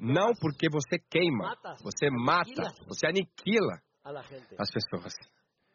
Não. 0.00 0.32
Porque 0.40 0.68
você 0.72 0.98
queima, 0.98 1.54
você 1.82 2.10
mata, 2.10 2.74
você 2.88 3.06
aniquila 3.06 3.80
as 4.58 4.70
pessoas. 4.72 5.14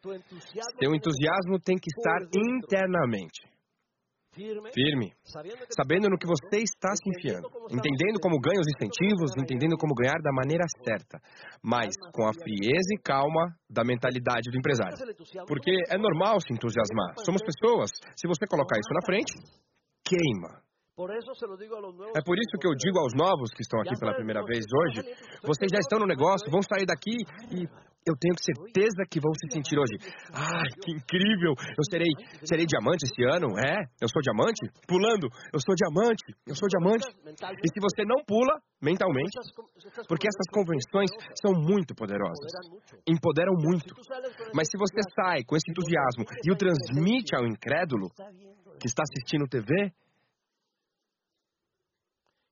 Seu 0.02 0.94
entusiasmo 0.94 1.58
tem 1.64 1.76
que 1.76 1.88
estar 1.88 2.20
internamente 2.36 3.57
firme, 4.34 5.12
sabendo 5.70 6.08
no 6.08 6.18
que 6.18 6.26
você 6.26 6.62
está 6.62 6.94
se 6.94 7.08
enfiando, 7.10 7.48
entendendo 7.70 8.20
como 8.20 8.38
ganha 8.40 8.60
os 8.60 8.68
incentivos, 8.68 9.32
entendendo 9.36 9.76
como 9.76 9.94
ganhar 9.94 10.18
da 10.22 10.32
maneira 10.32 10.64
certa, 10.84 11.18
mas 11.62 11.94
com 12.12 12.26
a 12.26 12.32
frieza 12.32 12.90
e 12.94 13.02
calma 13.02 13.54
da 13.68 13.84
mentalidade 13.84 14.50
do 14.50 14.58
empresário. 14.58 14.96
Porque 15.46 15.72
é 15.90 15.98
normal 15.98 16.40
se 16.40 16.52
entusiasmar, 16.52 17.14
somos 17.24 17.42
pessoas. 17.42 17.90
Se 18.16 18.28
você 18.28 18.46
colocar 18.46 18.78
isso 18.78 18.94
na 18.94 19.04
frente, 19.04 19.32
queima. 20.04 20.62
É 20.98 22.22
por 22.24 22.36
isso 22.36 22.58
que 22.58 22.66
eu 22.66 22.74
digo 22.74 22.98
aos 22.98 23.14
novos 23.14 23.50
que 23.54 23.62
estão 23.62 23.80
aqui 23.80 23.94
pela 24.00 24.14
primeira 24.14 24.42
vez 24.42 24.64
hoje: 24.66 25.06
vocês 25.42 25.70
já 25.70 25.78
estão 25.78 26.00
no 26.00 26.06
negócio, 26.06 26.50
vão 26.50 26.60
sair 26.60 26.86
daqui 26.86 27.14
e 27.54 27.68
eu 28.08 28.16
tenho 28.18 28.34
certeza 28.40 29.04
que 29.10 29.20
vão 29.20 29.32
se 29.34 29.46
sentir 29.52 29.78
hoje. 29.78 29.94
Ai, 30.32 30.68
que 30.82 30.92
incrível! 30.92 31.52
Eu 31.52 31.84
serei, 31.90 32.08
serei 32.44 32.66
diamante 32.66 33.04
esse 33.04 33.22
ano, 33.24 33.58
é? 33.58 33.84
Eu 34.00 34.08
sou 34.08 34.22
diamante? 34.22 34.64
Pulando, 34.86 35.28
eu 35.52 35.60
sou 35.60 35.74
diamante, 35.74 36.24
eu 36.46 36.54
sou 36.54 36.68
diamante. 36.68 37.06
E 37.62 37.68
se 37.68 37.78
você 37.80 38.04
não 38.04 38.24
pula, 38.24 38.58
mentalmente, 38.80 39.36
porque 40.08 40.26
essas 40.26 40.48
convenções 40.50 41.10
são 41.40 41.52
muito 41.52 41.94
poderosas, 41.94 42.50
empoderam 43.06 43.54
muito. 43.54 43.94
Mas 44.54 44.68
se 44.70 44.78
você 44.78 45.00
sai 45.14 45.44
com 45.44 45.56
esse 45.56 45.70
entusiasmo 45.70 46.24
e 46.44 46.52
o 46.52 46.56
transmite 46.56 47.34
ao 47.34 47.46
incrédulo 47.46 48.08
que 48.80 48.86
está 48.86 49.02
assistindo 49.02 49.48
TV, 49.48 49.92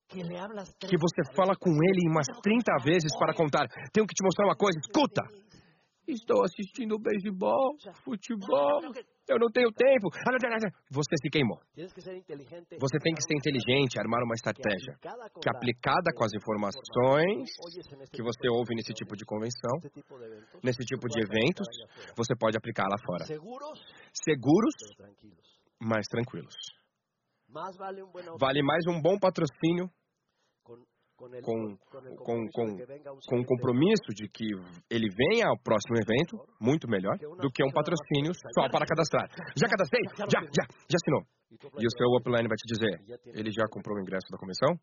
que 0.07 0.97
você 0.97 1.35
fala 1.35 1.53
com 1.55 1.71
ele 1.71 2.09
umas 2.09 2.27
30 2.41 2.83
vezes 2.83 3.11
para 3.19 3.33
contar. 3.33 3.67
Tenho 3.91 4.07
que 4.07 4.13
te 4.15 4.23
mostrar 4.23 4.45
uma 4.45 4.55
coisa, 4.55 4.79
escuta! 4.79 5.21
Estou 6.07 6.43
assistindo 6.43 6.97
beisebol, 6.97 7.75
futebol, 8.03 8.79
eu 9.27 9.37
não 9.37 9.51
tenho 9.51 9.69
tempo. 9.73 10.07
Você 10.89 11.15
se 11.21 11.29
queimou. 11.29 11.59
Você 12.79 12.97
tem 12.99 13.13
que 13.13 13.21
ser 13.23 13.35
inteligente, 13.35 13.99
armar 13.99 14.23
uma 14.23 14.33
estratégia 14.33 14.95
que, 15.41 15.49
aplicada 15.49 16.13
com 16.15 16.23
as 16.23 16.31
informações 16.33 17.49
que 18.13 18.23
você 18.23 18.47
ouve 18.49 18.73
nesse 18.73 18.93
tipo 18.93 19.17
de 19.17 19.25
convenção, 19.25 19.81
nesse 20.63 20.83
tipo 20.85 21.07
de 21.09 21.19
eventos, 21.19 21.67
você 22.15 22.33
pode 22.39 22.57
aplicar 22.57 22.85
lá 22.85 22.97
fora. 23.05 23.25
Seguros, 24.23 24.75
mas 25.81 26.07
tranquilos. 26.07 26.55
Vale 28.39 28.63
mais 28.63 28.87
um 28.87 29.01
bom 29.01 29.19
patrocínio 29.19 29.89
com, 31.17 31.77
com, 32.17 32.47
com, 32.53 32.77
com 33.27 33.39
o 33.39 33.45
compromisso 33.45 34.13
de 34.13 34.29
que 34.29 34.45
ele 34.89 35.09
venha 35.09 35.47
ao 35.47 35.57
próximo 35.57 35.97
evento, 35.97 36.37
muito 36.61 36.87
melhor, 36.87 37.17
do 37.17 37.49
que 37.49 37.63
um 37.63 37.71
patrocínio 37.71 38.33
só 38.53 38.69
para 38.69 38.85
cadastrar. 38.85 39.27
Já 39.57 39.67
cadastrei? 39.67 40.03
Já, 40.15 40.39
já, 40.41 40.63
já 40.69 40.97
assinou. 41.01 41.23
E 41.49 41.85
o 41.87 41.91
seu 41.97 42.07
upline 42.19 42.47
vai 42.47 42.57
te 42.57 42.67
dizer, 42.67 43.19
ele 43.33 43.51
já 43.51 43.65
comprou 43.69 43.97
o 43.97 44.01
ingresso 44.01 44.27
da 44.29 44.37
convenção? 44.37 44.77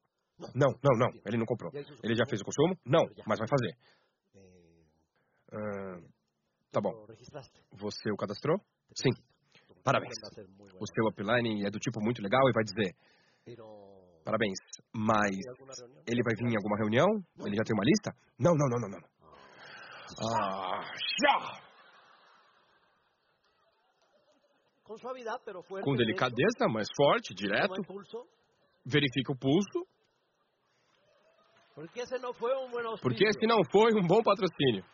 Não, 0.55 0.72
não, 0.82 0.99
não. 0.99 1.11
Ele 1.24 1.37
não 1.37 1.47
comprou. 1.47 1.70
Ele 2.03 2.14
já 2.16 2.24
fez 2.28 2.41
o 2.41 2.45
consumo? 2.45 2.74
Não, 2.85 3.07
mas 3.26 3.39
vai 3.39 3.49
fazer. 3.49 3.76
Ah, 5.53 6.01
tá 6.72 6.80
bom. 6.80 7.07
Você 7.78 8.11
o 8.11 8.16
cadastrou? 8.16 8.59
Sim. 8.97 9.11
Parabéns. 9.85 10.14
O 10.80 10.87
seu 10.87 11.07
upline 11.07 11.64
é 11.64 11.70
do 11.70 11.78
tipo 11.78 12.01
muito 12.03 12.20
legal 12.20 12.43
e 12.49 12.53
vai 12.53 12.64
dizer: 12.64 12.97
Parabéns, 14.25 14.59
mas 14.95 15.37
ele 16.07 16.22
vai 16.22 16.35
vir 16.35 16.53
em 16.53 16.57
alguma 16.57 16.79
reunião? 16.79 17.07
Ele 17.41 17.57
já 17.57 17.62
tem 17.62 17.77
uma 17.77 17.85
lista? 17.85 18.11
Não, 18.39 18.55
não, 18.55 18.68
não, 18.68 18.81
não, 18.81 18.89
não. 18.89 19.14
Ah, 20.33 20.81
já! 21.22 21.64
Com 25.83 25.95
delicadeza, 25.95 26.68
mas 26.70 26.87
forte, 26.97 27.35
direto. 27.35 27.75
Verifica 28.87 29.33
o 29.33 29.39
pulso. 29.39 29.87
Porque 33.03 33.25
esse 33.25 33.47
não 33.47 33.61
foi 33.70 33.93
um 33.95 34.07
bom 34.07 34.22
patrocínio. 34.22 34.85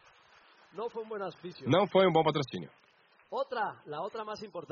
Não 1.68 1.86
foi 1.86 2.06
um 2.06 2.12
bom 2.12 2.22
patrocínio. 2.22 2.70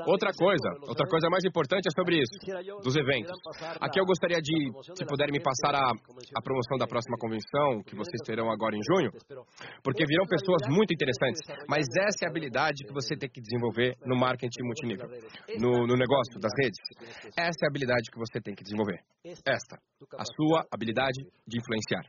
Outra 0.03 0.31
coisa, 0.35 0.69
outra 0.83 1.07
coisa 1.07 1.29
mais 1.31 1.45
importante 1.47 1.87
é 1.87 1.93
sobre 1.95 2.19
isso, 2.19 2.35
dos 2.83 2.93
eventos. 2.93 3.31
Aqui 3.79 4.01
eu 4.01 4.05
gostaria 4.05 4.41
de, 4.41 4.57
se 4.99 5.05
puder 5.07 5.31
me 5.31 5.39
passar 5.39 5.79
a, 5.79 5.87
a 5.89 6.41
promoção 6.43 6.77
da 6.77 6.85
próxima 6.85 7.15
convenção, 7.17 7.81
que 7.87 7.95
vocês 7.95 8.19
terão 8.25 8.51
agora 8.51 8.75
em 8.75 8.83
junho, 8.83 9.11
porque 9.81 10.03
virão 10.05 10.25
pessoas 10.27 10.67
muito 10.67 10.93
interessantes, 10.93 11.39
mas 11.69 11.87
essa 12.03 12.25
é 12.25 12.27
a 12.27 12.29
habilidade 12.29 12.83
que 12.83 12.91
você 12.91 13.15
tem 13.15 13.29
que 13.29 13.39
desenvolver 13.39 13.95
no 14.05 14.19
marketing 14.19 14.63
multinível, 14.63 15.07
no, 15.55 15.87
no 15.87 15.95
negócio 15.95 16.35
das 16.43 16.51
redes. 16.59 16.83
Essa 17.39 17.63
é 17.63 17.65
a 17.65 17.69
habilidade 17.71 18.11
que 18.11 18.19
você 18.19 18.41
tem 18.43 18.53
que 18.53 18.63
desenvolver. 18.63 18.99
Esta, 19.23 19.79
a 20.19 20.25
sua 20.35 20.67
habilidade 20.69 21.23
de 21.47 21.57
influenciar. 21.57 22.03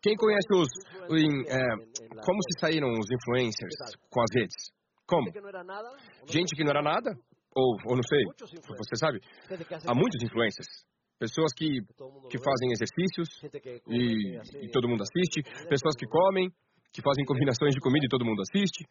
Quem 0.00 0.16
conhece 0.16 0.48
os. 0.54 0.68
Em, 1.10 1.42
é, 1.50 1.60
como 2.24 2.38
se 2.42 2.60
saíram 2.60 2.88
os 2.88 3.06
influencers 3.10 3.74
com 4.08 4.20
as 4.22 4.30
redes? 4.34 4.79
Como? 5.10 5.26
Gente 6.30 6.54
que 6.54 6.62
não 6.62 6.70
era 6.70 6.82
nada? 6.82 7.10
Ou, 7.50 7.74
ou 7.84 7.96
não 7.96 8.02
sei, 8.06 8.22
você 8.78 8.94
sabe? 8.94 9.18
Há 9.84 9.92
muitos 9.92 10.22
influencers. 10.22 10.86
Pessoas 11.18 11.52
que, 11.52 11.66
que 12.30 12.38
fazem 12.38 12.70
exercícios 12.70 13.28
e, 13.88 14.64
e 14.64 14.70
todo 14.70 14.88
mundo 14.88 15.02
assiste. 15.02 15.42
Pessoas 15.68 15.96
que 15.98 16.06
comem, 16.06 16.48
que 16.92 17.02
fazem 17.02 17.24
combinações 17.24 17.74
de 17.74 17.80
comida 17.80 18.06
e 18.06 18.08
todo 18.08 18.24
mundo 18.24 18.40
assiste 18.40 18.86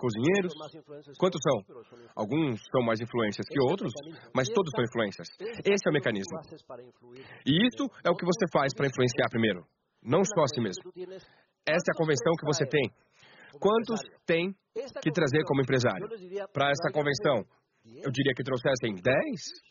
cozinheiros. 0.00 0.52
Quantos 1.18 1.40
são? 1.44 1.60
Alguns 2.16 2.58
são 2.72 2.82
mais 2.82 3.00
influências 3.00 3.44
que 3.46 3.60
outros, 3.60 3.92
mas 4.34 4.48
todos 4.48 4.72
são 4.74 4.82
influências. 4.82 5.28
Esse 5.62 5.84
é 5.86 5.90
o 5.90 5.92
mecanismo. 5.92 6.40
E 7.44 7.52
isso 7.68 7.84
é 8.02 8.10
o 8.10 8.16
que 8.16 8.24
você 8.24 8.46
faz 8.50 8.72
para 8.74 8.86
influenciar 8.88 9.28
primeiro, 9.28 9.60
não 10.02 10.24
só 10.24 10.40
a 10.42 10.48
si 10.48 10.60
mesmo. 10.60 10.82
Essa 11.68 11.86
é 11.88 11.92
a 11.92 11.98
convenção 12.00 12.32
que 12.40 12.46
você 12.46 12.64
tem. 12.64 12.90
Quantos 13.58 14.00
tem 14.26 14.54
que 15.02 15.10
trazer 15.10 15.42
como 15.44 15.62
empresário 15.62 16.06
para 16.52 16.70
essa 16.70 16.92
convenção? 16.92 17.44
Eu 17.84 18.10
diria 18.12 18.32
que 18.36 18.44
trouxessem 18.44 18.94
10, 18.94 19.02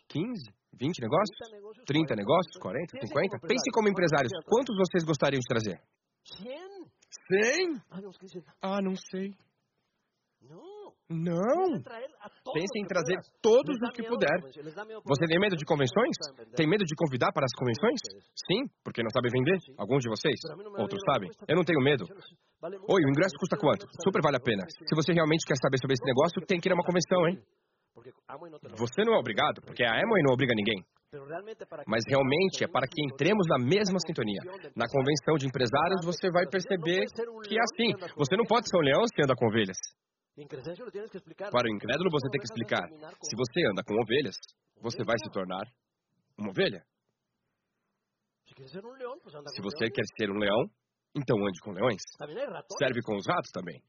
15, 0.09 0.51
20 0.73 0.99
negócios? 0.99 1.37
30 1.85 2.15
negócios? 2.15 2.57
40, 2.59 2.97
50? 3.07 3.39
Pense 3.47 3.71
como 3.71 3.87
empresários. 3.87 4.31
Quantos 4.45 4.75
vocês 4.75 5.03
gostariam 5.03 5.39
de 5.39 5.47
trazer? 5.47 5.79
100? 7.29 7.81
Ah, 8.61 8.81
não 8.81 8.95
sei. 8.95 9.33
Não! 11.09 11.81
Pense 12.53 12.75
em 12.77 12.85
trazer 12.85 13.17
todos 13.41 13.75
os 13.81 13.89
que 13.97 14.03
puder. 14.03 14.37
Você 15.05 15.25
tem 15.25 15.39
medo 15.39 15.57
de 15.57 15.65
convenções? 15.65 16.13
Tem 16.55 16.69
medo 16.69 16.85
de 16.85 16.95
convidar 16.95 17.31
para 17.33 17.45
as 17.45 17.53
convenções? 17.57 17.97
Sim, 18.45 18.69
porque 18.83 19.01
não 19.01 19.09
sabe 19.09 19.29
vender? 19.33 19.57
Alguns 19.77 20.03
de 20.03 20.09
vocês? 20.09 20.37
Outros 20.77 21.01
sabem? 21.09 21.29
Eu 21.47 21.55
não 21.55 21.63
tenho 21.63 21.81
medo. 21.81 22.05
Oi, 22.61 23.01
o 23.01 23.09
ingresso 23.09 23.33
custa 23.39 23.57
quanto? 23.57 23.87
Super 24.03 24.21
vale 24.21 24.37
a 24.37 24.39
pena. 24.39 24.63
Se 24.69 24.95
você 24.95 25.11
realmente 25.11 25.45
quer 25.47 25.57
saber 25.57 25.77
sobre 25.81 25.95
esse 25.97 26.05
negócio, 26.05 26.45
tem 26.45 26.59
que 26.59 26.69
ir 26.69 26.71
a 26.71 26.75
uma 26.75 26.85
convenção, 26.85 27.27
hein? 27.27 27.41
Você 28.77 29.03
não 29.03 29.15
é 29.15 29.17
obrigado, 29.17 29.61
porque 29.65 29.83
a 29.83 29.91
Amway 29.91 30.23
não 30.23 30.33
obriga 30.33 30.53
ninguém. 30.55 30.85
Mas 31.87 32.03
realmente 32.07 32.63
é 32.63 32.67
para 32.67 32.85
que 32.85 33.01
entremos 33.01 33.47
na 33.49 33.57
mesma 33.57 33.97
sintonia. 34.05 34.41
Na 34.75 34.85
convenção 34.87 35.35
de 35.41 35.47
empresários, 35.47 36.05
você 36.05 36.29
vai 36.29 36.45
perceber 36.45 37.05
que 37.47 37.57
é 37.57 37.63
assim. 37.63 37.97
Você 38.15 38.37
não 38.37 38.45
pode 38.45 38.69
ser 38.69 38.77
um 38.77 38.81
leão 38.81 39.01
se 39.07 39.23
anda 39.23 39.33
com 39.35 39.47
ovelhas. 39.47 39.77
Para 41.51 41.67
o 41.67 41.75
incrédulo, 41.75 42.09
você 42.11 42.29
tem 42.29 42.39
que 42.39 42.45
explicar. 42.45 42.87
Se 43.23 43.35
você 43.35 43.67
anda 43.67 43.83
com 43.83 43.93
ovelhas, 44.01 44.35
você 44.81 45.03
vai 45.03 45.17
se 45.17 45.29
tornar 45.31 45.65
uma 46.37 46.49
ovelha. 46.49 46.83
Se 48.45 49.61
você 49.61 49.89
quer 49.89 50.03
ser 50.17 50.29
um 50.31 50.37
leão, 50.37 50.69
então 51.15 51.37
ande 51.37 51.59
com 51.61 51.71
leões. 51.71 52.01
Serve 52.77 53.01
com 53.03 53.15
os 53.15 53.27
ratos 53.27 53.51
também. 53.51 53.81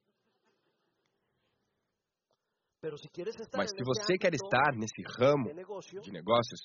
Mas 2.83 3.71
se 3.71 3.85
você 3.85 4.17
quer 4.17 4.33
estar 4.33 4.73
nesse 4.75 5.03
ramo 5.19 5.53
de 6.01 6.11
negócios, 6.11 6.61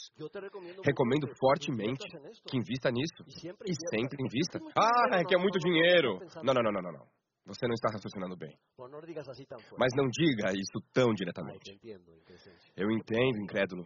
recomendo 0.85 1.27
fortemente 1.37 2.07
que 2.47 2.57
invista 2.57 2.89
nisso. 2.89 3.21
E 3.65 3.75
sempre 3.89 4.23
invista. 4.23 4.59
Ah, 4.77 5.19
é 5.19 5.25
que 5.25 5.35
é 5.35 5.37
muito 5.37 5.59
dinheiro. 5.59 6.19
Não, 6.41 6.53
não, 6.53 6.63
não, 6.63 6.71
não, 6.71 6.91
não. 6.93 7.05
Você 7.45 7.67
não 7.67 7.73
está 7.75 7.89
raciocinando 7.91 8.35
bem. 8.35 8.57
Mas 9.77 9.93
não 9.95 10.09
diga 10.09 10.51
isso 10.51 10.79
tão 10.91 11.13
diretamente. 11.13 11.79
Eu 12.75 12.89
entendo, 12.91 13.37
incrédulo. 13.39 13.85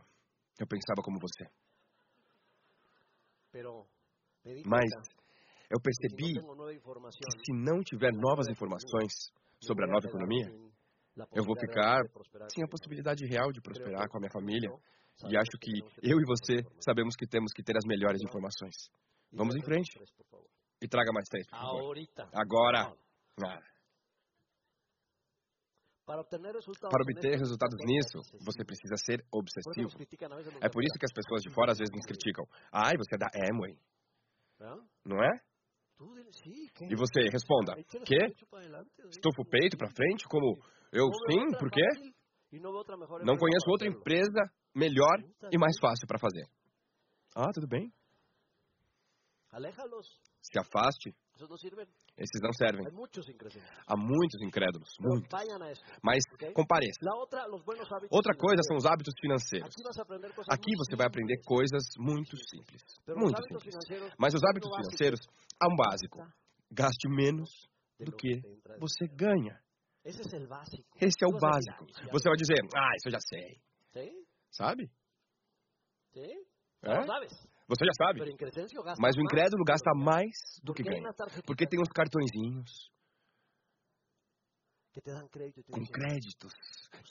Eu 0.57 0.65
pensava 0.67 1.01
como 1.03 1.19
você. 1.19 1.45
Mas 4.65 4.89
eu 5.69 5.79
percebi 5.81 6.33
que 6.33 7.45
se 7.45 7.53
não 7.53 7.81
tiver 7.81 8.13
novas 8.13 8.47
informações 8.47 9.11
sobre 9.61 9.85
a 9.85 9.87
nova 9.87 10.07
economia, 10.07 10.47
eu 11.33 11.43
vou 11.43 11.55
ficar 11.59 12.01
sem 12.53 12.63
a 12.63 12.67
possibilidade 12.67 13.25
real 13.25 13.51
de 13.51 13.61
prosperar 13.61 14.07
com 14.09 14.17
a 14.17 14.19
minha 14.21 14.31
família. 14.31 14.69
E 15.27 15.35
acho 15.35 15.57
que 15.59 15.71
eu 16.01 16.17
e 16.17 16.25
você 16.25 16.63
sabemos 16.79 17.13
que 17.15 17.27
temos 17.27 17.51
que 17.53 17.61
ter 17.61 17.75
as 17.75 17.83
melhores 17.85 18.21
informações. 18.21 18.75
Vamos 19.33 19.55
em 19.55 19.61
frente. 19.61 19.99
E 20.81 20.87
traga 20.87 21.11
mais 21.11 21.27
três, 21.27 21.45
por 21.45 21.57
favor. 21.59 21.97
Agora. 22.33 22.95
Ah. 23.45 23.61
Para 26.05 26.21
obter 27.03 27.37
resultados 27.37 27.77
nisso, 27.85 28.17
você 28.43 28.65
precisa 28.65 28.95
ser 29.05 29.23
obsessivo. 29.31 29.89
É 30.59 30.67
por 30.67 30.83
isso 30.83 30.97
que 30.97 31.05
as 31.05 31.13
pessoas 31.13 31.43
de 31.43 31.53
fora 31.53 31.71
às 31.71 31.77
vezes 31.77 31.93
nos 31.93 32.05
criticam. 32.05 32.45
Ai, 32.73 32.93
você 32.97 33.15
é 33.15 33.17
da 33.19 33.29
Amway. 33.51 33.77
Não 35.05 35.23
é? 35.23 35.29
E 36.89 36.95
você 36.95 37.29
responda: 37.31 37.75
Quê? 38.05 38.33
Estufa 39.09 39.41
o 39.41 39.45
peito 39.45 39.77
para 39.77 39.91
frente? 39.91 40.25
Como 40.27 40.57
eu 40.91 41.05
sim? 41.29 41.57
Por 41.59 41.69
quê? 41.69 41.85
Não 43.23 43.37
conheço 43.37 43.69
outra 43.69 43.87
empresa 43.87 44.41
melhor 44.75 45.19
e 45.51 45.57
mais 45.59 45.77
fácil 45.79 46.07
para 46.07 46.17
fazer. 46.17 46.45
Ah, 47.35 47.51
tudo 47.53 47.67
bem. 47.67 47.91
Se 50.41 50.59
afaste 50.59 51.13
esses 52.17 52.41
não 52.41 52.51
servem. 52.51 52.85
Há 53.87 53.95
muitos 53.95 54.41
incrédulos, 54.41 54.89
muitos. 54.99 55.29
Mas 56.03 56.19
compareça. 56.53 56.99
Outra 58.11 58.35
coisa 58.35 58.61
são 58.67 58.75
os 58.75 58.85
hábitos 58.85 59.13
financeiros. 59.21 59.73
Aqui 60.49 60.75
você 60.75 60.95
vai 60.97 61.07
aprender 61.07 61.41
coisas 61.45 61.83
muito 61.97 62.35
simples. 62.35 62.83
Muito 63.07 63.41
simples. 63.47 63.75
Mas 64.19 64.33
os 64.33 64.41
hábitos 64.43 64.69
financeiros 64.75 65.19
há 65.61 65.71
um 65.71 65.75
básico. 65.77 66.19
Gaste 66.71 67.07
menos 67.09 67.49
do 67.99 68.11
que 68.11 68.41
você 68.79 69.07
ganha. 69.07 69.57
Esse 70.99 71.23
é 71.23 71.27
o 71.27 71.39
básico. 71.39 71.85
Você 72.11 72.29
vai 72.29 72.37
dizer, 72.37 72.59
ah, 72.75 72.91
isso 72.97 73.07
eu 73.07 73.11
já 73.11 73.19
sei. 73.21 73.61
Sabe? 74.51 74.91
É? 76.83 76.91
Você 77.69 77.85
já 77.85 77.93
sabe. 77.93 78.19
Mas 78.97 79.15
o 79.15 79.21
incrédulo 79.21 79.63
gasta 79.63 79.91
mais 79.93 80.33
do 80.63 80.73
que 80.73 80.81
ganha. 80.81 81.13
Porque 81.45 81.67
tem 81.67 81.79
uns 81.79 81.89
cartõezinhos 81.89 82.89
com 85.71 85.85
créditos 85.85 86.51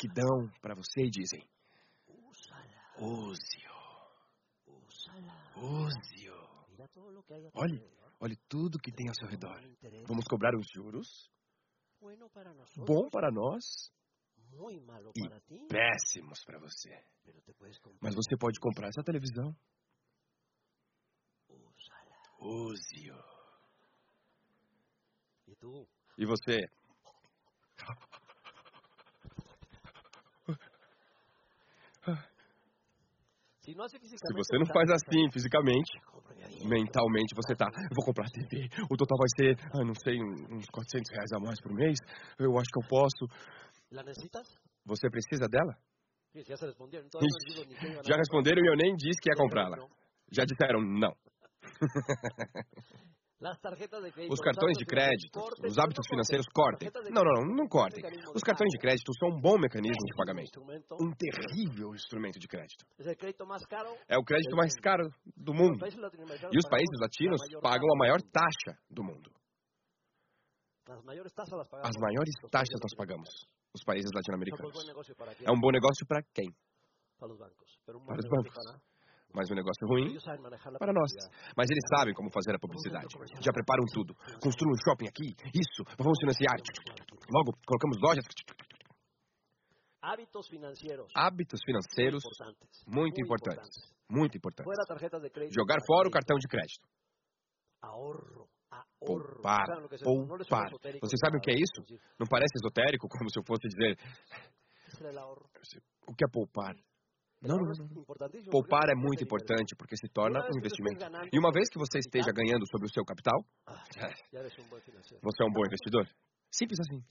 que 0.00 0.08
dão 0.08 0.50
para 0.60 0.74
você 0.74 1.02
e 1.02 1.10
dizem: 1.10 1.48
Use-o. 2.98 3.78
Use-o. 5.56 6.38
Olhe, 7.54 7.80
olhe 8.20 8.36
tudo 8.48 8.78
que 8.78 8.90
tem 8.90 9.08
ao 9.08 9.14
seu 9.14 9.28
redor. 9.28 9.60
Vamos 10.08 10.24
cobrar 10.28 10.56
os 10.56 10.66
juros. 10.74 11.30
Bom 12.84 13.08
para 13.10 13.30
nós 13.30 13.64
e 15.14 15.66
péssimos 15.68 16.44
para 16.44 16.58
você. 16.58 16.90
Mas 18.00 18.14
você 18.14 18.36
pode 18.36 18.58
comprar 18.58 18.88
essa 18.88 19.02
televisão 19.04 19.54
Use-o. 22.38 23.18
E 25.48 25.54
tu? 25.56 25.86
E 26.16 26.24
você? 26.24 26.58
Se 33.68 33.74
você 33.74 34.58
não 34.58 34.66
faz 34.66 34.90
assim 34.90 35.30
fisicamente, 35.30 35.92
mentalmente 36.64 37.34
você 37.34 37.54
tá, 37.54 37.66
eu 37.66 37.94
vou 37.94 38.04
comprar 38.06 38.30
TV, 38.30 38.66
o 38.90 38.96
total 38.96 39.18
vai 39.18 39.28
ser, 39.36 39.58
ah, 39.74 39.84
não 39.84 39.94
sei, 39.94 40.18
uns 40.22 40.66
400 40.70 41.10
reais 41.12 41.32
a 41.32 41.38
mais 41.38 41.60
por 41.60 41.74
mês, 41.74 41.98
eu 42.38 42.56
acho 42.56 42.70
que 42.72 42.82
eu 42.82 42.88
posso. 42.88 43.26
Você 44.86 45.10
precisa 45.10 45.46
dela? 45.48 45.76
Já 48.04 48.16
responderam 48.16 48.62
e 48.64 48.68
eu 48.68 48.76
nem 48.76 48.94
disse 48.96 49.20
que 49.20 49.28
ia 49.30 49.36
comprá-la. 49.36 49.76
Já 50.32 50.44
disseram 50.44 50.80
não. 50.80 51.14
Os 54.30 54.40
cartões 54.40 54.76
de 54.76 54.84
crédito, 54.84 55.38
os 55.64 55.78
hábitos 55.78 56.06
financeiros 56.08 56.46
cortem. 56.52 56.90
Não, 57.12 57.22
não, 57.22 57.46
não, 57.46 57.56
não 57.56 57.68
cortem. 57.68 58.02
Os 58.34 58.42
cartões 58.42 58.68
de 58.70 58.78
crédito 58.78 59.12
são 59.14 59.28
um 59.28 59.40
bom 59.40 59.56
mecanismo 59.56 60.04
de 60.06 60.16
pagamento. 60.16 60.60
Um 61.00 61.12
terrível 61.12 61.94
instrumento 61.94 62.40
de 62.40 62.48
crédito. 62.48 62.84
É 64.08 64.18
o 64.18 64.24
crédito 64.24 64.56
mais 64.56 64.74
caro 64.82 65.08
do 65.36 65.54
mundo. 65.54 65.78
E 65.86 66.58
os 66.58 66.68
países 66.68 66.98
latinos 67.00 67.40
pagam 67.62 67.86
a 67.94 67.98
maior 67.98 68.20
taxa 68.22 68.76
do 68.90 69.04
mundo. 69.04 69.30
As 70.88 71.04
maiores 71.04 72.32
taxas 72.50 72.80
nós 72.82 72.94
pagamos, 72.96 73.28
os 73.72 73.84
países 73.84 74.10
latino-americanos. 74.12 74.72
É 75.44 75.52
um 75.52 75.60
bom 75.60 75.70
negócio 75.70 76.04
para 76.08 76.22
quem? 76.34 76.50
Para 77.18 78.18
os 78.18 78.28
bancos 78.28 78.87
mas 79.34 79.50
um 79.50 79.54
negócio 79.54 79.86
ruim 79.86 80.16
para 80.78 80.92
nós. 80.92 81.10
Mas 81.56 81.70
eles 81.70 81.84
sabem 81.96 82.14
como 82.14 82.30
fazer 82.32 82.54
a 82.54 82.58
publicidade. 82.58 83.06
Já 83.40 83.52
preparam 83.52 83.84
tudo. 83.92 84.14
Construam 84.42 84.72
um 84.72 84.80
shopping 84.82 85.08
aqui, 85.08 85.34
isso, 85.54 85.82
vamos 85.98 86.18
financiar. 86.20 86.56
Logo, 87.30 87.52
colocamos 87.66 87.98
lojas. 88.00 88.24
Hábitos 90.00 90.48
financeiros. 90.48 91.06
Hábitos 91.14 91.60
financeiros 91.64 92.22
muito 92.86 93.20
importantes. 93.20 93.92
Muito 94.10 94.36
importantes. 94.36 94.72
Jogar 95.54 95.78
fora 95.86 96.08
o 96.08 96.10
cartão 96.10 96.38
de 96.38 96.48
crédito. 96.48 96.88
Poupar. 99.00 99.66
Poupar. 100.02 100.70
Vocês 101.00 101.20
sabem 101.20 101.38
o 101.38 101.42
que 101.42 101.50
é 101.50 101.54
isso? 101.54 101.82
Não 102.18 102.26
parece 102.26 102.52
esotérico, 102.56 103.08
como 103.08 103.30
se 103.30 103.38
eu 103.38 103.44
fosse 103.46 103.68
dizer. 103.68 103.96
O 106.06 106.14
que 106.14 106.24
é 106.24 106.28
poupar? 106.32 106.74
Não, 107.40 107.56
não, 107.56 107.66
não. 107.66 108.50
Poupar 108.50 108.88
é 108.90 108.96
muito 108.96 109.22
importante 109.22 109.76
porque 109.76 109.96
se 109.96 110.08
torna 110.08 110.40
um 110.40 110.58
investimento. 110.58 111.04
E 111.32 111.38
uma 111.38 111.52
vez 111.52 111.68
que 111.70 111.78
você 111.78 111.98
esteja 111.98 112.32
ganhando 112.32 112.66
sobre 112.68 112.86
o 112.86 112.92
seu 112.92 113.04
capital, 113.04 113.44
ah, 113.66 113.84
você 115.22 115.42
é 115.42 115.46
um 115.46 115.52
bom 115.52 115.64
investidor. 115.64 116.08
Simples 116.50 116.80
assim. 116.80 117.04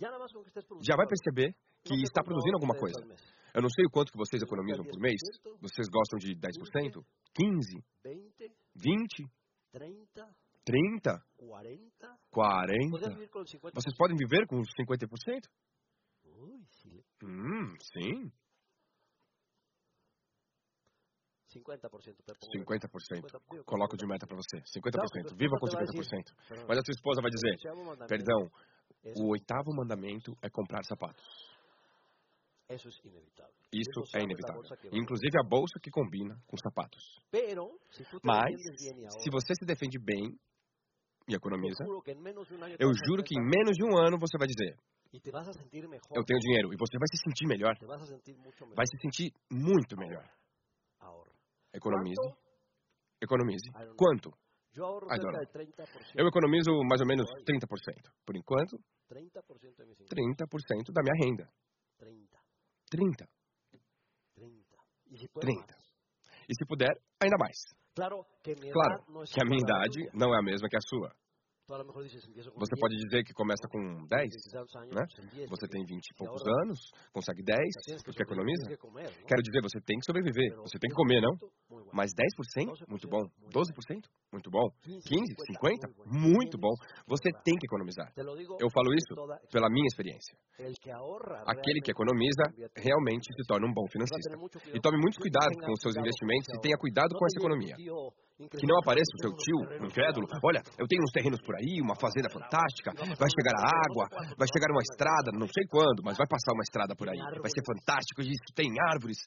Já 0.82 0.96
vai 0.96 1.08
perceber 1.08 1.56
que 1.84 1.94
está 2.04 2.24
produzindo 2.24 2.56
alguma 2.56 2.76
coisa. 2.76 3.00
Eu 3.54 3.62
não 3.62 3.70
sei 3.70 3.86
o 3.86 3.90
quanto 3.90 4.12
que 4.12 4.18
vocês 4.18 4.42
economizam 4.42 4.84
por 4.84 5.00
mês. 5.00 5.22
Vocês 5.62 5.88
gostam 5.88 6.20
de 6.20 6.36
10%? 6.36 7.02
15%? 7.40 7.84
20%? 8.76 9.30
30%? 10.68 11.22
40%? 12.34 13.72
Vocês 13.74 13.96
podem 13.96 14.18
viver 14.18 14.46
com 14.48 14.62
50%? 14.62 15.48
Hum, 17.24 17.74
sim. 17.80 18.32
50%. 21.58 23.66
Coloco 23.66 23.97
de 23.97 24.05
meta 24.08 24.28
para 24.28 24.36
você. 24.36 24.58
50%. 24.58 25.36
Viva 25.38 25.58
com 25.60 25.68
50%. 25.68 26.66
Mas 26.68 26.78
a 26.78 26.82
sua 26.82 26.91
esposa 26.91 27.22
vai 27.22 27.32
dizer: 27.32 27.58
Perdão, 28.08 28.49
o 29.16 29.32
oitavo 29.32 29.74
mandamento 29.76 30.36
é 30.41 30.49
comprar 30.49 30.84
sapatos. 30.84 31.26
Isso 33.72 34.01
é 34.14 34.24
inevitável. 34.24 34.62
Inclusive 34.91 35.39
a 35.39 35.43
bolsa 35.47 35.80
que 35.82 35.89
combina 35.89 36.38
com 36.45 36.58
sapatos. 36.58 37.01
Mas, 38.24 38.55
se 39.24 39.30
você 39.32 39.53
se 39.55 39.66
defende 39.66 39.97
bem 39.99 40.38
e 41.30 41.36
economiza, 41.36 41.84
eu 42.80 42.91
juro 43.05 43.24
que 43.24 43.36
em 43.36 43.43
menos 43.43 43.76
de 43.76 43.84
um 43.86 43.97
ano 43.97 44.18
você 44.20 44.38
vai 44.38 44.47
dizer: 44.47 44.76
Eu 46.14 46.24
tenho 46.24 46.39
dinheiro. 46.39 46.74
E 46.74 46.78
você 46.78 46.97
vai 46.97 47.08
se 47.10 47.18
sentir 47.24 47.47
melhor. 47.47 47.76
Vai 48.76 48.86
se 48.86 48.97
sentir 49.01 49.32
muito 49.49 49.97
melhor. 49.97 50.30
Economize. 51.78 52.28
Economize. 53.22 53.70
Quanto? 53.96 54.32
Eu 56.16 56.28
economizo 56.28 56.72
mais 56.90 57.02
ou 57.02 57.08
menos 57.08 57.26
30%. 57.46 58.12
Por 58.26 58.36
enquanto, 58.36 58.78
30% 59.10 60.92
da 60.94 61.02
minha 61.02 61.16
renda. 61.24 61.50
30. 62.90 63.28
30. 65.40 65.76
E 66.50 66.54
se 66.54 66.66
puder, 66.68 66.94
ainda 67.22 67.38
mais. 67.40 67.58
Claro 67.96 68.24
que 68.44 69.42
a 69.42 69.46
minha 69.46 69.62
idade 69.62 70.10
não 70.14 70.34
é 70.34 70.40
a 70.40 70.44
mesma 70.44 70.70
que 70.70 70.78
a 70.78 70.82
sua. 70.82 71.12
Você 71.68 72.76
pode 72.80 72.95
dizer 72.95 73.24
que 73.28 73.34
começa 73.34 73.68
com 73.68 74.05
10, 74.07 74.32
né? 74.88 75.03
Você 75.49 75.68
tem 75.68 75.84
20 75.84 75.99
e 75.99 76.15
poucos 76.15 76.41
anos, 76.63 76.80
consegue 77.11 77.43
10, 77.43 77.59
porque 78.05 78.24
economiza. 78.24 78.72
Quero 79.28 79.41
dizer, 79.43 79.59
você 79.61 79.80
tem 79.84 79.99
que 79.99 80.05
sobreviver, 80.05 80.55
você 80.63 80.80
tem 80.80 80.88
que 80.89 80.95
comer, 80.95 81.20
não? 81.20 81.36
Mas 81.91 82.11
10%? 82.15 82.88
Muito 82.88 83.07
bom. 83.09 83.20
12%? 83.51 84.07
Muito 84.32 84.49
bom. 84.49 84.63
15, 84.82 85.36
50? 85.59 85.89
Muito 86.07 86.57
bom. 86.57 86.72
Você 87.05 87.30
tem 87.43 87.55
que 87.59 87.68
economizar. 87.68 88.13
Eu 88.15 88.70
falo 88.72 88.93
isso 88.95 89.13
pela 89.51 89.68
minha 89.70 89.88
experiência. 89.88 90.38
Aquele 91.45 91.82
que 91.82 91.91
economiza 91.91 92.43
realmente 92.78 93.28
se 93.28 93.43
torna 93.45 93.68
um 93.68 93.74
bom 93.74 93.86
financista. 93.91 94.39
E 94.74 94.80
tome 94.80 94.97
muito 95.01 95.20
cuidado 95.20 95.51
com 95.59 95.74
os 95.74 95.82
seus 95.82 95.97
investimentos 95.97 96.47
e 96.55 96.61
tenha 96.61 96.78
cuidado 96.78 97.11
com 97.11 97.26
essa 97.26 97.39
economia. 97.39 97.76
Que 98.38 98.68
não 98.68 98.78
apareça 98.78 99.10
o 99.18 99.22
seu 99.22 99.34
tio, 99.34 99.88
incrédulo. 99.88 100.28
Olha, 100.44 100.62
eu 100.78 100.86
tenho 100.88 101.02
uns 101.02 101.12
terrenos 101.12 101.42
por 101.42 101.56
aí, 101.56 101.82
uma 101.82 101.96
fazenda 101.96 102.30
fantástica. 102.30 102.94
Vai 103.18 103.30
chegar 103.34 103.56
a 103.58 103.66
água, 103.66 104.06
vai 104.38 104.48
chegar 104.48 104.70
uma 104.70 104.82
estrada, 104.82 105.32
não 105.34 105.48
sei 105.48 105.66
quando, 105.68 106.04
mas 106.04 106.18
vai 106.18 106.28
passar 106.28 106.54
uma 106.54 106.62
estrada 106.62 106.96
por 106.96 107.10
aí. 107.10 107.18
Vai 107.18 107.50
ser 107.50 107.66
fantástico. 107.66 108.22
Isso 108.22 108.54
tem 108.54 108.70
árvores, 108.94 109.18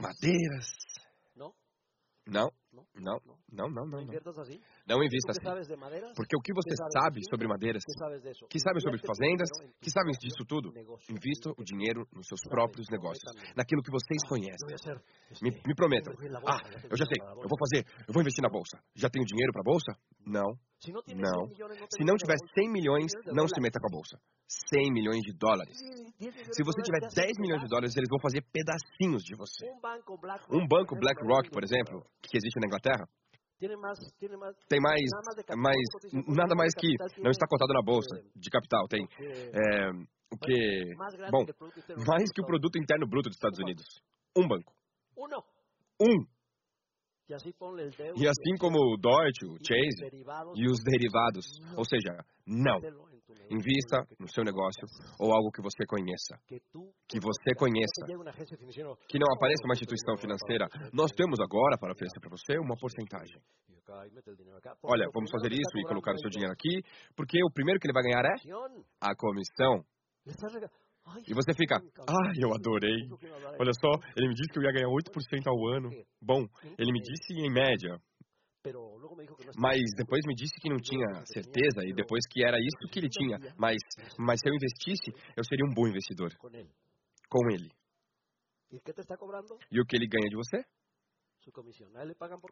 madeiras. 0.00 0.70
Não, 2.26 2.48
não, 2.74 3.20
não, 3.52 3.68
não, 3.70 3.84
não. 3.84 3.84
Não, 3.84 4.04
não 4.86 5.04
invista 5.04 5.30
assim. 5.30 5.44
Porque 6.16 6.36
o 6.36 6.40
que 6.40 6.52
você 6.52 6.74
sabe 6.92 7.20
sobre 7.28 7.46
madeiras, 7.46 7.82
que 8.50 8.58
sabe 8.58 8.80
sobre 8.80 8.98
fazendas, 8.98 9.48
que 9.80 9.90
sabe 9.90 10.10
disso 10.18 10.44
tudo, 10.48 10.72
invista 11.08 11.50
o 11.56 11.64
dinheiro 11.64 12.06
nos 12.12 12.26
seus 12.26 12.40
próprios 12.48 12.86
negócios, 12.90 13.22
naquilo 13.56 13.82
que 13.82 13.90
vocês 13.90 14.22
conhecem. 14.28 14.68
Me, 15.42 15.50
me 15.50 15.74
prometam. 15.74 16.12
Ah, 16.46 16.60
eu 16.90 16.96
já 16.96 17.04
sei, 17.04 17.18
eu 17.20 17.48
vou 17.48 17.58
fazer, 17.58 17.84
eu 18.06 18.12
vou 18.12 18.22
investir 18.22 18.42
na 18.42 18.50
bolsa. 18.50 18.78
Já 18.94 19.08
tenho 19.08 19.24
dinheiro 19.24 19.52
para 19.52 19.62
a 19.62 19.70
bolsa? 19.70 19.92
Não, 20.26 20.58
não. 21.14 21.48
Se 21.96 22.04
não 22.04 22.16
tiver 22.16 22.36
100 22.54 22.70
milhões, 22.70 23.12
não 23.32 23.48
se 23.48 23.60
meta 23.60 23.78
com 23.80 23.88
a 23.88 23.90
bolsa. 23.90 24.18
100 24.72 24.92
milhões 24.92 25.20
de 25.22 25.32
dólares. 25.32 25.76
Se 26.52 26.62
você 26.62 26.82
tiver 26.82 27.08
10 27.14 27.38
milhões 27.38 27.62
de 27.62 27.68
dólares, 27.68 27.96
eles 27.96 28.08
vão 28.08 28.20
fazer 28.20 28.44
pedacinhos 28.52 29.22
de 29.24 29.34
você. 29.36 29.66
Um 30.50 30.66
banco 30.66 30.94
BlackRock, 30.96 31.50
por 31.50 31.64
exemplo, 31.64 32.04
que 32.22 32.36
existe 32.36 32.60
na 32.60 32.63
Inglaterra, 32.66 33.06
tem 34.68 34.80
mais, 34.80 35.00
mais 35.56 35.76
nada 36.28 36.54
mais 36.54 36.74
que 36.74 36.88
não 37.22 37.30
está 37.30 37.46
cotado 37.46 37.72
na 37.72 37.82
bolsa 37.82 38.16
de 38.34 38.50
capital. 38.50 38.86
Tem 38.88 39.06
é, 39.30 39.90
o 40.32 40.36
que, 40.36 40.94
bom, 41.30 41.46
mais 42.06 42.30
que 42.32 42.42
o 42.42 42.46
produto 42.46 42.78
interno 42.78 43.06
bruto 43.06 43.28
dos 43.28 43.36
Estados 43.36 43.58
Unidos. 43.58 43.84
Um 44.36 44.48
banco. 44.48 44.72
Um. 46.00 46.26
E 48.16 48.28
assim 48.28 48.56
como 48.58 48.76
o 48.76 48.96
Deutsche, 48.98 49.46
o 49.46 49.56
Chase 49.64 50.24
e 50.56 50.68
os 50.68 50.78
derivados. 50.84 51.46
Ou 51.76 51.84
seja, 51.84 52.22
não. 52.46 52.80
Invista 53.50 54.06
no 54.18 54.28
seu 54.28 54.42
negócio 54.44 54.86
ou 55.20 55.32
algo 55.32 55.50
que 55.50 55.62
você 55.62 55.84
conheça. 55.86 56.38
Que 57.08 57.20
você 57.20 57.54
conheça. 57.58 58.06
Que 59.08 59.18
não 59.18 59.28
apareça 59.34 59.64
uma 59.64 59.74
instituição 59.74 60.16
financeira. 60.16 60.66
Nós 60.92 61.10
temos 61.12 61.38
agora 61.40 61.76
para 61.78 61.92
oferecer 61.92 62.20
para 62.20 62.30
você 62.30 62.58
uma 62.58 62.76
porcentagem. 62.76 63.40
Olha, 64.82 65.06
vamos 65.12 65.30
fazer 65.30 65.52
isso 65.52 65.76
e 65.76 65.82
colocar 65.86 66.14
o 66.14 66.18
seu 66.18 66.30
dinheiro 66.30 66.52
aqui, 66.52 66.80
porque 67.14 67.38
o 67.44 67.52
primeiro 67.52 67.78
que 67.78 67.86
ele 67.86 67.92
vai 67.92 68.02
ganhar 68.02 68.24
é 68.24 68.34
a 69.00 69.14
comissão. 69.14 69.84
E 71.28 71.34
você 71.34 71.52
fica, 71.52 71.76
ah, 71.76 72.32
eu 72.40 72.52
adorei. 72.54 72.96
Olha 73.60 73.72
só, 73.78 73.90
ele 74.16 74.28
me 74.28 74.34
disse 74.34 74.50
que 74.50 74.58
eu 74.58 74.62
ia 74.62 74.72
ganhar 74.72 74.88
8% 74.88 75.46
ao 75.46 75.68
ano. 75.76 75.90
Bom, 76.20 76.46
ele 76.78 76.92
me 76.92 77.00
disse 77.00 77.34
em 77.34 77.52
média. 77.52 78.00
Mas 79.58 79.80
depois 79.96 80.22
me 80.26 80.34
disse 80.34 80.54
que 80.60 80.70
não 80.70 80.78
tinha 80.78 81.24
certeza 81.26 81.84
e 81.84 81.92
depois 81.92 82.20
que 82.30 82.42
era 82.42 82.56
isso 82.58 82.90
que 82.90 82.98
ele 82.98 83.08
tinha. 83.08 83.38
Mas, 83.58 83.76
mas 84.18 84.40
se 84.40 84.48
eu 84.48 84.54
investisse, 84.54 85.12
eu 85.36 85.44
seria 85.44 85.66
um 85.66 85.74
bom 85.74 85.86
investidor. 85.86 86.30
Com 87.28 87.50
ele. 87.50 87.70
E 89.70 89.80
o 89.80 89.84
que 89.84 89.96
ele 89.96 90.06
ganha 90.08 90.28
de 90.28 90.36
você? 90.36 90.64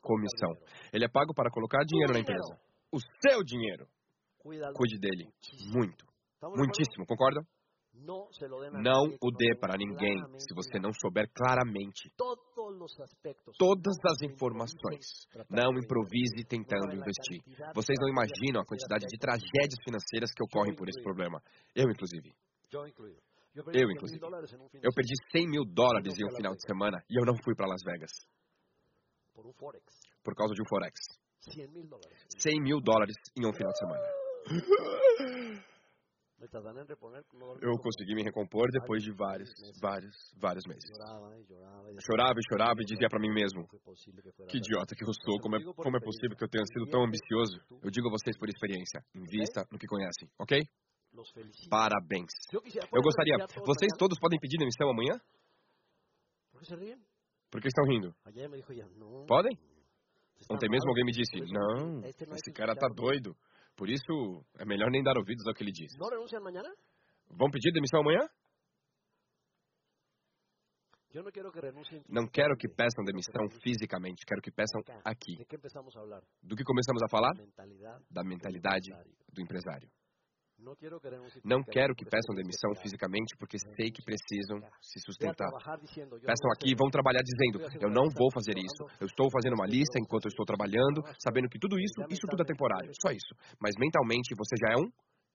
Comissão. 0.03 0.53
Ele 0.93 1.05
é 1.05 1.09
pago 1.09 1.33
para 1.35 1.51
colocar 1.51 1.83
dinheiro 1.85 2.13
na 2.13 2.21
empresa. 2.21 2.61
O 2.93 2.99
seu 3.01 3.43
dinheiro. 3.43 3.87
Cuide 4.75 4.99
dele. 4.99 5.33
Muito. 5.73 6.05
Muitíssimo, 6.43 7.07
concorda? 7.07 7.41
Não 8.83 9.05
o 9.21 9.31
dê 9.31 9.55
para 9.59 9.77
ninguém 9.77 10.17
se 10.39 10.55
você 10.55 10.79
não 10.79 10.91
souber 11.01 11.31
claramente 11.35 12.11
todas 13.59 13.97
as 14.07 14.23
informações. 14.23 15.27
Não 15.51 15.73
improvise 15.79 16.45
tentando 16.49 16.95
investir. 16.95 17.43
Vocês 17.75 17.99
não 18.01 18.09
imaginam 18.09 18.61
a 18.63 18.67
quantidade 18.67 19.07
de 19.07 19.19
tragédias 19.19 19.81
financeiras 19.85 20.33
que 20.35 20.43
ocorrem 20.45 20.75
por 20.75 20.89
esse 20.89 21.03
problema. 21.03 21.41
Eu, 21.75 21.91
inclusive. 21.91 22.35
Eu, 23.73 23.91
inclusive. 23.91 24.21
Eu 24.83 24.93
perdi 24.95 25.15
100 25.31 25.49
mil 25.49 25.65
dólares 25.65 26.19
em 26.19 26.25
um 26.25 26.35
final 26.35 26.55
de 26.55 26.63
semana 26.67 27.03
e 27.09 27.21
eu 27.21 27.27
não 27.27 27.37
fui 27.43 27.55
para 27.55 27.67
Las 27.67 27.83
Vegas. 27.85 28.13
Por 30.25 30.35
causa 30.35 30.55
de 30.55 30.63
um 30.63 30.67
Forex. 30.69 30.95
100 32.39 32.63
mil 32.63 32.81
dólares 32.81 33.17
em 33.37 33.47
um 33.47 33.53
final 33.53 33.73
de 33.73 33.79
semana. 33.79 34.05
Eu 37.61 37.79
consegui 37.79 38.15
me 38.15 38.23
recompor 38.23 38.69
depois 38.73 39.03
de 39.03 39.13
vários, 39.13 39.49
vários, 39.81 40.17
vários 40.41 40.65
meses. 40.67 40.83
Chorava 42.05 42.35
e 42.39 42.43
chorava 42.51 42.81
e 42.83 42.85
dizia 42.85 43.09
para 43.09 43.21
mim 43.21 43.33
mesmo: 43.33 43.67
Que 44.49 44.59
idiota 44.59 44.95
que 44.97 45.05
eu 45.05 45.13
sou, 45.25 45.39
como 45.41 45.57
é, 45.57 45.63
como 45.75 45.97
é 45.97 46.01
possível 46.01 46.37
que 46.37 46.45
eu 46.45 46.49
tenha 46.49 46.65
sido 46.67 46.91
tão 46.91 47.05
ambicioso? 47.05 47.61
Eu 47.83 47.91
digo 47.91 48.09
a 48.09 48.11
vocês 48.11 48.37
por 48.39 48.49
experiência: 48.49 49.01
invista 49.15 49.65
no 49.71 49.79
que 49.79 49.87
conhecem, 49.87 50.29
ok? 50.41 50.61
Parabéns. 51.71 52.33
Eu 52.53 53.03
gostaria. 53.03 53.37
Vocês 53.65 53.93
todos 53.99 54.19
podem 54.19 54.41
pedir 54.41 54.59
demissão 54.59 54.91
amanhã? 54.91 55.21
Por 57.51 57.61
que 57.61 57.69
estão 57.69 57.85
rindo? 57.85 58.15
Podem? 59.27 59.57
Ontem 60.51 60.69
mesmo 60.69 60.89
alguém 60.89 61.05
me 61.05 61.13
disse: 61.13 61.39
Não, 61.53 62.03
esse 62.35 62.53
cara 62.53 62.75
tá 62.75 62.89
doido. 62.89 63.37
Por 63.77 63.89
isso, 63.89 64.45
é 64.59 64.65
melhor 64.65 64.91
nem 64.91 65.03
dar 65.03 65.17
ouvidos 65.17 65.47
ao 65.47 65.55
que 65.55 65.63
ele 65.63 65.73
diz. 65.73 65.93
Vão 67.31 67.51
pedir 67.51 67.73
demissão 67.73 68.01
amanhã? 68.01 68.21
Não 72.09 72.27
quero 72.27 72.57
que 72.57 72.69
peçam 72.69 73.05
demissão 73.05 73.49
fisicamente, 73.63 74.25
quero 74.27 74.41
que 74.41 74.51
peçam 74.51 74.81
aqui. 75.05 75.37
Do 76.43 76.57
que 76.57 76.65
começamos 76.65 77.03
a 77.03 77.09
falar? 77.09 77.33
Da 78.11 78.25
mentalidade 78.25 78.91
do 79.31 79.43
empresário. 79.43 79.91
Não 81.45 81.63
quero 81.63 81.95
que 81.95 82.05
peçam 82.05 82.35
demissão 82.35 82.75
fisicamente 82.81 83.37
porque 83.39 83.59
sei 83.59 83.91
que 83.91 84.03
precisam 84.03 84.61
se 84.81 85.01
sustentar. 85.01 85.51
Peçam 86.23 86.51
aqui 86.55 86.71
e 86.71 86.75
vão 86.75 86.89
trabalhar 86.91 87.23
dizendo: 87.23 87.67
Eu 87.81 87.91
não 87.91 88.09
vou 88.11 88.31
fazer 88.33 88.57
isso. 88.57 88.83
Eu 89.01 89.07
estou 89.07 89.29
fazendo 89.31 89.55
uma 89.55 89.67
lista 89.67 89.99
enquanto 89.99 90.27
eu 90.27 90.31
estou 90.31 90.47
trabalhando, 90.47 91.03
sabendo 91.19 91.49
que 91.49 91.59
tudo 91.59 91.79
isso, 91.79 92.01
isso 92.09 92.27
tudo 92.29 92.43
é 92.43 92.47
temporário. 92.47 92.91
Só 93.01 93.11
isso. 93.11 93.35
Mas 93.61 93.75
mentalmente 93.79 94.35
você 94.37 94.55
já 94.57 94.73
é 94.73 94.77
um 94.79 94.89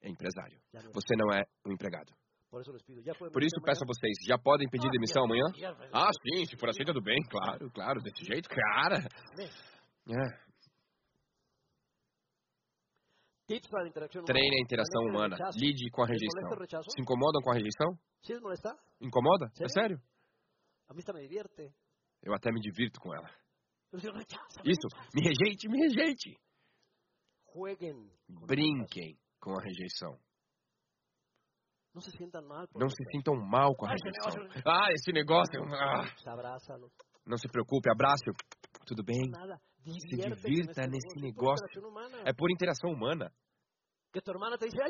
empresário. 0.04 0.58
Você 0.94 1.16
não 1.16 1.32
é 1.34 1.44
um 1.66 1.74
empregado. 1.74 2.14
Por 2.50 3.44
isso 3.44 3.60
peço 3.64 3.84
a 3.84 3.88
vocês, 3.88 4.16
já 4.26 4.38
podem 4.38 4.70
pedir 4.70 4.90
demissão 4.90 5.26
amanhã? 5.26 5.44
Ah, 5.92 6.10
sim, 6.14 6.46
se 6.46 6.56
for 6.58 6.70
assim 6.70 6.86
tudo 6.86 7.02
bem, 7.02 7.18
claro, 7.30 7.70
claro, 7.72 8.02
desse 8.02 8.24
jeito, 8.24 8.48
cara. 8.50 9.04
É. 10.10 10.47
Treine 14.26 14.58
a 14.58 14.62
interação 14.62 15.02
humana. 15.04 15.38
Lide 15.56 15.90
com 15.92 16.04
a 16.04 16.06
rejeição. 16.08 16.50
Se 16.90 17.02
incomodam 17.02 17.42
com 17.42 17.52
a 17.52 17.54
rejeição? 17.54 17.98
Incomoda? 19.02 19.46
É 19.64 19.70
sério? 19.70 19.98
Eu 22.24 22.34
até 22.34 22.52
me 22.52 22.60
divirto 22.60 23.00
com 23.00 23.14
ela. 23.14 23.30
Isso, 24.66 24.88
me 25.16 25.22
rejeite, 25.24 25.70
me 25.70 25.78
rejeite. 25.80 26.36
Brinquem 28.28 29.18
com 29.40 29.52
a 29.58 29.64
rejeição. 29.64 30.18
Não 32.80 32.90
se 32.90 33.04
sintam 33.12 33.36
mal 33.36 33.74
com 33.76 33.86
a 33.86 33.90
rejeição. 33.92 34.62
Ah, 34.66 34.92
esse 34.92 35.12
negócio. 35.14 35.64
Ah. 35.74 36.04
Não 37.26 37.38
se 37.38 37.48
preocupe, 37.48 37.90
abraço. 37.90 38.26
Tudo 38.86 39.04
bem? 39.04 39.32
Se 39.86 40.16
divirta 40.18 40.88
nesse 40.88 41.20
negócio. 41.20 41.66
É 42.26 42.34
por 42.34 42.52
interação 42.52 42.92
humana. 42.92 43.32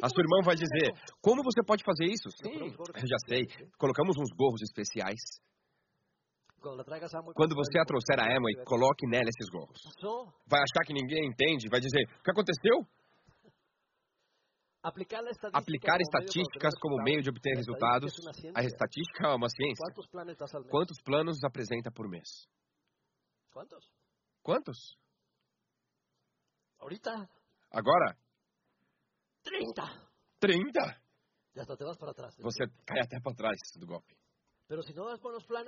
A 0.01 0.09
sua 0.09 0.23
irmã 0.23 0.41
vai 0.45 0.55
dizer: 0.55 0.91
Como 1.21 1.43
você 1.43 1.63
pode 1.65 1.83
fazer 1.83 2.05
isso? 2.05 2.29
Sim, 2.41 2.71
eu 2.71 3.07
já 3.07 3.17
sei. 3.27 3.45
Colocamos 3.77 4.15
uns 4.17 4.29
gorros 4.35 4.61
especiais. 4.61 5.19
Quando 7.35 7.55
você 7.55 7.79
a 7.79 7.85
trouxer 7.85 8.19
a 8.19 8.35
Emma, 8.35 8.49
coloque 8.65 9.07
nela 9.07 9.29
esses 9.29 9.49
gorros. 9.49 9.79
Vai 10.47 10.61
achar 10.61 10.85
que 10.85 10.93
ninguém 10.93 11.27
entende, 11.27 11.69
vai 11.69 11.79
dizer: 11.79 12.03
O 12.19 12.23
que 12.23 12.31
aconteceu? 12.31 12.85
Aplicar 14.83 15.99
estatísticas 15.99 16.73
como 16.79 17.03
meio 17.03 17.21
de 17.21 17.29
obter 17.29 17.55
resultados. 17.55 18.13
A 18.55 18.63
estatística 18.63 19.27
é 19.27 19.35
uma 19.35 19.49
ciência. 19.49 19.83
Quantos 20.69 20.97
planos 21.03 21.43
apresenta 21.43 21.91
por 21.91 22.07
mês? 22.07 22.47
Quantos? 23.51 23.96
Quantos? 24.47 24.97
Agora? 27.69 28.15
30. 29.43 29.83
30? 30.39 30.79
Você 32.43 32.63
cai 32.85 33.01
até 33.01 33.19
para 33.19 33.35
trás 33.35 33.57
do 33.75 33.85
golpe. 33.85 34.15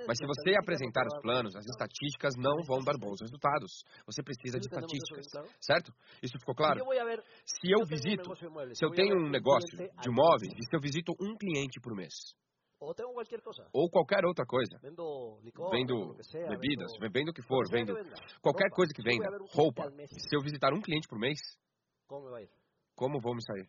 Mas 0.06 0.16
se 0.16 0.26
você 0.26 0.56
apresentar 0.58 1.04
os 1.06 1.20
planos, 1.20 1.54
as 1.56 1.66
estatísticas 1.66 2.32
não 2.38 2.56
vão 2.66 2.82
dar 2.82 2.96
bons 2.98 3.20
resultados. 3.20 3.84
Você 4.06 4.22
precisa 4.22 4.58
de 4.58 4.64
estatísticas, 4.64 5.26
certo? 5.60 5.92
Isso 6.22 6.38
ficou 6.38 6.54
claro? 6.54 6.80
Se 7.44 7.70
eu 7.70 7.84
visito, 7.84 8.34
se 8.74 8.82
eu 8.82 8.90
tenho 8.92 9.14
um 9.14 9.28
negócio 9.28 9.76
de 9.76 10.10
móveis 10.10 10.54
e 10.56 10.64
se 10.64 10.74
eu 10.74 10.80
visito 10.80 11.12
um 11.20 11.36
cliente 11.36 11.78
por 11.82 11.94
mês, 11.94 12.14
ou 13.72 13.90
qualquer 13.90 14.24
outra 14.24 14.46
coisa, 14.46 14.78
vendo 15.70 16.16
bebidas, 16.48 16.92
vendo 17.12 17.28
o 17.28 17.32
que 17.32 17.42
for, 17.42 17.68
vendo. 17.70 17.94
Qualquer 18.40 18.70
coisa 18.70 18.92
que 18.94 19.02
venda, 19.02 19.28
roupa, 19.52 19.90
se 20.08 20.34
eu 20.36 20.40
visitar 20.40 20.72
um 20.72 20.80
cliente 20.80 21.06
por 21.06 21.18
mês, 21.18 21.38
como 22.94 23.20
vou 23.20 23.34
me 23.34 23.42
sair? 23.42 23.68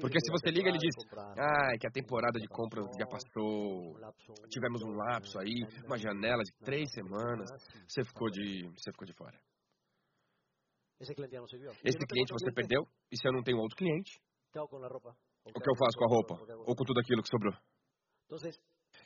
Porque 0.00 0.18
se 0.20 0.30
você 0.32 0.50
liga, 0.50 0.68
ele 0.68 0.78
diz: 0.78 0.94
Ah, 1.38 1.70
é 1.72 1.78
que 1.78 1.86
a 1.86 1.90
temporada 1.90 2.38
de 2.38 2.48
compras 2.48 2.84
já 2.98 3.06
passou. 3.06 3.94
Tivemos 4.50 4.82
um 4.82 4.90
lapso 4.90 5.38
aí, 5.38 5.54
uma 5.86 5.96
janela 5.96 6.42
de 6.42 6.52
três 6.64 6.90
semanas. 6.92 7.48
Você 7.86 8.04
ficou 8.04 8.28
de, 8.28 8.68
você 8.76 8.90
ficou 8.90 9.06
de 9.06 9.14
fora. 9.14 9.38
Esse 11.84 12.06
cliente 12.06 12.32
você 12.32 12.52
perdeu, 12.52 12.82
e 13.12 13.16
se 13.16 13.28
eu 13.28 13.32
não 13.32 13.42
tenho 13.42 13.58
outro 13.58 13.76
cliente? 13.76 14.20
O 15.54 15.60
que 15.60 15.70
eu 15.70 15.76
faço 15.76 15.96
com 15.98 16.04
a 16.04 16.08
roupa? 16.08 16.34
Ou 16.66 16.74
com 16.76 16.84
tudo 16.84 17.00
aquilo 17.00 17.22
que 17.22 17.28
sobrou? 17.28 17.54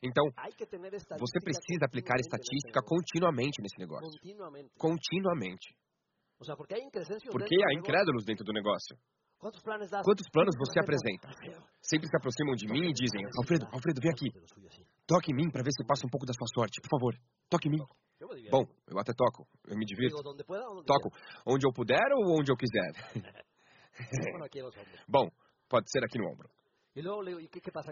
Então, 0.03 0.24
você 1.18 1.38
precisa 1.40 1.86
aplicar 1.86 2.18
estatística 2.18 2.80
continuamente 2.84 3.62
nesse 3.62 3.78
negócio. 3.78 4.11
Continuamente. 4.78 5.74
Porque 7.30 7.55
há 7.55 7.72
incrédulos 7.78 8.24
dentro 8.24 8.45
do 8.45 8.53
negócio. 8.53 8.97
Quantos 10.05 10.28
planos 10.30 10.55
você 10.57 10.78
apresenta? 10.80 11.28
Sempre 11.82 12.09
se 12.09 12.16
aproximam 12.16 12.55
de 12.55 12.66
mim 12.66 12.90
e 12.90 12.93
dizem: 12.93 13.24
Alfredo, 13.38 13.66
Alfredo, 13.72 14.01
vem 14.01 14.11
aqui. 14.11 14.30
Toque 15.07 15.32
em 15.32 15.36
mim 15.36 15.51
para 15.51 15.62
ver 15.62 15.70
se 15.72 15.84
passa 15.84 16.07
um 16.07 16.11
pouco 16.11 16.26
da 16.26 16.32
sua 16.32 16.47
sorte. 16.55 16.80
Por 16.80 16.88
favor, 16.88 17.14
toque 17.51 17.68
em 17.68 17.72
mim. 17.72 17.84
Bom, 18.51 18.64
eu 18.86 18.99
até 18.99 19.12
toco. 19.12 19.47
Eu 19.66 19.76
me 19.76 19.84
divirto. 19.84 20.16
Toco 20.86 21.11
onde 21.47 21.66
eu 21.66 21.72
puder 21.72 22.07
ou 22.14 22.38
onde 22.38 22.53
eu 22.53 22.57
quiser. 22.57 22.93
Bom, 25.09 25.28
pode 25.73 25.91
ser 25.91 26.05
aqui 26.05 26.18
no 26.20 26.29
ombro. 26.29 26.49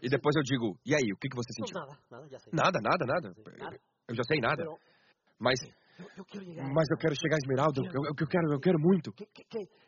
E 0.05 0.11
depois 0.11 0.37
eu 0.37 0.43
digo: 0.45 0.79
E 0.85 0.95
aí, 0.95 1.09
o 1.11 1.17
que 1.17 1.29
você 1.35 1.49
sentiu? 1.57 1.81
Nada, 2.53 2.79
nada, 2.85 3.05
nada. 3.09 3.29
Eu 4.07 4.15
já 4.15 4.23
sei 4.25 4.39
nada. 4.41 4.63
Mas 5.41 5.59
mas 6.73 6.87
eu 6.91 6.97
quero 6.97 7.15
chegar 7.17 7.37
a 7.37 7.43
Esmeralda. 7.45 7.81
Eu, 7.81 7.93
eu, 7.93 8.13
eu 8.21 8.29
quero, 8.29 8.53
eu 8.53 8.61
quero 8.61 8.79
muito. 8.79 9.13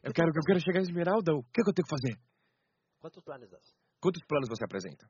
Eu 0.02 0.12
quero, 0.12 0.28
eu 0.28 0.42
quero 0.44 0.60
chegar 0.60 0.80
a 0.80 0.82
Esmeralda. 0.82 1.34
O 1.34 1.42
que, 1.44 1.60
é 1.60 1.64
que 1.64 1.70
eu 1.70 1.74
tenho 1.74 1.86
que 1.88 1.94
fazer? 1.96 2.14
Quantos 4.00 4.22
planos 4.26 4.48
você 4.48 4.64
apresenta? 4.64 5.04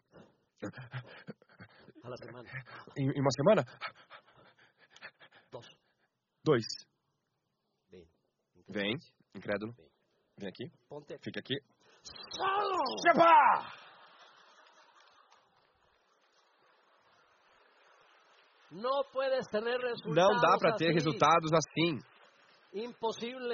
Em, 2.97 3.07
em 3.11 3.21
uma 3.21 3.31
semana? 3.31 3.63
Dois. 6.45 6.65
Vem, 8.69 8.95
incrédulo. 9.35 9.75
Vem 10.39 10.49
aqui. 10.49 10.65
Fica 11.23 11.41
aqui. 11.41 11.55
Chepa! 13.03 13.83
Não 20.07 20.41
dá 20.41 20.57
para 20.59 20.77
ter 20.77 20.93
resultados 20.93 21.51
assim. 21.53 21.99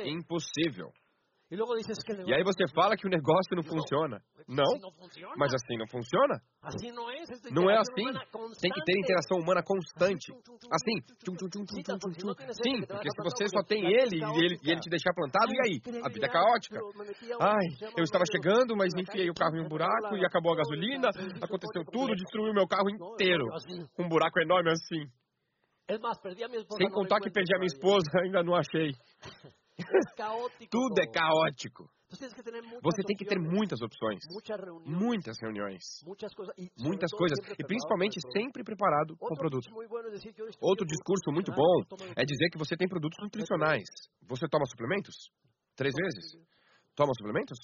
Impossível. 0.06 0.92
E 2.28 2.34
aí 2.34 2.44
você 2.44 2.64
fala 2.74 2.94
que 2.94 3.06
o 3.06 3.10
negócio 3.10 3.56
não 3.56 3.62
funciona. 3.64 4.20
Não, 4.46 4.68
mas 5.36 5.54
assim 5.54 5.78
não 5.78 5.86
funciona. 5.88 6.36
Não 7.50 7.70
é 7.70 7.78
assim. 7.78 8.04
Tem 8.60 8.70
que 8.70 8.84
ter 8.84 8.98
interação 8.98 9.38
humana 9.38 9.62
constante. 9.62 10.28
Assim. 10.70 10.96
Sim, 12.52 12.84
porque 12.86 13.08
se 13.10 13.22
você 13.24 13.48
só 13.48 13.62
tem 13.64 13.80
ele 13.80 14.20
e 14.20 14.44
ele, 14.44 14.56
e 14.62 14.70
ele 14.70 14.80
te 14.80 14.90
deixar 14.90 15.14
plantado, 15.14 15.50
e 15.52 15.60
aí? 15.64 15.80
A 16.04 16.08
vida 16.10 16.26
é 16.26 16.28
caótica. 16.28 16.78
Ai, 17.40 17.66
eu 17.96 18.04
estava 18.04 18.24
chegando, 18.30 18.76
mas 18.76 18.92
enfiei 18.94 19.30
o 19.30 19.34
carro 19.34 19.56
em 19.56 19.64
um 19.64 19.68
buraco 19.68 20.16
e 20.16 20.26
acabou 20.26 20.52
a 20.52 20.56
gasolina, 20.56 21.08
aconteceu 21.40 21.82
tudo, 21.90 22.14
destruiu 22.14 22.52
meu 22.52 22.66
carro 22.68 22.90
inteiro. 22.90 23.46
Um 23.98 24.08
buraco 24.08 24.38
enorme 24.40 24.70
assim. 24.70 25.08
Sem 26.76 26.90
contar 26.90 27.20
que 27.20 27.30
perdi 27.30 27.54
a 27.54 27.58
minha 27.58 27.72
esposa, 27.72 28.04
ainda 28.22 28.42
não 28.42 28.54
achei. 28.54 28.92
Tudo 30.70 31.00
é 31.00 31.06
caótico. 31.06 31.88
Você 32.10 33.02
tem 33.06 33.16
que 33.16 33.24
ter 33.26 33.38
muitas 33.38 33.82
opções, 33.82 34.24
muitas 34.86 35.38
reuniões, 35.42 35.84
muitas 36.78 37.12
coisas, 37.12 37.38
e 37.58 37.64
principalmente 37.64 38.18
sempre 38.32 38.64
preparado 38.64 39.14
com 39.18 39.34
o 39.34 39.36
produto. 39.36 39.68
Outro 40.62 40.86
discurso 40.86 41.30
muito 41.30 41.52
bom 41.52 41.84
é 42.16 42.24
dizer 42.24 42.48
que 42.50 42.56
você 42.56 42.76
tem 42.76 42.88
produtos 42.88 43.18
nutricionais. 43.22 43.84
Você 44.26 44.48
toma 44.48 44.64
suplementos? 44.70 45.14
Três 45.76 45.94
vezes? 45.94 46.32
Toma 46.96 47.12
suplementos? 47.14 47.58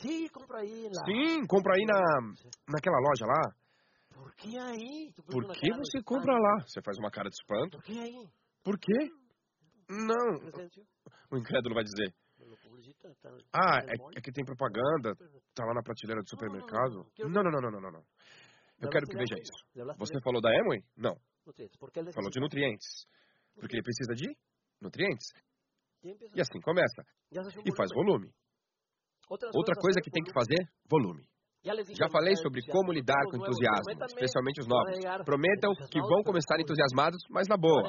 Sim, 0.00 0.28
compra 0.28 0.60
aí. 0.60 0.88
Sim, 1.06 1.46
compra 1.46 1.74
aí 1.74 1.84
na, 1.84 2.00
naquela 2.68 2.98
loja 2.98 3.24
lá. 3.24 3.54
Por 4.14 4.34
que 4.34 4.58
aí? 4.58 5.12
Por 5.30 5.46
que 5.52 5.72
você 5.74 6.02
compra 6.02 6.32
lá? 6.32 6.60
Você 6.66 6.82
faz 6.82 6.98
uma 6.98 7.10
cara 7.10 7.28
de 7.28 7.36
espanto. 7.36 7.78
Por 7.78 7.84
que 7.84 7.98
aí? 8.00 8.28
Por 8.64 8.78
quê? 8.78 9.10
Não, 9.88 10.38
o 11.30 11.38
incrédulo 11.38 11.74
vai 11.74 11.84
dizer. 11.84 12.14
Ah, 13.52 13.80
é, 13.86 14.18
é 14.18 14.20
que 14.20 14.32
tem 14.32 14.44
propaganda, 14.44 15.14
tá 15.54 15.64
lá 15.64 15.74
na 15.74 15.82
prateleira 15.82 16.22
do 16.22 16.28
supermercado. 16.28 17.06
Não, 17.18 17.42
não, 17.42 17.50
não, 17.50 17.70
não, 17.70 17.80
não, 17.80 17.90
não. 17.90 18.04
Eu 18.80 18.90
quero 18.90 19.06
que 19.06 19.16
veja 19.16 19.34
isso. 19.34 19.96
Você 19.98 20.20
falou 20.22 20.40
da 20.40 20.50
Amway? 20.50 20.82
Não. 20.96 21.16
Falou 22.14 22.30
de 22.30 22.40
nutrientes. 22.40 23.06
Porque 23.58 23.76
ele 23.76 23.82
precisa 23.82 24.14
de 24.14 24.36
nutrientes. 24.80 25.28
E 26.02 26.40
assim 26.40 26.60
começa. 26.60 27.02
E 27.32 27.76
faz 27.76 27.90
volume. 27.92 28.30
Outra 29.28 29.74
coisa 29.74 30.00
que 30.02 30.10
tem 30.10 30.22
que 30.22 30.32
fazer, 30.32 30.58
volume. 30.88 31.26
Já 31.94 32.08
falei 32.10 32.36
sobre 32.36 32.62
como 32.66 32.92
lidar 32.92 33.22
com 33.30 33.36
entusiasmo, 33.36 34.04
especialmente 34.06 34.60
os 34.60 34.66
novos. 34.66 35.24
Prometam 35.24 35.74
que 35.90 36.00
vão 36.00 36.22
começar 36.22 36.60
entusiasmados, 36.60 37.18
mas 37.30 37.46
na 37.48 37.56
boa. 37.56 37.82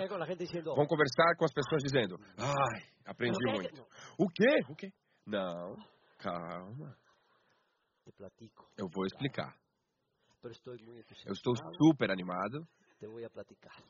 Vão 0.75 0.85
conversar 0.85 1.35
com 1.37 1.45
as 1.45 1.53
pessoas 1.53 1.81
dizendo: 1.83 2.17
Ai, 2.37 2.81
aprendi 3.05 3.37
muito. 3.51 3.81
O 4.17 4.27
quê? 4.27 4.59
O 4.69 4.75
quê? 4.75 4.91
Não, 5.25 5.75
calma. 6.17 6.95
Eu 8.77 8.87
vou 8.93 9.05
explicar. 9.05 9.55
Eu 11.25 11.33
estou 11.33 11.53
super 11.83 12.09
animado 12.11 12.65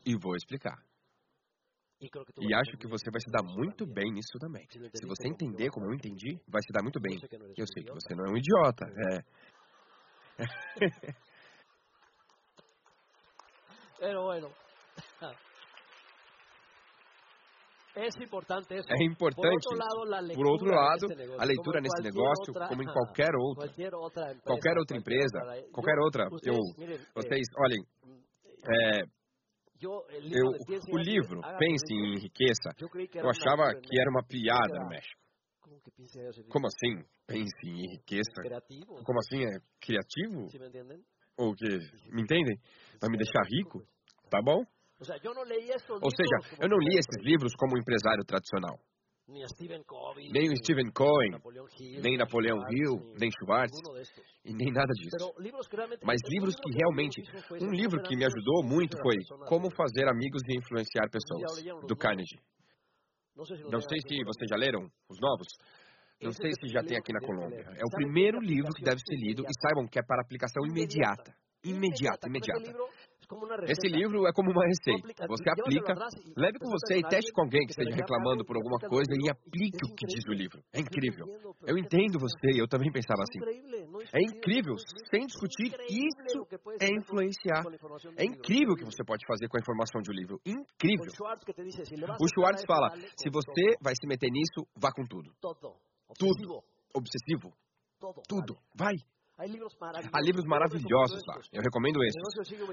e 0.05 0.15
vou 0.19 0.35
explicar. 0.35 0.77
E 2.01 2.55
acho 2.55 2.77
que 2.77 2.87
você 2.87 3.11
vai 3.11 3.19
se 3.19 3.29
dar 3.29 3.43
muito 3.43 3.85
bem 3.85 4.09
nisso 4.11 4.39
também. 4.39 4.65
Se 4.69 5.05
você 5.05 5.27
entender 5.27 5.69
como 5.69 5.85
eu 5.87 5.93
entendi, 5.93 6.39
vai 6.47 6.61
se 6.61 6.71
dar 6.71 6.81
muito 6.81 6.99
bem. 6.99 7.19
Eu 7.57 7.65
sei 7.67 7.83
que 7.83 7.91
você 7.91 8.15
não 8.15 8.25
é 8.25 8.29
um 8.31 8.37
idiota. 8.37 8.85
É. 9.13 9.19
Pero 13.99 14.23
bueno. 14.23 14.49
É 17.95 18.07
importante, 18.23 18.75
isso. 18.75 18.87
é 18.87 19.03
importante 19.03 19.67
por 20.35 20.47
outro 20.47 20.69
lado, 20.69 21.07
a 21.37 21.43
leitura 21.43 21.81
nesse 21.81 22.01
negócio, 22.01 22.53
como 22.53 22.81
em 22.81 22.85
qualquer 22.85 23.35
outra, 23.35 23.67
qualquer 24.45 24.77
outra 24.77 24.97
empresa, 24.97 25.39
qualquer 25.73 25.99
outra. 25.99 26.29
Eu, 26.43 26.55
vocês, 27.13 27.47
olhem, 27.57 27.83
é, 28.63 29.01
eu, 29.81 29.97
o 30.93 30.97
livro 30.97 31.41
Pense 31.57 31.93
em 31.93 32.13
Enriqueça, 32.13 32.69
eu 33.15 33.29
achava 33.29 33.73
que 33.81 33.99
era 33.99 34.09
uma 34.11 34.23
piada 34.23 34.79
no 34.79 34.87
México. 34.87 35.28
Como 36.49 36.67
assim? 36.67 37.03
Pense 37.27 37.67
em 37.67 37.85
enriqueça. 37.85 38.41
Como 39.03 39.19
assim? 39.19 39.45
É 39.45 39.59
criativo? 39.81 40.47
Ou 41.37 41.55
que? 41.55 41.67
Me 42.11 42.21
entendem? 42.21 42.57
Vai 43.01 43.09
me 43.09 43.17
deixar 43.17 43.43
rico? 43.49 43.85
Tá 44.29 44.41
bom? 44.41 44.63
Ou 44.99 45.05
seja, 45.05 46.57
eu 46.59 46.67
não 46.67 46.77
li 46.77 46.97
esses 46.97 47.23
livros 47.23 47.53
como 47.55 47.77
empresário 47.77 48.23
tradicional. 48.25 48.77
Nem 49.29 50.51
o 50.51 50.57
Stephen 50.57 50.91
Covey, 50.91 51.29
nem 52.01 52.17
Napoleão 52.17 52.57
Hill, 52.67 53.13
nem 53.19 53.29
Schwartz, 53.29 53.77
e 54.43 54.53
nem 54.53 54.71
nada 54.71 54.91
disso. 54.93 55.33
Mas 56.03 56.19
livros 56.27 56.55
que 56.55 56.71
realmente. 56.75 57.21
Um 57.61 57.69
livro 57.69 58.01
que 58.01 58.15
me 58.15 58.25
ajudou 58.25 58.63
muito 58.63 58.97
foi 58.97 59.17
Como 59.47 59.69
Fazer 59.69 60.07
Amigos 60.09 60.41
e 60.47 60.57
Influenciar 60.57 61.07
Pessoas, 61.11 61.63
do 61.87 61.95
Carnegie. 61.95 62.39
Não 63.39 63.79
sei 63.79 63.99
se 64.01 64.23
vocês 64.25 64.49
já 64.49 64.57
leram 64.57 64.91
os 65.09 65.17
novos. 65.21 65.47
Não 66.21 66.33
sei 66.33 66.51
se 66.51 66.67
já 66.67 66.83
tem 66.83 66.97
aqui 66.97 67.13
na 67.13 67.21
Colômbia. 67.21 67.63
É 67.77 67.85
o 67.85 67.95
primeiro 67.95 68.39
livro 68.41 68.73
que 68.73 68.83
deve 68.83 68.99
ser 68.99 69.15
lido 69.15 69.43
e 69.43 69.53
saibam 69.61 69.87
que 69.87 69.97
é 69.97 70.03
para 70.03 70.21
aplicação 70.21 70.65
imediata. 70.65 71.33
Imediata, 71.63 72.27
imediata. 72.27 72.73
Esse 73.67 73.87
livro 73.87 74.25
é 74.25 74.33
como 74.33 74.49
uma 74.49 74.65
receita. 74.65 75.27
Você 75.27 75.49
aplica, 75.51 75.93
leve 76.35 76.57
com 76.57 76.67
você 76.67 76.97
e 76.97 77.03
teste 77.03 77.31
com 77.31 77.41
alguém 77.41 77.61
que 77.65 77.71
esteja 77.71 77.95
reclamando 77.95 78.43
por 78.43 78.55
alguma 78.57 78.79
coisa 78.79 79.13
e 79.13 79.29
aplique 79.29 79.85
o 79.85 79.95
que 79.95 80.07
diz 80.07 80.25
o 80.27 80.33
livro. 80.33 80.63
É 80.73 80.79
incrível. 80.79 81.27
Eu 81.67 81.77
entendo 81.77 82.17
você, 82.17 82.59
eu 82.59 82.67
também 82.67 82.91
pensava 82.91 83.21
assim. 83.21 83.39
É 84.13 84.19
incrível, 84.19 84.75
sem 85.11 85.27
discutir, 85.27 85.77
isso 85.89 86.47
é 86.81 86.87
influenciar. 86.89 87.63
É 88.17 88.25
incrível 88.25 88.73
o 88.73 88.75
que 88.75 88.85
você 88.85 89.03
pode 89.05 89.23
fazer 89.27 89.47
com 89.47 89.57
a 89.57 89.61
informação 89.61 90.01
de 90.01 90.09
um 90.09 90.15
livro. 90.15 90.41
Incrível. 90.43 91.13
O 92.19 92.27
Schwartz 92.33 92.63
fala: 92.65 92.89
se 93.15 93.29
você 93.29 93.77
vai 93.79 93.93
se 93.93 94.07
meter 94.07 94.31
nisso, 94.31 94.65
vá 94.75 94.91
com 94.91 95.05
tudo. 95.05 95.29
Tudo. 96.17 96.63
Obsessivo. 96.95 97.53
Tudo. 98.27 98.57
Vai. 98.73 98.95
Há 99.39 100.19
livros 100.19 100.45
maravilhosos 100.45 101.21
lá. 101.25 101.39
Eu 101.53 101.61
recomendo 101.61 102.03
esses. 102.03 102.21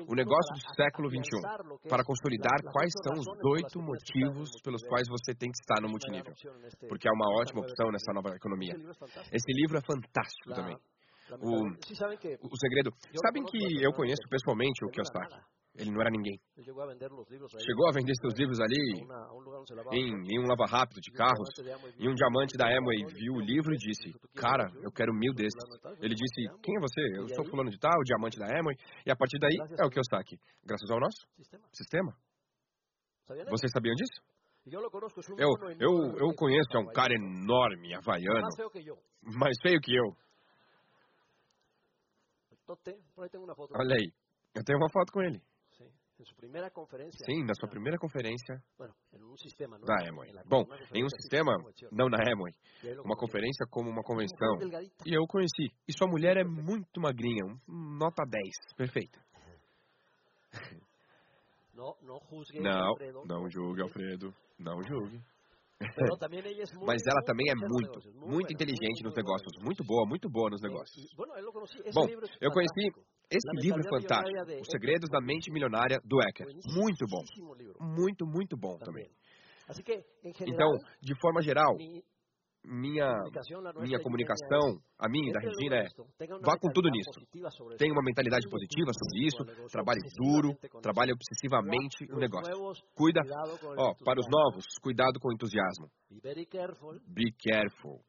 O 0.09 0.15
Negócio 0.15 0.53
do 0.53 0.75
Século 0.75 1.09
XXI, 1.09 1.89
para 1.89 2.03
consolidar 2.03 2.59
quais 2.73 2.93
são 3.05 3.15
os 3.15 3.27
oito 3.55 3.81
motivos 3.81 4.51
pelos 4.65 4.83
quais 4.89 5.07
você 5.09 5.33
tem 5.33 5.49
que 5.49 5.59
estar 5.63 5.81
no 5.81 5.89
multinível. 5.89 6.33
Porque 6.89 7.09
é 7.09 7.13
uma 7.13 7.41
ótima 7.41 7.61
opção 7.61 7.91
nessa 7.93 8.13
nova 8.13 8.35
economia. 8.35 8.75
Esse 9.33 9.53
livro 9.53 9.79
é 9.79 9.81
fantástico 9.81 10.55
também. 10.55 10.77
O, 11.41 11.67
o 11.67 12.57
segredo. 12.59 12.91
Sabem 13.23 13.45
que 13.45 13.85
eu 13.85 13.93
conheço 13.93 14.23
pessoalmente 14.29 14.85
o 14.85 14.91
Kiyosaki. 14.91 15.56
Ele 15.79 15.91
não 15.91 16.01
era 16.01 16.11
ninguém. 16.11 16.39
Chegou 17.61 17.89
a 17.89 17.93
vender 17.93 18.15
seus 18.21 18.35
livros 18.35 18.59
ali 18.61 18.77
em, 19.93 20.35
em 20.35 20.41
um 20.41 20.47
lava 20.49 20.67
rápido 20.67 21.01
de 21.01 21.11
carros. 21.13 21.49
E 21.99 22.09
um 22.09 22.15
diamante 22.15 22.57
da 22.57 22.67
Amway 22.67 23.05
viu 23.13 23.35
o 23.35 23.41
livro 23.41 23.75
e 23.75 23.77
disse: 23.77 24.13
Cara, 24.35 24.71
eu 24.83 24.91
quero 24.91 25.13
mil 25.13 25.35
desses. 25.35 25.53
Ele 26.01 26.15
disse: 26.15 26.61
Quem 26.63 26.77
é 26.77 26.81
você? 26.81 27.01
Eu 27.19 27.29
sou 27.35 27.45
fulano 27.45 27.71
de 27.71 27.79
tal, 27.79 27.99
diamante 28.05 28.39
da 28.39 28.47
Amway. 28.47 28.77
E 29.05 29.11
a 29.11 29.17
partir 29.17 29.39
daí 29.39 29.57
é 29.79 29.85
o 29.85 29.91
que 29.91 29.99
eu 29.99 30.05
saque. 30.09 30.37
Graças 30.65 30.91
ao 30.91 31.01
nosso 31.01 31.27
sistema. 31.73 32.13
Vocês 33.51 33.71
sabiam 33.73 33.95
disso? 33.95 34.23
Eu, 35.39 35.51
eu, 35.79 36.17
eu 36.19 36.35
conheço, 36.35 36.69
é 36.75 36.79
um 36.81 36.87
cara 36.93 37.15
enorme, 37.15 37.95
havaiano, 37.95 38.41
mais 39.23 39.57
feio 39.63 39.81
que 39.81 39.95
eu. 39.95 40.17
Olha 43.79 43.95
aí, 43.95 44.11
eu 44.55 44.65
tenho 44.65 44.79
uma 44.79 44.91
foto 44.91 45.13
com 45.13 45.23
ele. 45.23 45.41
Sim, 47.27 47.45
na 47.45 47.55
sua 47.55 47.69
primeira 47.69 47.99
conferência 47.99 48.57
da 48.79 50.09
Amway. 50.09 50.33
Bom, 50.47 50.65
em 50.95 51.05
um 51.05 51.09
sistema, 51.09 51.53
não 51.93 52.09
na 52.09 52.19
Amway, 52.19 52.53
uma 53.05 53.17
conferência 53.17 53.67
como 53.71 53.91
uma 53.91 54.03
convenção. 54.03 54.59
E 55.05 55.15
eu 55.15 55.27
conheci. 55.27 55.71
E. 55.87 55.93
Sua 55.93 56.09
mulher 56.09 56.37
é 56.37 56.45
muito 56.45 57.01
magrinha, 57.01 57.45
nota 57.69 58.25
10, 58.25 58.77
perfeita. 58.77 59.19
Não, 62.63 63.25
não 63.27 63.51
julgue, 63.51 63.83
Alfredo. 63.83 64.35
Não 64.59 64.83
julgue. 64.83 65.21
Mas 66.87 67.03
ela 67.07 67.23
também 67.27 67.51
é 67.51 67.55
muito, 67.55 68.01
muito 68.15 68.51
inteligente 68.51 69.03
nos 69.05 69.15
negócios, 69.15 69.53
muito 69.63 69.85
boa, 69.85 70.07
muito 70.09 70.29
boa 70.31 70.49
nos 70.49 70.63
negócios. 70.63 71.05
Bom, 71.93 72.07
eu 72.41 72.51
conheci 72.51 72.91
esse 73.31 73.51
livro 73.57 73.81
é 73.81 73.89
fantástico, 73.89 74.61
Os 74.61 74.69
Segredos 74.69 75.09
da 75.11 75.21
Mente 75.21 75.51
Milionária 75.51 75.99
do 76.05 76.21
Ecker. 76.23 76.47
Muito 76.75 77.05
bom, 77.09 77.23
muito, 77.81 78.27
muito 78.27 78.57
bom 78.57 78.79
também. 78.79 79.09
Então, 80.47 80.71
de 81.03 81.19
forma 81.21 81.43
geral, 81.43 81.77
minha, 82.67 83.13
minha 83.81 84.01
comunicação, 84.01 84.79
a 84.99 85.09
minha 85.09 85.31
e 85.31 85.33
da 85.33 85.41
Regina 85.41 85.77
é, 85.77 85.87
vá 86.43 86.59
com 86.59 86.69
tudo 86.73 86.91
nisso. 86.91 87.11
Tenha 87.79 87.93
uma 87.93 88.03
mentalidade 88.03 88.49
positiva 88.49 88.91
sobre 88.93 89.27
isso, 89.27 89.69
trabalhe 89.71 90.01
duro, 90.17 90.55
trabalhe 90.83 91.13
obsessivamente 91.13 92.07
no 92.09 92.19
negócio. 92.19 92.53
Cuida, 92.95 93.21
ó, 93.79 93.95
para 94.05 94.21
os 94.21 94.27
novos, 94.29 94.65
cuidado 94.83 95.19
com 95.21 95.29
o 95.29 95.33
entusiasmo. 95.33 95.89
Be 97.09 97.33
careful. 97.39 98.01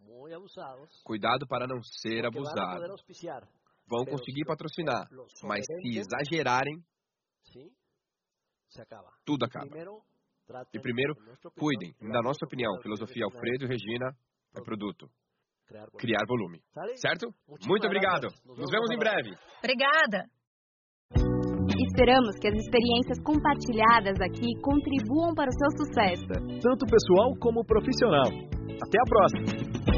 Cuidado 1.03 1.47
para 1.47 1.68
não 1.68 1.82
ser 1.82 2.26
abusado. 2.26 2.95
Vão 3.89 4.05
conseguir 4.05 4.43
patrocinar, 4.45 5.07
mas 5.43 5.65
se 5.65 5.97
exagerarem, 5.97 6.75
tudo 9.25 9.45
acaba. 9.45 9.67
E 10.73 10.79
primeiro, 10.79 11.13
cuidem, 11.57 11.93
na 12.01 12.21
nossa 12.21 12.45
opinião, 12.45 12.71
filosofia 12.81 13.25
Alfredo 13.25 13.65
e 13.65 13.67
Regina, 13.67 14.11
é 14.55 14.61
produto. 14.61 15.09
Criar 15.97 16.23
volume. 16.27 16.61
Certo? 16.95 17.27
Muito 17.67 17.85
obrigado. 17.85 18.27
Nos 18.45 18.71
vemos 18.71 18.89
em 18.91 18.97
breve. 18.97 19.35
Obrigada. 19.59 20.23
Esperamos 21.89 22.39
que 22.39 22.47
as 22.47 22.55
experiências 22.55 23.19
compartilhadas 23.23 24.17
aqui 24.21 24.47
contribuam 24.61 25.33
para 25.35 25.49
o 25.49 25.53
seu 25.53 25.85
sucesso. 25.85 26.27
Tanto 26.61 26.85
pessoal 26.85 27.35
como 27.39 27.65
profissional. 27.65 28.27
Até 28.81 28.97
a 28.99 29.09
próxima! 29.09 29.97